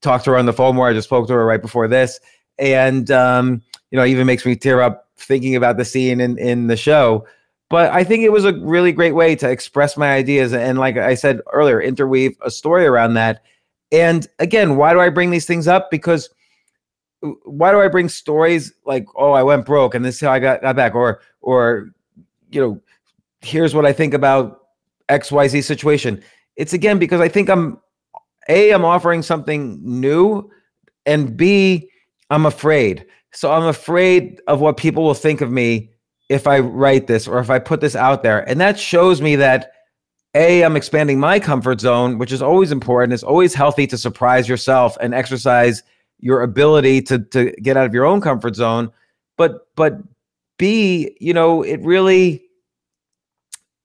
talk 0.00 0.24
to 0.24 0.30
her 0.30 0.38
on 0.38 0.46
the 0.46 0.52
phone 0.52 0.74
more. 0.74 0.88
I 0.88 0.92
just 0.92 1.08
spoke 1.08 1.26
to 1.28 1.32
her 1.32 1.46
right 1.46 1.62
before 1.62 1.88
this. 1.88 2.20
And 2.58 3.10
um, 3.10 3.62
you 3.90 3.98
know 3.98 4.04
even 4.04 4.26
makes 4.26 4.44
me 4.44 4.56
tear 4.56 4.82
up 4.82 5.08
thinking 5.16 5.56
about 5.56 5.76
the 5.76 5.84
scene 5.84 6.20
in 6.20 6.38
in 6.38 6.66
the 6.66 6.76
show 6.76 7.26
but 7.72 7.90
I 7.90 8.04
think 8.04 8.22
it 8.22 8.30
was 8.30 8.44
a 8.44 8.52
really 8.52 8.92
great 8.92 9.14
way 9.14 9.34
to 9.34 9.48
express 9.48 9.96
my 9.96 10.12
ideas 10.12 10.52
and, 10.52 10.78
like 10.78 10.98
I 10.98 11.14
said 11.14 11.40
earlier, 11.54 11.80
interweave 11.80 12.36
a 12.42 12.50
story 12.50 12.84
around 12.84 13.14
that. 13.14 13.42
And 13.90 14.26
again, 14.38 14.76
why 14.76 14.92
do 14.92 15.00
I 15.00 15.08
bring 15.08 15.30
these 15.30 15.46
things 15.46 15.66
up? 15.66 15.90
Because 15.90 16.28
uh, 17.22 17.28
why 17.46 17.70
do 17.72 17.80
I 17.80 17.88
bring 17.88 18.10
stories 18.10 18.74
like, 18.84 19.06
oh, 19.16 19.32
I 19.32 19.42
went 19.42 19.64
broke 19.64 19.94
and 19.94 20.04
this 20.04 20.16
is 20.16 20.20
how 20.20 20.32
I 20.32 20.38
got, 20.38 20.60
got 20.60 20.76
back, 20.76 20.94
or 20.94 21.22
or 21.40 21.88
you 22.50 22.60
know, 22.60 22.78
here's 23.40 23.74
what 23.74 23.86
I 23.86 23.92
think 23.94 24.12
about 24.12 24.66
XYZ 25.08 25.64
situation. 25.64 26.22
It's 26.56 26.74
again 26.74 26.98
because 26.98 27.22
I 27.22 27.28
think 27.28 27.48
I'm 27.48 27.80
A, 28.50 28.72
I'm 28.72 28.84
offering 28.84 29.22
something 29.22 29.80
new, 29.82 30.50
and 31.06 31.34
B, 31.38 31.88
I'm 32.28 32.44
afraid. 32.44 33.06
So 33.32 33.50
I'm 33.50 33.64
afraid 33.64 34.42
of 34.46 34.60
what 34.60 34.76
people 34.76 35.04
will 35.04 35.14
think 35.14 35.40
of 35.40 35.50
me 35.50 35.88
if 36.32 36.46
I 36.46 36.60
write 36.60 37.06
this 37.06 37.28
or 37.28 37.38
if 37.38 37.50
I 37.50 37.58
put 37.58 37.80
this 37.80 37.94
out 37.94 38.22
there. 38.22 38.48
And 38.48 38.60
that 38.60 38.78
shows 38.78 39.20
me 39.20 39.36
that 39.36 39.72
A, 40.34 40.64
I'm 40.64 40.76
expanding 40.76 41.20
my 41.20 41.38
comfort 41.38 41.80
zone, 41.80 42.16
which 42.16 42.32
is 42.32 42.40
always 42.40 42.72
important. 42.72 43.12
It's 43.12 43.22
always 43.22 43.54
healthy 43.54 43.86
to 43.88 43.98
surprise 43.98 44.48
yourself 44.48 44.96
and 45.00 45.12
exercise 45.12 45.82
your 46.18 46.42
ability 46.42 47.02
to 47.02 47.18
to 47.18 47.50
get 47.62 47.76
out 47.76 47.86
of 47.86 47.92
your 47.92 48.06
own 48.06 48.20
comfort 48.20 48.56
zone. 48.56 48.90
But 49.36 49.68
but 49.76 49.98
B, 50.58 51.16
you 51.20 51.34
know, 51.34 51.62
it 51.62 51.80
really 51.82 52.42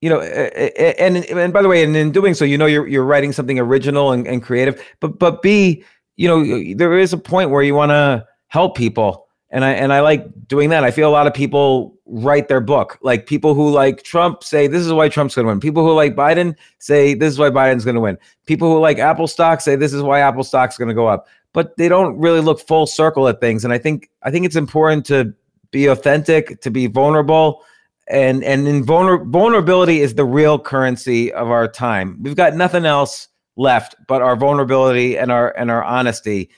you 0.02 0.10
know 0.10 0.22
and 0.22 1.18
and 1.18 1.52
by 1.52 1.62
the 1.62 1.68
way 1.68 1.84
and 1.84 1.96
in 1.98 2.12
doing 2.12 2.34
so 2.34 2.46
you 2.46 2.58
know 2.58 2.68
you're 2.68 2.88
you're 2.88 3.04
writing 3.04 3.32
something 3.32 3.58
original 3.58 4.12
and, 4.12 4.28
and 4.28 4.44
creative 4.44 4.80
but 5.00 5.18
but 5.18 5.42
b 5.42 5.84
you 6.18 6.28
know 6.28 6.44
there 6.76 7.00
is 7.00 7.14
a 7.14 7.18
point 7.18 7.50
where 7.50 7.64
you 7.64 7.74
want 7.74 7.90
to 7.90 8.24
help 8.48 8.78
people 8.78 9.27
and 9.50 9.64
I 9.64 9.72
and 9.72 9.94
I 9.94 10.02
like 10.02 10.26
doing 10.48 10.70
that. 10.70 10.84
I 10.84 10.92
feel 10.92 11.10
a 11.10 11.12
lot 11.12 11.28
of 11.28 11.34
people 11.34 11.98
write 12.06 12.48
their 12.48 12.60
book. 12.60 12.98
Like 13.02 13.28
people 13.28 13.54
who 13.54 13.70
like 13.70 14.04
Trump 14.04 14.44
say 14.44 14.68
this 14.68 14.86
is 14.86 14.92
why 14.92 15.08
Trump's 15.10 15.36
going 15.36 15.46
to 15.46 15.50
win. 15.50 15.60
People 15.60 15.86
who 15.86 15.94
like 15.94 16.16
Biden 16.16 16.56
say 16.80 17.14
this 17.14 17.32
is 17.32 17.40
why 17.40 17.50
Biden's 17.50 17.86
going 17.86 17.96
to 17.96 18.02
win. 18.02 18.18
People 18.46 18.72
who 18.72 18.80
like 18.80 19.00
Apple 19.00 19.28
stock 19.28 19.62
say 19.62 19.76
this 19.76 19.94
is 19.94 20.02
why 20.02 20.20
Apple 20.20 20.44
stock's 20.44 20.78
going 20.78 20.90
to 20.90 20.94
go 20.94 21.08
up. 21.08 21.28
But 21.54 21.78
they 21.78 21.88
don't 21.88 22.18
really 22.18 22.42
look 22.42 22.60
full 22.60 22.88
circle 22.88 23.28
at 23.28 23.40
things. 23.40 23.64
And 23.64 23.74
I 23.74 23.78
think 23.78 24.10
I 24.24 24.32
think 24.32 24.46
it's 24.46 24.58
important 24.58 25.06
to 25.08 25.34
be 25.72 25.88
authentic, 25.88 26.62
to 26.62 26.70
be 26.70 26.88
vulnerable, 26.88 27.64
and 28.10 28.44
and 28.44 28.68
in 28.68 28.86
vulner- 28.86 29.26
vulnerability 29.32 30.02
is 30.02 30.16
the 30.16 30.26
real 30.26 30.60
currency 30.60 31.32
of 31.32 31.50
our 31.50 31.70
time. 31.70 32.22
We've 32.22 32.36
got 32.36 32.54
nothing 32.54 32.86
else 32.86 33.30
left 33.56 33.96
but 34.08 34.22
our 34.22 34.36
vulnerability 34.36 35.18
and 35.18 35.32
our 35.32 35.56
and 35.58 35.72
our 35.72 35.84
honesty 35.84 36.50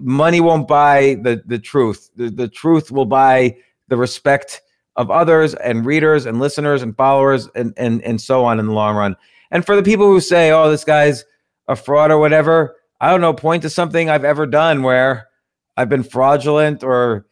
money 0.00 0.40
won't 0.40 0.68
buy 0.68 1.16
the 1.22 1.42
the 1.46 1.58
truth. 1.58 2.10
The, 2.16 2.30
the 2.30 2.48
truth 2.48 2.90
will 2.90 3.06
buy 3.06 3.56
the 3.88 3.96
respect 3.96 4.62
of 4.96 5.10
others 5.10 5.54
and 5.54 5.86
readers 5.86 6.26
and 6.26 6.40
listeners 6.40 6.82
and 6.82 6.96
followers 6.96 7.48
and 7.54 7.72
and 7.76 8.02
and 8.02 8.20
so 8.20 8.44
on 8.44 8.58
in 8.58 8.66
the 8.66 8.72
long 8.72 8.96
run. 8.96 9.16
And 9.50 9.64
for 9.64 9.76
the 9.76 9.82
people 9.82 10.06
who 10.06 10.20
say, 10.20 10.50
"Oh, 10.50 10.70
this 10.70 10.84
guy's 10.84 11.24
a 11.68 11.76
fraud 11.76 12.10
or 12.10 12.18
whatever," 12.18 12.76
I 13.00 13.10
don't 13.10 13.20
know. 13.20 13.34
Point 13.34 13.62
to 13.62 13.70
something 13.70 14.10
I've 14.10 14.24
ever 14.24 14.46
done 14.46 14.82
where 14.82 15.28
I've 15.76 15.88
been 15.88 16.04
fraudulent 16.04 16.82
or 16.82 17.26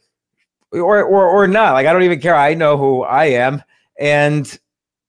or 0.72 1.02
or 1.02 1.26
or 1.26 1.46
not. 1.46 1.74
Like 1.74 1.86
I 1.86 1.92
don't 1.92 2.02
even 2.02 2.20
care. 2.20 2.34
I 2.34 2.54
know 2.54 2.76
who 2.76 3.02
I 3.02 3.26
am, 3.26 3.62
and 3.98 4.58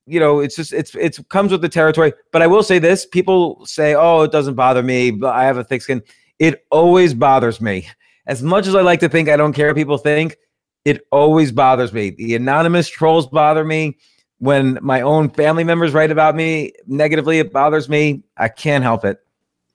you 0.08 0.20
know, 0.20 0.40
it's 0.40 0.56
just 0.56 0.74
it's 0.74 0.96
it's 0.96 1.20
comes 1.30 1.52
with 1.52 1.62
the 1.62 1.70
territory. 1.70 2.14
But 2.32 2.42
I 2.42 2.48
will 2.48 2.64
say 2.64 2.80
this: 2.80 3.06
people 3.06 3.66
say, 3.66 3.96
"Oh, 3.96 4.24
it 4.24 4.32
doesn't 4.32 4.56
bother 4.56 4.84
me," 4.84 5.12
but 5.12 5.36
I 5.36 5.46
have 5.46 5.58
a 5.58 5.64
thick 5.64 5.82
skin. 5.82 6.02
It 6.42 6.66
always 6.72 7.14
bothers 7.14 7.62
me. 7.62 7.88
As 8.26 8.42
much 8.42 8.66
as 8.66 8.74
I 8.74 8.82
like 8.82 9.00
to 9.02 9.10
think 9.10 9.30
I 9.30 9.38
don't 9.38 9.54
care 9.54 9.68
what 9.68 9.76
people 9.76 10.00
think, 10.00 10.38
it 10.86 11.06
always 11.12 11.52
bothers 11.52 11.94
me. 11.94 12.10
The 12.10 12.36
anonymous 12.36 12.90
trolls 12.90 13.28
bother 13.28 13.64
me. 13.64 14.00
When 14.40 14.80
my 14.82 15.02
own 15.02 15.30
family 15.30 15.64
members 15.64 15.94
write 15.94 16.10
about 16.10 16.36
me 16.36 16.74
negatively, 16.88 17.38
it 17.38 17.54
bothers 17.54 17.88
me. 17.88 18.24
I 18.38 18.48
can't 18.48 18.84
help 18.84 19.06
it. 19.06 19.20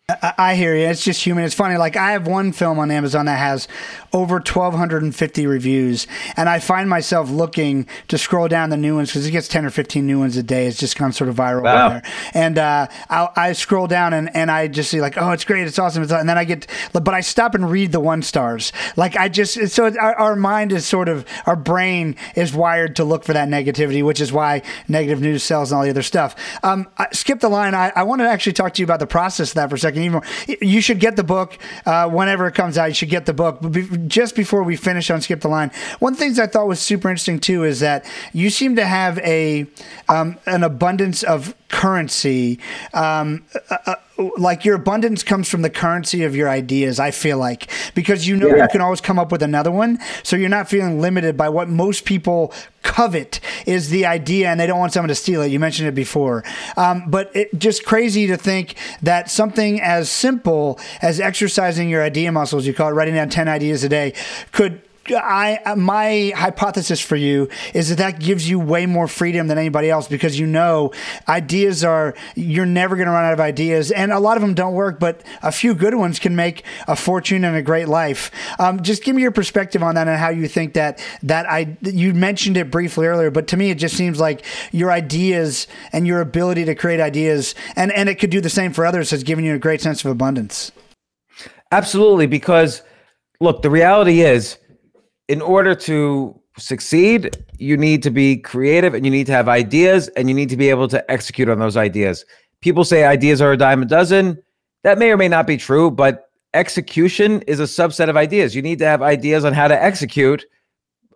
I, 0.08 0.34
I 0.38 0.54
hear 0.54 0.76
you. 0.76 0.86
It's 0.86 1.02
just 1.02 1.24
human. 1.24 1.42
It's 1.42 1.54
funny. 1.54 1.76
Like 1.78 1.96
I 1.96 2.12
have 2.12 2.28
one 2.28 2.52
film 2.52 2.78
on 2.78 2.92
Amazon 2.92 3.26
that 3.26 3.40
has 3.40 3.66
over 4.12 4.36
1,250 4.36 5.46
reviews, 5.48 6.06
and 6.36 6.48
I 6.48 6.60
find 6.60 6.88
myself 6.88 7.28
looking 7.28 7.88
to 8.06 8.16
scroll 8.16 8.46
down 8.46 8.70
the 8.70 8.76
new 8.76 8.94
ones 8.94 9.08
because 9.10 9.26
it 9.26 9.32
gets 9.32 9.48
10 9.48 9.64
or 9.66 9.70
15 9.70 10.06
new 10.06 10.20
ones 10.20 10.36
a 10.36 10.44
day. 10.44 10.68
It's 10.68 10.78
just 10.78 10.96
gone 10.96 11.12
sort 11.12 11.28
of 11.28 11.34
viral 11.34 11.64
Wow. 11.64 11.88
there. 11.88 12.02
And 12.34 12.56
uh, 12.56 12.86
I, 13.10 13.28
I 13.34 13.52
scroll 13.52 13.88
down 13.88 14.12
and, 14.14 14.30
and 14.36 14.48
I 14.48 14.68
just 14.68 14.90
see 14.92 15.00
like, 15.00 15.18
oh, 15.18 15.32
it's 15.32 15.44
great, 15.44 15.66
it's 15.66 15.78
awesome, 15.78 16.04
it's, 16.04 16.12
and 16.12 16.28
then 16.28 16.38
I 16.38 16.44
get, 16.44 16.68
but 16.92 17.08
I 17.12 17.20
stop 17.20 17.56
and 17.56 17.68
read 17.68 17.90
the 17.90 17.98
one 17.98 18.22
stars. 18.22 18.72
Like 18.94 19.16
I 19.16 19.28
just 19.28 19.70
so 19.74 19.86
our, 19.98 20.14
our 20.14 20.36
mind 20.36 20.70
is 20.70 20.86
sort 20.86 21.08
of 21.08 21.26
our 21.46 21.56
brain 21.56 22.14
is 22.36 22.54
wired 22.54 22.94
to 22.96 23.04
look 23.04 23.24
for 23.24 23.32
that 23.32 23.48
negativity, 23.48 24.04
which 24.04 24.20
is 24.20 24.32
why 24.32 24.62
negative 24.86 25.20
news 25.20 25.42
sells 25.42 25.72
and 25.72 25.78
all 25.78 25.84
the 25.84 25.90
other 25.90 26.04
stuff. 26.04 26.36
Um, 26.62 26.86
I, 26.96 27.08
skip 27.10 27.40
the 27.40 27.48
line. 27.48 27.74
I, 27.74 27.90
I 27.96 28.04
want 28.04 28.20
to 28.20 28.28
actually 28.28 28.52
talk 28.52 28.72
to 28.74 28.80
you 28.82 28.86
about 28.86 29.00
the 29.00 29.06
process 29.08 29.48
of 29.50 29.54
that 29.56 29.68
for 29.68 29.74
a 29.74 29.78
second. 29.80 29.95
Even 30.04 30.12
more. 30.12 30.22
you 30.60 30.80
should 30.80 31.00
get 31.00 31.16
the 31.16 31.24
book 31.24 31.58
uh, 31.84 32.08
whenever 32.08 32.46
it 32.46 32.54
comes 32.54 32.78
out. 32.78 32.86
You 32.86 32.94
should 32.94 33.10
get 33.10 33.26
the 33.26 33.34
book. 33.34 33.58
But 33.60 33.72
be, 33.72 33.86
just 34.06 34.34
before 34.34 34.62
we 34.62 34.76
finish 34.76 35.10
on 35.10 35.20
skip 35.20 35.40
the 35.40 35.48
line, 35.48 35.70
one 35.98 36.12
of 36.12 36.18
the 36.18 36.24
things 36.24 36.38
I 36.38 36.46
thought 36.46 36.66
was 36.66 36.80
super 36.80 37.08
interesting 37.08 37.40
too 37.40 37.64
is 37.64 37.80
that 37.80 38.04
you 38.32 38.50
seem 38.50 38.76
to 38.76 38.84
have 38.84 39.18
a 39.18 39.66
um, 40.08 40.38
an 40.46 40.62
abundance 40.62 41.22
of 41.22 41.54
currency. 41.68 42.58
Um, 42.94 43.44
uh, 43.70 43.76
uh, 43.86 43.94
like 44.38 44.64
your 44.64 44.76
abundance 44.76 45.22
comes 45.22 45.48
from 45.48 45.60
the 45.62 45.68
currency 45.70 46.24
of 46.24 46.34
your 46.34 46.48
ideas. 46.48 46.98
I 46.98 47.10
feel 47.10 47.36
like 47.38 47.70
because 47.94 48.26
you 48.26 48.36
know 48.36 48.48
Yeah. 48.48 48.62
you 48.62 48.68
can 48.68 48.80
always 48.80 49.00
come 49.00 49.18
up 49.18 49.30
with 49.30 49.42
another 49.42 49.70
one, 49.70 49.98
so 50.22 50.36
you're 50.36 50.48
not 50.48 50.68
feeling 50.70 51.00
limited 51.00 51.36
by 51.36 51.48
what 51.50 51.68
most 51.68 52.04
people 52.06 52.52
covet 52.82 53.40
is 53.66 53.90
the 53.90 54.06
idea, 54.06 54.48
and 54.48 54.58
they 54.58 54.66
don't 54.66 54.78
want 54.78 54.92
someone 54.92 55.08
to 55.08 55.14
steal 55.14 55.42
it. 55.42 55.48
You 55.48 55.60
mentioned 55.60 55.88
it 55.88 55.94
before, 55.94 56.44
um, 56.78 57.04
but 57.08 57.30
it 57.34 57.58
just 57.58 57.84
crazy 57.84 58.26
to 58.28 58.36
think 58.38 58.74
that 59.02 59.30
something 59.30 59.80
as 59.82 60.08
simple 60.10 60.78
as 61.02 61.20
exercising 61.20 61.90
your 61.90 62.02
idea 62.02 62.32
muscles, 62.32 62.64
you 62.66 62.72
call 62.72 62.88
it, 62.88 62.92
writing 62.92 63.14
down 63.14 63.28
ten 63.28 63.48
ideas 63.48 63.84
a 63.84 63.88
day, 63.88 64.14
could 64.52 64.80
I 65.10 65.74
my 65.76 66.32
hypothesis 66.36 67.00
for 67.00 67.16
you 67.16 67.48
is 67.74 67.88
that 67.88 67.98
that 67.98 68.20
gives 68.20 68.48
you 68.48 68.58
way 68.58 68.86
more 68.86 69.08
freedom 69.08 69.46
than 69.46 69.58
anybody 69.58 69.90
else 69.90 70.08
because 70.08 70.38
you 70.38 70.46
know 70.46 70.92
ideas 71.28 71.84
are 71.84 72.14
you're 72.34 72.66
never 72.66 72.96
going 72.96 73.06
to 73.06 73.12
run 73.12 73.24
out 73.24 73.32
of 73.32 73.40
ideas 73.40 73.90
and 73.90 74.12
a 74.12 74.18
lot 74.18 74.36
of 74.36 74.42
them 74.42 74.54
don't 74.54 74.74
work 74.74 74.98
but 74.98 75.22
a 75.42 75.52
few 75.52 75.74
good 75.74 75.94
ones 75.94 76.18
can 76.18 76.36
make 76.36 76.64
a 76.88 76.96
fortune 76.96 77.44
and 77.44 77.56
a 77.56 77.62
great 77.62 77.88
life. 77.88 78.30
Um, 78.58 78.82
just 78.82 79.02
give 79.02 79.16
me 79.16 79.22
your 79.22 79.32
perspective 79.32 79.82
on 79.82 79.94
that 79.94 80.08
and 80.08 80.18
how 80.18 80.30
you 80.30 80.48
think 80.48 80.74
that 80.74 81.02
that 81.22 81.50
I 81.50 81.76
you 81.82 82.14
mentioned 82.14 82.56
it 82.56 82.70
briefly 82.70 83.06
earlier 83.06 83.30
but 83.30 83.46
to 83.48 83.56
me 83.56 83.70
it 83.70 83.78
just 83.78 83.96
seems 83.96 84.20
like 84.20 84.44
your 84.72 84.90
ideas 84.90 85.66
and 85.92 86.06
your 86.06 86.20
ability 86.20 86.64
to 86.64 86.74
create 86.74 87.00
ideas 87.00 87.54
and 87.74 87.92
and 87.92 88.08
it 88.08 88.16
could 88.16 88.30
do 88.30 88.40
the 88.40 88.50
same 88.50 88.72
for 88.72 88.86
others 88.86 89.10
has 89.10 89.22
given 89.22 89.44
you 89.44 89.54
a 89.54 89.58
great 89.58 89.80
sense 89.80 90.04
of 90.04 90.10
abundance. 90.10 90.72
Absolutely, 91.72 92.26
because 92.26 92.82
look, 93.40 93.62
the 93.62 93.70
reality 93.70 94.20
is, 94.20 94.58
in 95.28 95.42
order 95.42 95.74
to 95.74 96.40
succeed, 96.58 97.36
you 97.58 97.76
need 97.76 98.02
to 98.02 98.10
be 98.10 98.36
creative 98.36 98.94
and 98.94 99.04
you 99.04 99.10
need 99.10 99.26
to 99.26 99.32
have 99.32 99.48
ideas 99.48 100.08
and 100.08 100.28
you 100.28 100.34
need 100.34 100.48
to 100.48 100.56
be 100.56 100.70
able 100.70 100.88
to 100.88 101.10
execute 101.10 101.48
on 101.48 101.58
those 101.58 101.76
ideas. 101.76 102.24
People 102.60 102.84
say 102.84 103.04
ideas 103.04 103.40
are 103.40 103.52
a 103.52 103.56
dime 103.56 103.82
a 103.82 103.86
dozen. 103.86 104.42
That 104.82 104.98
may 104.98 105.10
or 105.10 105.16
may 105.16 105.28
not 105.28 105.46
be 105.46 105.56
true, 105.56 105.90
but 105.90 106.30
execution 106.54 107.42
is 107.42 107.60
a 107.60 107.64
subset 107.64 108.08
of 108.08 108.16
ideas. 108.16 108.54
You 108.54 108.62
need 108.62 108.78
to 108.78 108.86
have 108.86 109.02
ideas 109.02 109.44
on 109.44 109.52
how 109.52 109.68
to 109.68 109.82
execute 109.82 110.44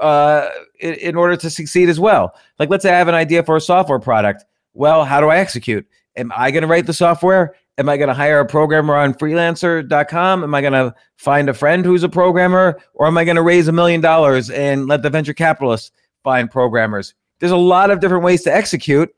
uh, 0.00 0.48
in, 0.80 0.94
in 0.94 1.16
order 1.16 1.36
to 1.36 1.50
succeed 1.50 1.88
as 1.88 2.00
well. 2.00 2.34
Like, 2.58 2.68
let's 2.68 2.82
say 2.82 2.92
I 2.92 2.98
have 2.98 3.08
an 3.08 3.14
idea 3.14 3.42
for 3.42 3.56
a 3.56 3.60
software 3.60 3.98
product. 3.98 4.44
Well, 4.74 5.04
how 5.04 5.20
do 5.20 5.28
I 5.28 5.36
execute? 5.36 5.86
Am 6.16 6.32
I 6.36 6.50
going 6.50 6.62
to 6.62 6.68
write 6.68 6.86
the 6.86 6.92
software? 6.92 7.54
Am 7.80 7.88
I 7.88 7.96
going 7.96 8.08
to 8.08 8.14
hire 8.14 8.40
a 8.40 8.46
programmer 8.46 8.94
on 8.94 9.14
freelancer.com? 9.14 10.44
Am 10.44 10.54
I 10.54 10.60
going 10.60 10.74
to 10.74 10.94
find 11.16 11.48
a 11.48 11.54
friend 11.54 11.82
who's 11.82 12.02
a 12.02 12.10
programmer? 12.10 12.78
Or 12.92 13.06
am 13.06 13.16
I 13.16 13.24
going 13.24 13.36
to 13.36 13.42
raise 13.42 13.68
a 13.68 13.72
million 13.72 14.02
dollars 14.02 14.50
and 14.50 14.86
let 14.86 15.00
the 15.00 15.08
venture 15.08 15.32
capitalists 15.32 15.90
find 16.22 16.50
programmers? 16.50 17.14
There's 17.38 17.52
a 17.52 17.56
lot 17.56 17.90
of 17.90 18.00
different 18.00 18.22
ways 18.22 18.42
to 18.42 18.54
execute, 18.54 19.08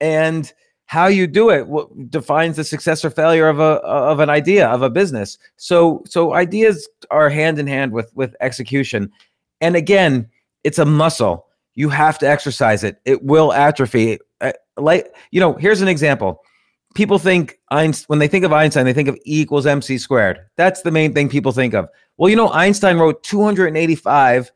and 0.00 0.52
how 0.86 1.08
you 1.08 1.26
do 1.26 1.50
it 1.50 1.66
defines 2.10 2.54
the 2.54 2.62
success 2.62 3.04
or 3.04 3.10
failure 3.10 3.48
of 3.48 3.58
a 3.58 3.80
of 3.82 4.20
an 4.20 4.30
idea 4.30 4.68
of 4.68 4.82
a 4.82 4.90
business. 4.90 5.36
So 5.56 6.04
so 6.06 6.32
ideas 6.32 6.88
are 7.10 7.28
hand 7.28 7.58
in 7.58 7.66
hand 7.66 7.90
with 7.90 8.14
with 8.14 8.36
execution. 8.40 9.10
And 9.60 9.74
again, 9.74 10.28
it's 10.62 10.78
a 10.78 10.84
muscle. 10.84 11.48
You 11.74 11.88
have 11.88 12.20
to 12.20 12.28
exercise 12.28 12.84
it. 12.84 13.00
It 13.04 13.24
will 13.24 13.52
atrophy. 13.52 14.20
Uh, 14.40 14.52
Like 14.76 15.12
you 15.32 15.40
know, 15.40 15.54
here's 15.54 15.80
an 15.80 15.88
example 15.88 16.44
people 16.94 17.18
think 17.18 17.58
Einstein, 17.70 18.06
when 18.08 18.18
they 18.18 18.28
think 18.28 18.44
of 18.44 18.52
Einstein, 18.52 18.84
they 18.84 18.92
think 18.92 19.08
of 19.08 19.16
E 19.16 19.40
equals 19.40 19.66
MC 19.66 19.98
squared. 19.98 20.40
That's 20.56 20.82
the 20.82 20.90
main 20.90 21.12
thing 21.12 21.28
people 21.28 21.52
think 21.52 21.74
of. 21.74 21.88
Well, 22.16 22.30
you 22.30 22.36
know, 22.36 22.50
Einstein 22.52 22.98
wrote 22.98 23.22
285 23.22 24.52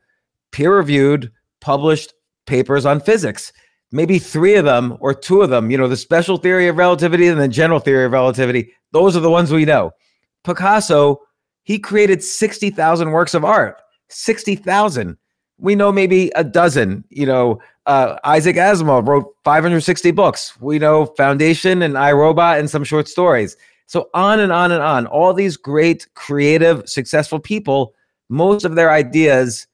peer 0.51 0.75
reviewed, 0.75 1.31
published 1.61 2.13
papers 2.45 2.85
on 2.85 2.99
physics. 2.99 3.51
Maybe 3.91 4.19
three 4.19 4.55
of 4.55 4.65
them 4.65 4.97
or 4.99 5.13
two 5.13 5.41
of 5.41 5.49
them, 5.49 5.71
you 5.71 5.77
know, 5.77 5.87
the 5.87 5.97
special 5.97 6.37
theory 6.37 6.67
of 6.67 6.77
relativity 6.77 7.27
and 7.27 7.39
the 7.39 7.47
general 7.47 7.79
theory 7.79 8.05
of 8.05 8.11
relativity. 8.11 8.73
Those 8.91 9.15
are 9.15 9.21
the 9.21 9.29
ones 9.29 9.51
we 9.51 9.65
know. 9.65 9.91
Picasso, 10.43 11.19
he 11.63 11.79
created 11.79 12.23
60,000 12.23 13.11
works 13.11 13.33
of 13.33 13.45
art. 13.45 13.77
60,000. 14.09 15.17
We 15.59 15.75
know 15.75 15.91
maybe 15.91 16.31
a 16.35 16.43
dozen, 16.43 17.03
you 17.09 17.25
know, 17.25 17.59
uh, 17.87 18.17
Isaac 18.25 18.57
Asimov 18.57 19.07
wrote 19.07 19.33
560 19.43 20.11
books. 20.11 20.59
We 20.59 20.77
know 20.77 21.07
Foundation 21.17 21.81
and 21.81 21.97
I, 21.97 22.11
Robot 22.11 22.59
and 22.59 22.69
some 22.69 22.83
short 22.83 23.07
stories. 23.07 23.55
So 23.87 24.09
on 24.13 24.41
and 24.41 24.51
on 24.51 24.71
and 24.71 24.83
on. 24.83 25.07
All 25.07 25.33
these 25.33 25.55
great, 25.55 26.05
creative, 26.13 26.87
successful 26.87 27.39
people, 27.39 27.95
most 28.29 28.65
of 28.65 28.75
their 28.75 28.91
ideas 28.91 29.67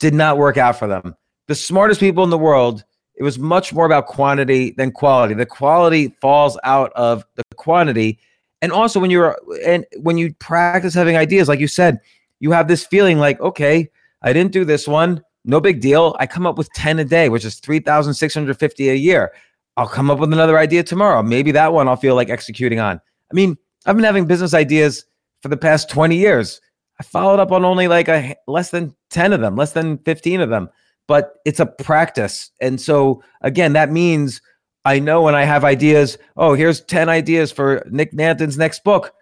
did 0.00 0.14
not 0.14 0.36
work 0.36 0.56
out 0.56 0.78
for 0.78 0.88
them. 0.88 1.14
The 1.46 1.54
smartest 1.54 2.00
people 2.00 2.24
in 2.24 2.30
the 2.30 2.38
world, 2.38 2.84
it 3.14 3.22
was 3.22 3.38
much 3.38 3.72
more 3.72 3.86
about 3.86 4.06
quantity 4.06 4.72
than 4.72 4.90
quality. 4.90 5.34
The 5.34 5.46
quality 5.46 6.08
falls 6.20 6.58
out 6.64 6.92
of 6.94 7.24
the 7.36 7.44
quantity. 7.54 8.18
And 8.62 8.72
also 8.72 8.98
when 8.98 9.10
you're 9.10 9.38
and 9.64 9.86
when 10.00 10.18
you 10.18 10.34
practice 10.34 10.92
having 10.92 11.16
ideas, 11.16 11.48
like 11.48 11.60
you 11.60 11.68
said, 11.68 12.00
you 12.40 12.50
have 12.50 12.66
this 12.66 12.84
feeling 12.84 13.18
like, 13.18 13.40
okay, 13.40 13.88
I 14.22 14.32
didn't 14.32 14.52
do 14.52 14.64
this 14.64 14.88
one 14.88 15.22
no 15.44 15.60
big 15.60 15.80
deal. 15.80 16.16
I 16.18 16.26
come 16.26 16.46
up 16.46 16.58
with 16.58 16.72
10 16.72 16.98
a 16.98 17.04
day, 17.04 17.28
which 17.28 17.44
is 17.44 17.60
3,650 17.60 18.90
a 18.90 18.94
year. 18.94 19.32
I'll 19.76 19.88
come 19.88 20.10
up 20.10 20.18
with 20.18 20.32
another 20.32 20.58
idea 20.58 20.82
tomorrow. 20.82 21.22
Maybe 21.22 21.52
that 21.52 21.72
one 21.72 21.88
I'll 21.88 21.96
feel 21.96 22.14
like 22.14 22.28
executing 22.28 22.80
on. 22.80 23.00
I 23.30 23.34
mean, 23.34 23.56
I've 23.86 23.96
been 23.96 24.04
having 24.04 24.26
business 24.26 24.54
ideas 24.54 25.04
for 25.42 25.48
the 25.48 25.56
past 25.56 25.88
20 25.88 26.16
years. 26.16 26.60
I 26.98 27.02
followed 27.02 27.40
up 27.40 27.50
on 27.50 27.64
only 27.64 27.88
like 27.88 28.08
a 28.08 28.36
less 28.46 28.70
than 28.70 28.94
10 29.10 29.32
of 29.32 29.40
them, 29.40 29.56
less 29.56 29.72
than 29.72 29.98
15 29.98 30.42
of 30.42 30.50
them, 30.50 30.68
but 31.08 31.36
it's 31.46 31.60
a 31.60 31.66
practice. 31.66 32.50
And 32.60 32.78
so 32.78 33.22
again, 33.40 33.72
that 33.72 33.90
means 33.90 34.42
I 34.84 34.98
know 34.98 35.22
when 35.22 35.34
I 35.34 35.44
have 35.44 35.64
ideas, 35.64 36.18
oh, 36.36 36.54
here's 36.54 36.82
10 36.82 37.08
ideas 37.08 37.52
for 37.52 37.86
Nick 37.90 38.12
Nanton's 38.12 38.58
next 38.58 38.84
book. 38.84 39.14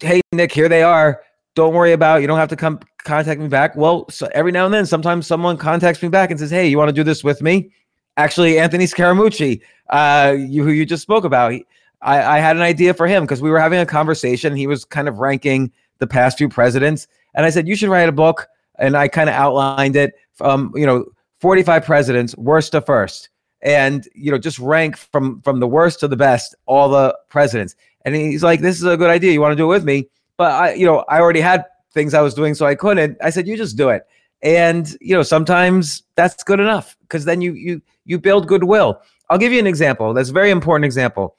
Hey, 0.00 0.20
Nick, 0.32 0.52
here 0.52 0.68
they 0.68 0.82
are. 0.82 1.22
Don't 1.56 1.72
worry 1.72 1.92
about, 1.92 2.20
you 2.20 2.26
don't 2.26 2.38
have 2.38 2.50
to 2.50 2.56
come 2.56 2.78
contact 3.04 3.40
me 3.40 3.48
back. 3.48 3.74
Well, 3.76 4.04
so 4.10 4.28
every 4.32 4.52
now 4.52 4.66
and 4.66 4.74
then, 4.74 4.84
sometimes 4.84 5.26
someone 5.26 5.56
contacts 5.56 6.02
me 6.02 6.10
back 6.10 6.30
and 6.30 6.38
says, 6.38 6.50
"Hey, 6.50 6.68
you 6.68 6.76
want 6.76 6.90
to 6.90 6.92
do 6.92 7.02
this 7.02 7.24
with 7.24 7.40
me?" 7.40 7.70
Actually, 8.18 8.58
Anthony 8.58 8.84
Scaramucci, 8.84 9.62
uh, 9.88 10.36
you, 10.36 10.62
who 10.62 10.70
you 10.70 10.84
just 10.84 11.02
spoke 11.02 11.24
about, 11.24 11.52
he, 11.52 11.64
I, 12.02 12.36
I 12.36 12.38
had 12.40 12.56
an 12.56 12.62
idea 12.62 12.92
for 12.92 13.06
him 13.06 13.24
because 13.24 13.40
we 13.40 13.50
were 13.50 13.58
having 13.58 13.80
a 13.80 13.86
conversation. 13.86 14.54
He 14.54 14.66
was 14.66 14.84
kind 14.84 15.08
of 15.08 15.18
ranking 15.18 15.72
the 15.98 16.06
past 16.06 16.36
few 16.36 16.50
presidents, 16.50 17.08
and 17.34 17.46
I 17.46 17.50
said, 17.50 17.66
"You 17.66 17.74
should 17.74 17.88
write 17.88 18.08
a 18.08 18.12
book." 18.12 18.46
And 18.78 18.94
I 18.94 19.08
kind 19.08 19.30
of 19.30 19.34
outlined 19.34 19.96
it 19.96 20.12
from 20.34 20.70
you 20.74 20.84
know 20.84 21.06
45 21.40 21.86
presidents, 21.86 22.36
worst 22.36 22.72
to 22.72 22.82
first, 22.82 23.30
and 23.62 24.06
you 24.14 24.30
know 24.30 24.36
just 24.36 24.58
rank 24.58 24.98
from 24.98 25.40
from 25.40 25.60
the 25.60 25.66
worst 25.66 26.00
to 26.00 26.08
the 26.08 26.16
best, 26.16 26.54
all 26.66 26.90
the 26.90 27.18
presidents. 27.30 27.74
And 28.04 28.14
he's 28.14 28.42
like, 28.42 28.60
"This 28.60 28.76
is 28.76 28.84
a 28.84 28.98
good 28.98 29.08
idea. 29.08 29.32
You 29.32 29.40
want 29.40 29.52
to 29.52 29.56
do 29.56 29.64
it 29.64 29.74
with 29.74 29.84
me?" 29.84 30.10
But 30.36 30.52
I, 30.52 30.74
you 30.74 30.86
know, 30.86 31.04
I 31.08 31.20
already 31.20 31.40
had 31.40 31.64
things 31.92 32.14
I 32.14 32.20
was 32.20 32.34
doing, 32.34 32.54
so 32.54 32.66
I 32.66 32.74
couldn't. 32.74 33.16
I 33.22 33.30
said, 33.30 33.46
"You 33.46 33.56
just 33.56 33.76
do 33.76 33.88
it." 33.88 34.06
And 34.42 34.96
you 35.00 35.14
know, 35.14 35.22
sometimes 35.22 36.02
that's 36.14 36.44
good 36.44 36.60
enough 36.60 36.96
because 37.02 37.24
then 37.24 37.40
you 37.40 37.52
you 37.52 37.82
you 38.04 38.18
build 38.18 38.46
goodwill. 38.46 39.00
I'll 39.30 39.38
give 39.38 39.52
you 39.52 39.58
an 39.58 39.66
example. 39.66 40.14
That's 40.14 40.30
a 40.30 40.34
very 40.34 40.50
important 40.50 40.84
example. 40.84 41.36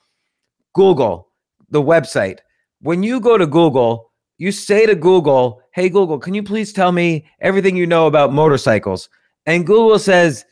Google, 0.74 1.30
the 1.70 1.82
website. 1.82 2.40
When 2.82 3.04
you 3.04 3.20
go 3.20 3.38
to 3.38 3.48
Google, 3.48 4.12
you 4.38 4.52
say 4.52 4.86
to 4.86 4.96
Google, 4.96 5.62
"Hey 5.74 5.90
Google, 5.90 6.20
can 6.20 6.34
you 6.34 6.44
please 6.44 6.74
tell 6.74 6.92
me 6.92 7.26
everything 7.40 7.76
you 7.76 7.88
know 7.88 8.08
about 8.08 8.34
motorcycles?" 8.34 9.10
And 9.46 9.66
Google 9.66 10.00
says, 10.00 10.46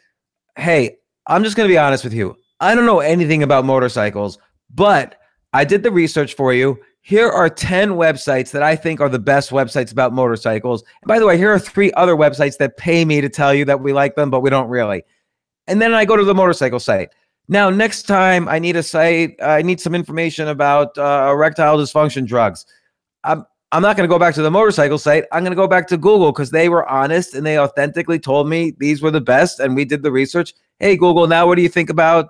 "Hey, 0.57 0.97
I'm 1.27 1.43
just 1.43 1.57
going 1.57 1.67
to 1.67 1.73
be 1.73 1.77
honest 1.77 2.03
with 2.03 2.13
you. 2.13 2.35
I 2.59 2.75
don't 2.75 2.85
know 2.85 2.99
anything 2.99 3.43
about 3.43 3.65
motorcycles, 3.65 4.37
but 4.73 5.15
I 5.53 5.65
did 5.65 5.83
the 5.83 5.91
research 5.91 6.35
for 6.35 6.53
you 6.53 6.79
here 7.07 7.29
are 7.29 7.51
10 7.51 7.91
websites 7.91 8.49
that 8.49 8.63
I 8.63 8.75
think 8.75 8.99
are 8.99 9.09
the 9.09 9.19
best 9.19 9.51
websites 9.51 9.91
about 9.91 10.11
motorcycles. 10.11 10.81
And 11.03 11.07
by 11.07 11.19
the 11.19 11.27
way, 11.27 11.37
here 11.37 11.53
are 11.53 11.59
three 11.59 11.91
other 11.91 12.15
websites 12.15 12.57
that 12.57 12.77
pay 12.77 13.05
me 13.05 13.21
to 13.21 13.29
tell 13.29 13.53
you 13.53 13.63
that 13.65 13.79
we 13.79 13.93
like 13.93 14.15
them, 14.15 14.31
but 14.31 14.39
we 14.39 14.49
don't 14.49 14.69
really. 14.69 15.03
And 15.67 15.79
then 15.79 15.93
I 15.93 16.03
go 16.03 16.15
to 16.15 16.23
the 16.23 16.33
motorcycle 16.33 16.79
site. 16.79 17.09
Now, 17.47 17.69
next 17.69 18.07
time 18.07 18.49
I 18.49 18.57
need 18.57 18.75
a 18.75 18.81
site, 18.81 19.35
I 19.39 19.61
need 19.61 19.79
some 19.79 19.93
information 19.93 20.47
about 20.47 20.97
uh, 20.97 21.29
erectile 21.31 21.77
dysfunction 21.77 22.25
drugs. 22.25 22.65
I'm 23.23 23.45
I'm 23.71 23.83
not 23.83 23.97
going 23.97 24.09
to 24.09 24.11
go 24.11 24.17
back 24.17 24.33
to 24.35 24.41
the 24.41 24.49
motorcycle 24.49 24.97
site. 24.97 25.25
I'm 25.31 25.43
going 25.43 25.51
to 25.51 25.55
go 25.55 25.67
back 25.67 25.87
to 25.89 25.97
Google 25.97 26.31
because 26.31 26.49
they 26.49 26.69
were 26.69 26.89
honest 26.89 27.35
and 27.35 27.45
they 27.45 27.59
authentically 27.59 28.17
told 28.17 28.49
me 28.49 28.73
these 28.79 29.03
were 29.03 29.11
the 29.11 29.21
best, 29.21 29.59
and 29.59 29.75
we 29.75 29.85
did 29.85 30.01
the 30.01 30.11
research. 30.11 30.55
Hey, 30.79 30.97
Google, 30.97 31.27
now 31.27 31.45
what 31.45 31.55
do 31.55 31.61
you 31.61 31.69
think 31.69 31.91
about 31.91 32.29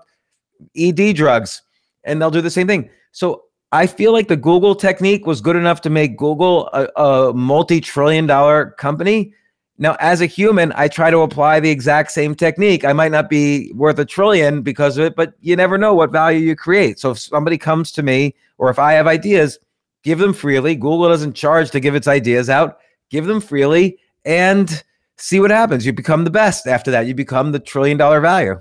ED 0.75 1.15
drugs? 1.15 1.61
And 2.03 2.21
they'll 2.21 2.29
do 2.29 2.41
the 2.41 2.49
same 2.49 2.67
thing. 2.67 2.89
So 3.13 3.45
I 3.71 3.87
feel 3.87 4.13
like 4.13 4.27
the 4.27 4.37
Google 4.37 4.75
technique 4.75 5.25
was 5.25 5.41
good 5.41 5.55
enough 5.55 5.81
to 5.81 5.89
make 5.89 6.17
Google 6.17 6.69
a, 6.73 6.87
a 7.01 7.33
multi-trillion 7.33 8.27
dollar 8.27 8.71
company. 8.71 9.33
Now, 9.77 9.97
as 9.99 10.21
a 10.21 10.25
human, 10.25 10.71
I 10.75 10.87
try 10.87 11.11
to 11.11 11.19
apply 11.19 11.59
the 11.59 11.69
exact 11.69 12.11
same 12.11 12.35
technique. 12.35 12.85
I 12.85 12.93
might 12.93 13.11
not 13.11 13.29
be 13.29 13.73
worth 13.73 13.99
a 13.99 14.05
trillion 14.05 14.61
because 14.61 14.97
of 14.97 15.03
it, 15.03 15.15
but 15.17 15.33
you 15.41 15.55
never 15.55 15.77
know 15.77 15.93
what 15.93 16.11
value 16.11 16.39
you 16.39 16.55
create. 16.55 16.99
So 16.99 17.11
if 17.11 17.19
somebody 17.19 17.57
comes 17.57 17.91
to 17.93 18.03
me 18.03 18.35
or 18.57 18.69
if 18.69 18.79
I 18.79 18.93
have 18.93 19.07
ideas, 19.07 19.59
give 20.03 20.19
them 20.19 20.33
freely. 20.33 20.75
Google 20.75 21.09
doesn't 21.09 21.33
charge 21.33 21.71
to 21.71 21.81
give 21.81 21.95
its 21.95 22.07
ideas 22.07 22.49
out. 22.49 22.77
Give 23.09 23.25
them 23.25 23.41
freely 23.41 23.99
and 24.23 24.83
see 25.17 25.41
what 25.41 25.51
happens. 25.51 25.85
You 25.85 25.91
become 25.91 26.23
the 26.23 26.29
best 26.29 26.67
after 26.67 26.91
that. 26.91 27.07
You 27.07 27.13
become 27.13 27.51
the 27.51 27.59
trillion 27.59 27.97
dollar 27.97 28.21
value. 28.21 28.55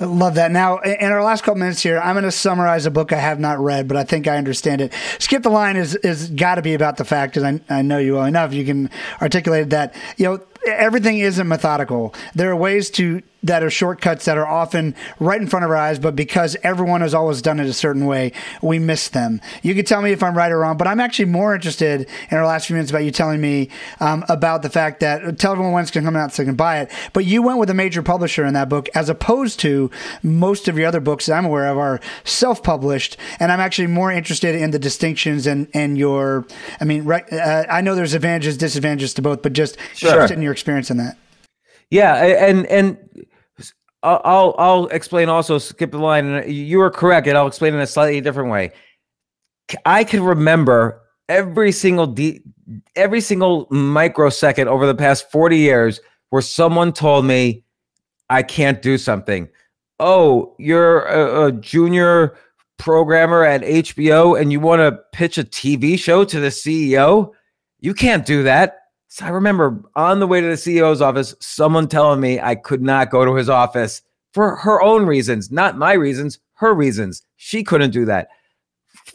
I 0.00 0.04
love 0.04 0.34
that. 0.34 0.50
Now, 0.50 0.78
in 0.78 1.10
our 1.10 1.22
last 1.22 1.44
couple 1.44 1.58
minutes 1.58 1.82
here, 1.82 1.98
I'm 1.98 2.14
going 2.14 2.24
to 2.24 2.30
summarize 2.30 2.86
a 2.86 2.90
book 2.90 3.12
I 3.12 3.18
have 3.18 3.40
not 3.40 3.58
read, 3.58 3.88
but 3.88 3.96
I 3.96 4.04
think 4.04 4.28
I 4.28 4.36
understand 4.36 4.80
it. 4.80 4.92
Skip 5.18 5.42
the 5.42 5.50
line 5.50 5.76
is 5.76 5.94
is 5.96 6.30
got 6.30 6.56
to 6.56 6.62
be 6.62 6.74
about 6.74 6.96
the 6.96 7.04
fact, 7.04 7.34
because 7.34 7.44
I, 7.44 7.78
I 7.78 7.82
know 7.82 7.98
you 7.98 8.14
well 8.14 8.24
enough. 8.24 8.52
You 8.52 8.64
can 8.64 8.90
articulate 9.20 9.70
that. 9.70 9.94
You 10.16 10.24
know, 10.26 10.40
everything 10.66 11.18
isn't 11.18 11.46
methodical. 11.48 12.14
There 12.34 12.50
are 12.50 12.56
ways 12.56 12.90
to 12.90 13.22
that 13.46 13.62
are 13.62 13.70
shortcuts 13.70 14.24
that 14.24 14.38
are 14.38 14.46
often 14.46 14.94
right 15.18 15.40
in 15.40 15.46
front 15.46 15.64
of 15.64 15.70
our 15.70 15.76
eyes, 15.76 15.98
but 15.98 16.16
because 16.16 16.56
everyone 16.62 17.00
has 17.00 17.14
always 17.14 17.42
done 17.42 17.60
it 17.60 17.66
a 17.66 17.72
certain 17.72 18.06
way, 18.06 18.32
we 18.62 18.78
miss 18.78 19.08
them. 19.08 19.40
You 19.62 19.74
can 19.74 19.84
tell 19.84 20.02
me 20.02 20.12
if 20.12 20.22
I'm 20.22 20.36
right 20.36 20.52
or 20.52 20.58
wrong, 20.58 20.76
but 20.76 20.86
I'm 20.86 21.00
actually 21.00 21.26
more 21.26 21.54
interested 21.54 22.08
in 22.30 22.38
our 22.38 22.46
last 22.46 22.66
few 22.66 22.74
minutes 22.74 22.90
about 22.90 23.04
you 23.04 23.10
telling 23.10 23.40
me 23.40 23.68
um, 24.00 24.24
about 24.28 24.62
the 24.62 24.70
fact 24.70 25.00
that 25.00 25.38
tell 25.38 25.52
everyone 25.52 25.72
when 25.72 25.82
it's 25.82 25.90
going 25.90 26.04
to 26.04 26.08
come 26.08 26.16
out 26.16 26.32
so 26.32 26.42
they 26.42 26.46
can 26.46 26.56
buy 26.56 26.80
it. 26.80 26.90
But 27.12 27.24
you 27.24 27.42
went 27.42 27.58
with 27.58 27.70
a 27.70 27.74
major 27.74 28.02
publisher 28.02 28.44
in 28.44 28.54
that 28.54 28.68
book, 28.68 28.88
as 28.94 29.08
opposed 29.08 29.60
to 29.60 29.90
most 30.22 30.68
of 30.68 30.76
your 30.76 30.86
other 30.86 31.00
books 31.00 31.26
that 31.26 31.34
I'm 31.34 31.46
aware 31.46 31.68
of 31.68 31.78
are 31.78 32.00
self-published, 32.24 33.16
and 33.40 33.52
I'm 33.52 33.60
actually 33.60 33.88
more 33.88 34.10
interested 34.10 34.54
in 34.54 34.70
the 34.70 34.78
distinctions 34.78 35.46
and 35.46 35.68
and 35.74 35.96
your. 35.96 36.46
I 36.80 36.84
mean, 36.84 37.04
right, 37.04 37.30
uh, 37.32 37.64
I 37.68 37.80
know 37.80 37.94
there's 37.94 38.14
advantages, 38.14 38.56
disadvantages 38.56 39.14
to 39.14 39.22
both, 39.22 39.42
but 39.42 39.52
just 39.52 39.76
sure. 39.94 40.10
interested 40.10 40.34
in 40.34 40.42
your 40.42 40.52
experience 40.52 40.90
in 40.90 40.96
that. 40.98 41.16
Yeah, 41.90 42.14
and 42.14 42.66
and 42.66 42.98
I'll 44.02 44.54
I'll 44.58 44.86
explain 44.88 45.28
also. 45.28 45.58
Skip 45.58 45.90
the 45.90 45.98
line. 45.98 46.48
You 46.48 46.78
were 46.78 46.90
correct, 46.90 47.26
and 47.26 47.36
I'll 47.36 47.46
explain 47.46 47.74
in 47.74 47.80
a 47.80 47.86
slightly 47.86 48.20
different 48.20 48.50
way. 48.50 48.72
I 49.84 50.04
can 50.04 50.22
remember 50.22 51.02
every 51.28 51.72
single 51.72 52.06
de- 52.06 52.40
every 52.94 53.20
single 53.20 53.66
microsecond 53.70 54.68
over 54.68 54.86
the 54.86 54.94
past 54.94 55.30
forty 55.30 55.58
years 55.58 56.00
where 56.30 56.42
someone 56.42 56.92
told 56.92 57.24
me 57.24 57.64
I 58.30 58.42
can't 58.42 58.80
do 58.82 58.98
something. 58.98 59.48
Oh, 59.98 60.54
you're 60.58 61.02
a, 61.06 61.46
a 61.46 61.52
junior 61.52 62.36
programmer 62.78 63.44
at 63.44 63.62
HBO 63.62 64.38
and 64.38 64.52
you 64.52 64.60
want 64.60 64.80
to 64.80 65.00
pitch 65.12 65.38
a 65.38 65.44
TV 65.44 65.98
show 65.98 66.24
to 66.24 66.40
the 66.40 66.48
CEO? 66.48 67.32
You 67.80 67.94
can't 67.94 68.26
do 68.26 68.42
that. 68.42 68.80
So 69.16 69.24
I 69.24 69.30
remember 69.30 69.82
on 69.94 70.20
the 70.20 70.26
way 70.26 70.42
to 70.42 70.46
the 70.46 70.52
CEO's 70.56 71.00
office, 71.00 71.34
someone 71.40 71.88
telling 71.88 72.20
me 72.20 72.38
I 72.38 72.54
could 72.54 72.82
not 72.82 73.08
go 73.08 73.24
to 73.24 73.34
his 73.34 73.48
office 73.48 74.02
for 74.34 74.56
her 74.56 74.82
own 74.82 75.06
reasons, 75.06 75.50
not 75.50 75.78
my 75.78 75.94
reasons, 75.94 76.38
her 76.56 76.74
reasons. 76.74 77.22
She 77.36 77.64
couldn't 77.64 77.92
do 77.92 78.04
that. 78.04 78.28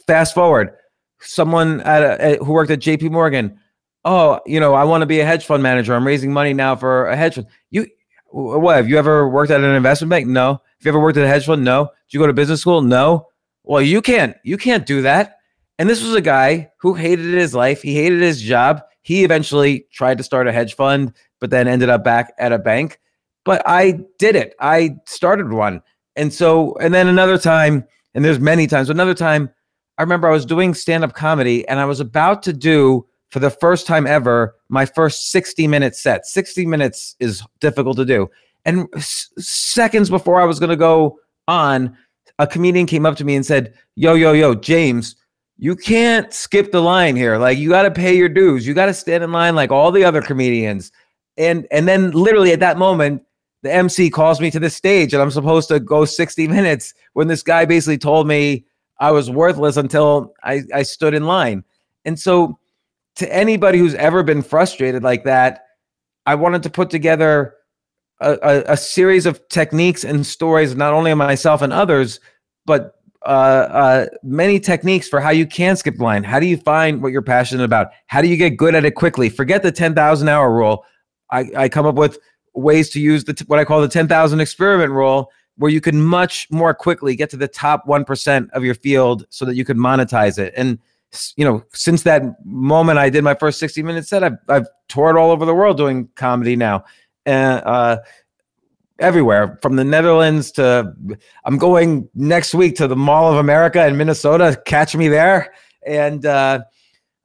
Fast 0.08 0.34
forward, 0.34 0.74
someone 1.20 1.82
at 1.82 2.20
a, 2.20 2.44
who 2.44 2.50
worked 2.50 2.72
at 2.72 2.80
JP 2.80 3.12
Morgan. 3.12 3.60
Oh, 4.04 4.40
you 4.44 4.58
know, 4.58 4.74
I 4.74 4.82
want 4.82 5.02
to 5.02 5.06
be 5.06 5.20
a 5.20 5.24
hedge 5.24 5.44
fund 5.44 5.62
manager. 5.62 5.94
I'm 5.94 6.04
raising 6.04 6.32
money 6.32 6.52
now 6.52 6.74
for 6.74 7.06
a 7.06 7.14
hedge 7.16 7.36
fund. 7.36 7.46
You, 7.70 7.86
what? 8.32 8.74
Have 8.74 8.88
you 8.88 8.98
ever 8.98 9.28
worked 9.28 9.52
at 9.52 9.60
an 9.60 9.72
investment 9.72 10.10
bank? 10.10 10.26
No. 10.26 10.54
Have 10.54 10.60
you 10.80 10.90
ever 10.90 10.98
worked 10.98 11.16
at 11.16 11.24
a 11.24 11.28
hedge 11.28 11.46
fund? 11.46 11.62
No. 11.62 11.84
Did 11.84 12.14
you 12.14 12.18
go 12.18 12.26
to 12.26 12.32
business 12.32 12.60
school? 12.60 12.82
No. 12.82 13.28
Well, 13.62 13.82
you 13.82 14.02
can't. 14.02 14.36
You 14.42 14.56
can't 14.56 14.84
do 14.84 15.02
that. 15.02 15.36
And 15.78 15.88
this 15.88 16.02
was 16.02 16.16
a 16.16 16.20
guy 16.20 16.72
who 16.78 16.94
hated 16.94 17.34
his 17.34 17.54
life. 17.54 17.82
He 17.82 17.94
hated 17.94 18.20
his 18.20 18.42
job. 18.42 18.82
He 19.02 19.24
eventually 19.24 19.86
tried 19.92 20.18
to 20.18 20.24
start 20.24 20.46
a 20.46 20.52
hedge 20.52 20.74
fund, 20.74 21.12
but 21.40 21.50
then 21.50 21.68
ended 21.68 21.88
up 21.88 22.04
back 22.04 22.32
at 22.38 22.52
a 22.52 22.58
bank. 22.58 23.00
But 23.44 23.62
I 23.66 24.00
did 24.18 24.36
it. 24.36 24.54
I 24.60 24.96
started 25.06 25.52
one. 25.52 25.82
And 26.16 26.32
so, 26.32 26.76
and 26.76 26.94
then 26.94 27.08
another 27.08 27.38
time, 27.38 27.84
and 28.14 28.24
there's 28.24 28.38
many 28.38 28.66
times, 28.66 28.90
another 28.90 29.14
time, 29.14 29.50
I 29.98 30.02
remember 30.02 30.28
I 30.28 30.32
was 30.32 30.46
doing 30.46 30.74
stand 30.74 31.04
up 31.04 31.14
comedy 31.14 31.66
and 31.68 31.80
I 31.80 31.84
was 31.84 32.00
about 32.00 32.42
to 32.44 32.52
do, 32.52 33.06
for 33.30 33.38
the 33.38 33.50
first 33.50 33.86
time 33.86 34.06
ever, 34.06 34.54
my 34.68 34.84
first 34.84 35.30
60 35.30 35.66
minute 35.66 35.96
set. 35.96 36.26
60 36.26 36.66
minutes 36.66 37.16
is 37.18 37.42
difficult 37.60 37.96
to 37.96 38.04
do. 38.04 38.28
And 38.64 38.88
s- 38.94 39.30
seconds 39.38 40.10
before 40.10 40.40
I 40.40 40.44
was 40.44 40.58
going 40.58 40.70
to 40.70 40.76
go 40.76 41.18
on, 41.48 41.96
a 42.38 42.46
comedian 42.46 42.86
came 42.86 43.06
up 43.06 43.16
to 43.16 43.24
me 43.24 43.34
and 43.34 43.44
said, 43.44 43.74
Yo, 43.96 44.14
yo, 44.14 44.32
yo, 44.32 44.54
James, 44.54 45.16
you 45.62 45.76
can't 45.76 46.34
skip 46.34 46.72
the 46.72 46.82
line 46.82 47.14
here. 47.14 47.38
Like 47.38 47.56
you 47.56 47.68
got 47.68 47.82
to 47.82 47.90
pay 47.92 48.16
your 48.16 48.28
dues. 48.28 48.66
You 48.66 48.74
got 48.74 48.86
to 48.86 48.94
stand 48.94 49.22
in 49.22 49.30
line 49.30 49.54
like 49.54 49.70
all 49.70 49.92
the 49.92 50.02
other 50.02 50.20
comedians. 50.20 50.90
And 51.36 51.68
and 51.70 51.86
then 51.86 52.10
literally 52.10 52.50
at 52.50 52.58
that 52.58 52.78
moment, 52.78 53.22
the 53.62 53.72
MC 53.72 54.10
calls 54.10 54.40
me 54.40 54.50
to 54.50 54.58
the 54.58 54.68
stage 54.68 55.14
and 55.14 55.22
I'm 55.22 55.30
supposed 55.30 55.68
to 55.68 55.78
go 55.78 56.04
60 56.04 56.48
minutes 56.48 56.94
when 57.12 57.28
this 57.28 57.44
guy 57.44 57.64
basically 57.64 57.96
told 57.96 58.26
me 58.26 58.64
I 58.98 59.12
was 59.12 59.30
worthless 59.30 59.76
until 59.76 60.34
I, 60.42 60.62
I 60.74 60.82
stood 60.82 61.14
in 61.14 61.28
line. 61.28 61.62
And 62.04 62.18
so 62.18 62.58
to 63.14 63.32
anybody 63.32 63.78
who's 63.78 63.94
ever 63.94 64.24
been 64.24 64.42
frustrated 64.42 65.04
like 65.04 65.22
that, 65.22 65.66
I 66.26 66.34
wanted 66.34 66.64
to 66.64 66.70
put 66.70 66.90
together 66.90 67.54
a, 68.20 68.32
a, 68.42 68.62
a 68.72 68.76
series 68.76 69.26
of 69.26 69.48
techniques 69.48 70.02
and 70.02 70.26
stories, 70.26 70.74
not 70.74 70.92
only 70.92 71.12
of 71.12 71.18
myself 71.18 71.62
and 71.62 71.72
others, 71.72 72.18
but 72.66 72.96
uh, 73.24 73.28
uh, 73.28 74.06
many 74.22 74.58
techniques 74.58 75.08
for 75.08 75.20
how 75.20 75.30
you 75.30 75.46
can 75.46 75.76
skip 75.76 75.96
the 75.96 76.02
line. 76.02 76.24
How 76.24 76.40
do 76.40 76.46
you 76.46 76.56
find 76.56 77.02
what 77.02 77.12
you're 77.12 77.22
passionate 77.22 77.64
about? 77.64 77.88
How 78.06 78.20
do 78.20 78.28
you 78.28 78.36
get 78.36 78.56
good 78.56 78.74
at 78.74 78.84
it 78.84 78.94
quickly? 78.94 79.28
Forget 79.28 79.62
the 79.62 79.72
10,000 79.72 80.28
hour 80.28 80.52
rule. 80.52 80.84
I, 81.30 81.50
I 81.56 81.68
come 81.68 81.86
up 81.86 81.94
with 81.94 82.18
ways 82.54 82.90
to 82.90 83.00
use 83.00 83.24
the 83.24 83.44
what 83.46 83.58
I 83.58 83.64
call 83.64 83.80
the 83.80 83.88
10,000 83.88 84.40
experiment 84.40 84.92
rule, 84.92 85.30
where 85.56 85.70
you 85.70 85.80
can 85.80 86.00
much 86.00 86.48
more 86.50 86.74
quickly 86.74 87.16
get 87.16 87.30
to 87.30 87.36
the 87.36 87.48
top 87.48 87.86
1% 87.86 88.50
of 88.50 88.64
your 88.64 88.74
field 88.74 89.26
so 89.30 89.44
that 89.44 89.54
you 89.54 89.64
can 89.64 89.78
monetize 89.78 90.38
it. 90.38 90.52
And 90.56 90.78
you 91.36 91.44
know, 91.44 91.62
since 91.72 92.02
that 92.04 92.22
moment 92.44 92.98
I 92.98 93.10
did 93.10 93.22
my 93.22 93.34
first 93.34 93.58
60 93.58 93.82
minute 93.82 94.06
set, 94.06 94.24
I've, 94.24 94.38
I've 94.48 94.66
toured 94.88 95.16
all 95.16 95.30
over 95.30 95.44
the 95.44 95.54
world 95.54 95.76
doing 95.76 96.08
comedy 96.14 96.56
now. 96.56 96.84
And 97.26 97.62
uh, 97.64 97.98
everywhere 99.02 99.58
from 99.60 99.76
the 99.76 99.84
Netherlands 99.84 100.52
to 100.52 100.94
I'm 101.44 101.58
going 101.58 102.08
next 102.14 102.54
week 102.54 102.76
to 102.76 102.86
the 102.86 102.96
Mall 102.96 103.30
of 103.30 103.38
America 103.38 103.86
in 103.86 103.96
Minnesota. 103.96 104.60
Catch 104.64 104.96
me 104.96 105.08
there. 105.08 105.52
And 105.84 106.24
uh, 106.24 106.62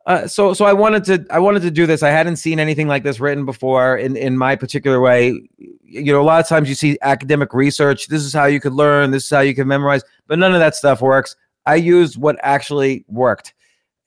uh, 0.07 0.27
so 0.27 0.53
so 0.53 0.65
I 0.65 0.73
wanted 0.73 1.03
to 1.05 1.25
I 1.29 1.39
wanted 1.39 1.61
to 1.61 1.71
do 1.71 1.85
this. 1.85 2.01
I 2.01 2.09
hadn't 2.09 2.37
seen 2.37 2.59
anything 2.59 2.87
like 2.87 3.03
this 3.03 3.19
written 3.19 3.45
before 3.45 3.97
in 3.97 4.15
in 4.15 4.37
my 4.37 4.55
particular 4.55 4.99
way. 4.99 5.39
You 5.83 6.13
know, 6.13 6.21
a 6.21 6.23
lot 6.23 6.39
of 6.39 6.47
times 6.47 6.67
you 6.67 6.75
see 6.75 6.97
academic 7.01 7.53
research. 7.53 8.07
This 8.07 8.23
is 8.23 8.33
how 8.33 8.45
you 8.45 8.59
could 8.59 8.73
learn. 8.73 9.11
This 9.11 9.25
is 9.25 9.29
how 9.29 9.41
you 9.41 9.53
can 9.53 9.67
memorize. 9.67 10.03
But 10.27 10.39
none 10.39 10.53
of 10.53 10.59
that 10.59 10.75
stuff 10.75 11.01
works. 11.01 11.35
I 11.65 11.75
used 11.75 12.17
what 12.17 12.37
actually 12.41 13.05
worked, 13.07 13.53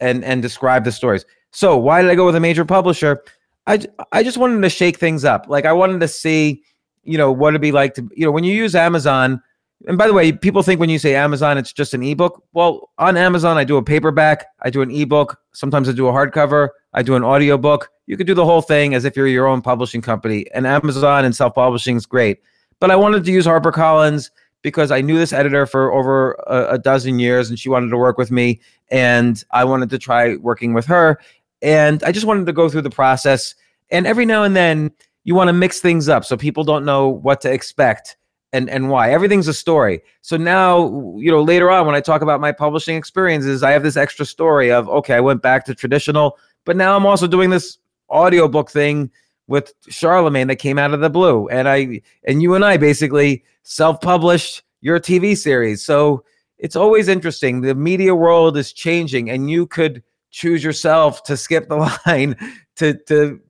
and 0.01 0.25
and 0.25 0.43
describe 0.43 0.85
the 0.85 0.93
stories. 0.93 1.25
So 1.53 1.77
why 1.77 2.01
did 2.03 2.11
I 2.11 2.15
go 2.15 2.27
with 2.27 2.37
a 2.37 2.41
major 2.41 2.65
publisher? 2.65 3.23
I 3.67 3.81
I 4.13 4.23
just 4.23 4.39
wanted 4.39 4.63
to 4.63 4.71
shake 4.71 4.99
things 4.99 5.25
up. 5.25 5.47
Like 5.49 5.67
I 5.67 5.73
wanted 5.73 6.01
to 6.01 6.09
see 6.09 6.63
you 7.05 7.19
know 7.19 7.33
what 7.33 7.51
it'd 7.51 7.61
be 7.61 7.73
like 7.73 7.95
to 7.95 8.09
you 8.15 8.25
know 8.25 8.31
when 8.31 8.45
you 8.45 8.55
use 8.55 8.75
Amazon. 8.75 9.43
And 9.87 9.97
by 9.97 10.07
the 10.07 10.13
way, 10.13 10.31
people 10.31 10.63
think 10.63 10.79
when 10.79 10.91
you 10.91 10.99
say 10.99 11.15
Amazon, 11.15 11.57
it's 11.57 11.73
just 11.73 11.95
an 11.95 12.03
ebook. 12.03 12.45
Well, 12.53 12.91
on 12.99 13.17
Amazon, 13.17 13.57
I 13.57 13.65
do 13.65 13.79
a 13.79 13.83
paperback, 13.83 14.45
I 14.61 14.69
do 14.69 14.83
an 14.83 14.91
ebook. 14.91 15.41
Sometimes 15.53 15.89
I 15.89 15.93
do 15.93 16.07
a 16.07 16.13
hardcover, 16.13 16.69
I 16.93 17.03
do 17.03 17.17
an 17.17 17.25
audiobook. 17.25 17.91
You 18.07 18.19
could 18.19 18.27
do 18.27 18.35
the 18.35 18.45
whole 18.45 18.61
thing 18.61 18.93
as 18.95 19.07
if 19.07 19.17
you're 19.17 19.27
your 19.27 19.47
own 19.47 19.63
publishing 19.63 20.03
company. 20.03 20.45
And 20.53 20.67
Amazon 20.67 21.25
and 21.25 21.35
self 21.35 21.55
publishing 21.55 21.97
is 21.97 22.05
great. 22.05 22.41
But 22.79 22.91
I 22.91 22.97
wanted 22.97 23.25
to 23.25 23.33
use 23.33 23.47
HarperCollins 23.47 24.31
because 24.63 24.91
I 24.91 25.01
knew 25.01 25.17
this 25.17 25.33
editor 25.33 25.67
for 25.67 25.93
over 25.93 26.33
a, 26.47 26.75
a, 26.75 26.79
dozen 26.79 27.19
years 27.19 27.49
and 27.49 27.59
she 27.59 27.69
wanted 27.69 27.91
to 27.91 27.97
work 27.97 28.19
with 28.19 28.31
me. 28.31 28.61
And 28.91 29.43
I 29.53 29.65
wanted 29.65 29.91
to 29.91 29.99
try 29.99 30.37
working 30.37 30.75
with 30.75 30.87
her. 30.87 31.19
And 31.63 32.03
I 32.05 32.13
just 32.13 32.27
wanted 32.27 32.47
to 32.47 32.53
go 32.53 32.69
through 32.69 32.83
the 32.83 32.91
process. 32.91 33.55
And 33.91 34.07
every 34.07 34.27
now 34.27 34.43
and 34.43 34.57
then, 34.57 34.91
you 35.31 35.35
want 35.37 35.49
to 35.49 35.53
mix 35.53 35.81
things 35.81 36.09
up 36.09 36.25
so 36.25 36.37
people 36.37 36.65
don't 36.65 36.85
know 36.85 37.09
what 37.09 37.41
to 37.41 37.53
expect 37.53 38.17
and 38.53 38.69
and 38.69 38.91
why 38.91 39.13
everything's 39.13 39.47
a 39.47 39.55
story 39.55 40.01
so 40.23 40.37
now 40.37 40.89
you 41.17 41.31
know 41.31 41.43
later 41.43 41.71
on 41.71 41.87
when 41.87 41.95
i 41.95 42.01
talk 42.01 42.21
about 42.21 42.41
my 42.41 42.51
publishing 42.51 42.97
experiences 42.97 43.63
i 43.63 43.71
have 43.71 43.83
this 43.83 43.97
extra 43.97 44.27
story 44.27 44.73
of 44.73 44.89
okay 44.89 45.15
i 45.15 45.21
went 45.21 45.41
back 45.41 45.65
to 45.65 45.75
traditional 45.75 46.37
but 46.65 46.77
now 46.77 46.97
i'm 46.97 47.07
also 47.07 47.27
doing 47.27 47.51
this 47.51 47.79
audiobook 48.11 48.71
thing 48.71 49.09
with 49.47 49.73
charlemagne 49.89 50.49
that 50.49 50.57
came 50.57 50.79
out 50.79 50.93
of 50.93 51.01
the 51.01 51.11
blue 51.11 51.49
and 51.49 51.69
i 51.69 52.01
and 52.27 52.43
you 52.43 52.55
and 52.55 52.65
i 52.65 52.77
basically 52.77 53.45
self-published 53.63 54.65
your 54.81 54.99
TV 54.99 55.37
series. 55.37 55.83
So 55.85 56.25
it's 56.59 56.77
always 56.77 57.09
interesting. 57.09 57.61
The 57.61 57.75
media 57.75 58.15
world 58.15 58.57
is 58.57 58.73
changing, 58.73 59.31
and 59.31 59.51
you 59.51 59.67
could 59.67 60.03
choose 60.31 60.63
yourself 60.63 61.23
to 61.25 61.37
skip 61.37 61.69
the 61.69 61.77
line 62.07 62.37
to 62.77 62.95
to 63.05 63.41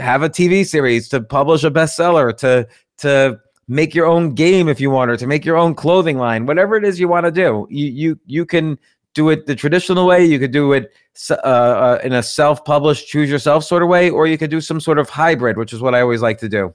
have 0.00 0.22
a 0.22 0.28
TV 0.28 0.66
series, 0.66 1.08
to 1.10 1.20
publish 1.20 1.64
a 1.64 1.70
bestseller, 1.70 2.36
to 2.38 2.66
to 2.98 3.38
make 3.68 3.94
your 3.94 4.06
own 4.06 4.34
game 4.34 4.68
if 4.68 4.80
you 4.80 4.90
want, 4.90 5.10
or 5.10 5.16
to 5.16 5.26
make 5.26 5.44
your 5.44 5.56
own 5.56 5.74
clothing 5.74 6.18
line, 6.18 6.46
whatever 6.46 6.76
it 6.76 6.84
is 6.84 6.98
you 6.98 7.08
want 7.08 7.26
to 7.26 7.32
do. 7.32 7.66
You 7.70 7.86
you 7.86 8.20
you 8.26 8.46
can 8.46 8.78
do 9.14 9.28
it 9.30 9.46
the 9.46 9.54
traditional 9.54 10.06
way. 10.06 10.24
You 10.24 10.38
could 10.38 10.52
do 10.52 10.72
it 10.72 10.92
uh, 11.30 11.34
uh, 11.34 11.98
in 12.04 12.12
a 12.12 12.22
self-published, 12.22 13.08
choose 13.08 13.28
yourself 13.28 13.64
sort 13.64 13.82
of 13.82 13.88
way, 13.88 14.10
or 14.10 14.26
you 14.26 14.38
could 14.38 14.50
do 14.50 14.60
some 14.60 14.80
sort 14.80 14.98
of 14.98 15.08
hybrid, 15.08 15.56
which 15.56 15.72
is 15.72 15.80
what 15.80 15.94
I 15.94 16.00
always 16.00 16.22
like 16.22 16.38
to 16.38 16.48
do. 16.48 16.74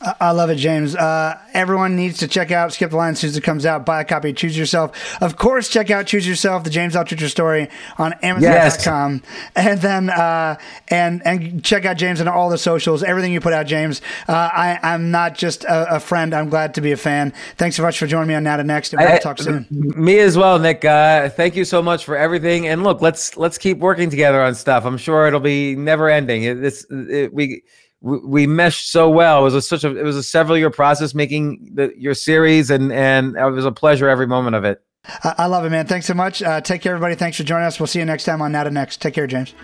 I 0.00 0.30
love 0.30 0.48
it, 0.50 0.56
James. 0.56 0.94
Uh, 0.94 1.36
everyone 1.52 1.96
needs 1.96 2.18
to 2.18 2.28
check 2.28 2.52
out 2.52 2.72
Skip 2.72 2.90
the 2.90 2.96
Line 2.96 3.12
as 3.12 3.18
soon 3.18 3.30
as 3.30 3.36
it 3.36 3.42
comes 3.42 3.66
out. 3.66 3.84
Buy 3.84 4.00
a 4.00 4.04
copy, 4.04 4.32
choose 4.32 4.56
yourself. 4.56 4.92
Of 5.20 5.36
course, 5.36 5.68
check 5.68 5.90
out 5.90 6.06
Choose 6.06 6.26
Yourself, 6.26 6.62
the 6.62 6.70
James 6.70 6.94
Altucher 6.94 7.28
story 7.28 7.68
on 7.98 8.12
Amazon.com, 8.22 9.22
yes. 9.24 9.52
and 9.56 9.80
then 9.80 10.10
uh, 10.10 10.56
and 10.88 11.20
and 11.26 11.64
check 11.64 11.84
out 11.84 11.96
James 11.96 12.20
on 12.20 12.28
all 12.28 12.48
the 12.48 12.58
socials. 12.58 13.02
Everything 13.02 13.32
you 13.32 13.40
put 13.40 13.52
out, 13.52 13.66
James. 13.66 14.00
Uh, 14.28 14.32
I 14.32 14.78
I'm 14.82 15.10
not 15.10 15.34
just 15.34 15.64
a, 15.64 15.96
a, 15.96 16.00
friend. 16.00 16.32
I'm 16.32 16.48
glad 16.48 16.74
to 16.74 16.80
be 16.80 16.92
a 16.92 16.96
fan. 16.96 17.32
Thanks 17.56 17.76
so 17.76 17.82
much 17.82 17.98
for 17.98 18.06
joining 18.06 18.28
me 18.28 18.34
on 18.34 18.44
Now 18.44 18.56
to 18.56 18.64
Next. 18.64 18.92
And 18.92 19.02
we'll 19.02 19.18
talk 19.18 19.38
soon. 19.38 19.66
Me 19.70 20.18
as 20.20 20.36
well, 20.36 20.58
Nick. 20.58 20.84
Uh, 20.84 21.28
thank 21.28 21.56
you 21.56 21.64
so 21.64 21.82
much 21.82 22.04
for 22.04 22.16
everything. 22.16 22.68
And 22.68 22.84
look, 22.84 23.02
let's 23.02 23.36
let's 23.36 23.58
keep 23.58 23.78
working 23.78 24.10
together 24.10 24.42
on 24.42 24.54
stuff. 24.54 24.84
I'm 24.84 24.98
sure 24.98 25.26
it'll 25.26 25.40
be 25.40 25.74
never 25.74 26.08
ending. 26.08 26.44
It, 26.44 26.54
this 26.60 26.86
it, 26.90 27.34
we 27.34 27.62
we, 28.00 28.18
we 28.18 28.46
meshed 28.46 28.90
so 28.90 29.10
well. 29.10 29.40
It 29.40 29.44
was 29.44 29.54
a, 29.54 29.62
such 29.62 29.84
a 29.84 29.96
it 29.96 30.04
was 30.04 30.16
a 30.16 30.22
several 30.22 30.56
year 30.56 30.70
process 30.70 31.14
making 31.14 31.70
the, 31.74 31.92
your 31.96 32.14
series, 32.14 32.70
and 32.70 32.92
and 32.92 33.36
it 33.36 33.50
was 33.50 33.64
a 33.64 33.72
pleasure 33.72 34.08
every 34.08 34.26
moment 34.26 34.56
of 34.56 34.64
it. 34.64 34.82
I 35.22 35.46
love 35.46 35.64
it, 35.64 35.70
man. 35.70 35.86
Thanks 35.86 36.06
so 36.06 36.14
much. 36.14 36.42
Uh, 36.42 36.60
take 36.60 36.82
care, 36.82 36.92
everybody. 36.92 37.14
Thanks 37.14 37.36
for 37.36 37.44
joining 37.44 37.66
us. 37.66 37.80
We'll 37.80 37.86
see 37.86 37.98
you 37.98 38.04
next 38.04 38.24
time 38.24 38.42
on 38.42 38.52
Now 38.52 38.64
to 38.64 38.70
Next. 38.70 39.00
Take 39.00 39.14
care, 39.14 39.26
James. 39.26 39.54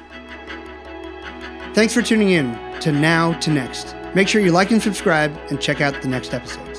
Thanks 1.75 1.93
for 1.93 2.03
tuning 2.03 2.31
in 2.31 2.57
to 2.81 2.93
Now 2.93 3.33
to 3.41 3.51
Next. 3.51 3.95
Make 4.15 4.29
sure 4.29 4.41
you 4.41 4.53
like 4.53 4.71
and 4.71 4.81
subscribe 4.81 5.37
and 5.51 5.61
check 5.61 5.81
out 5.81 6.01
the 6.01 6.09
next 6.09 6.33
episodes. 6.33 6.74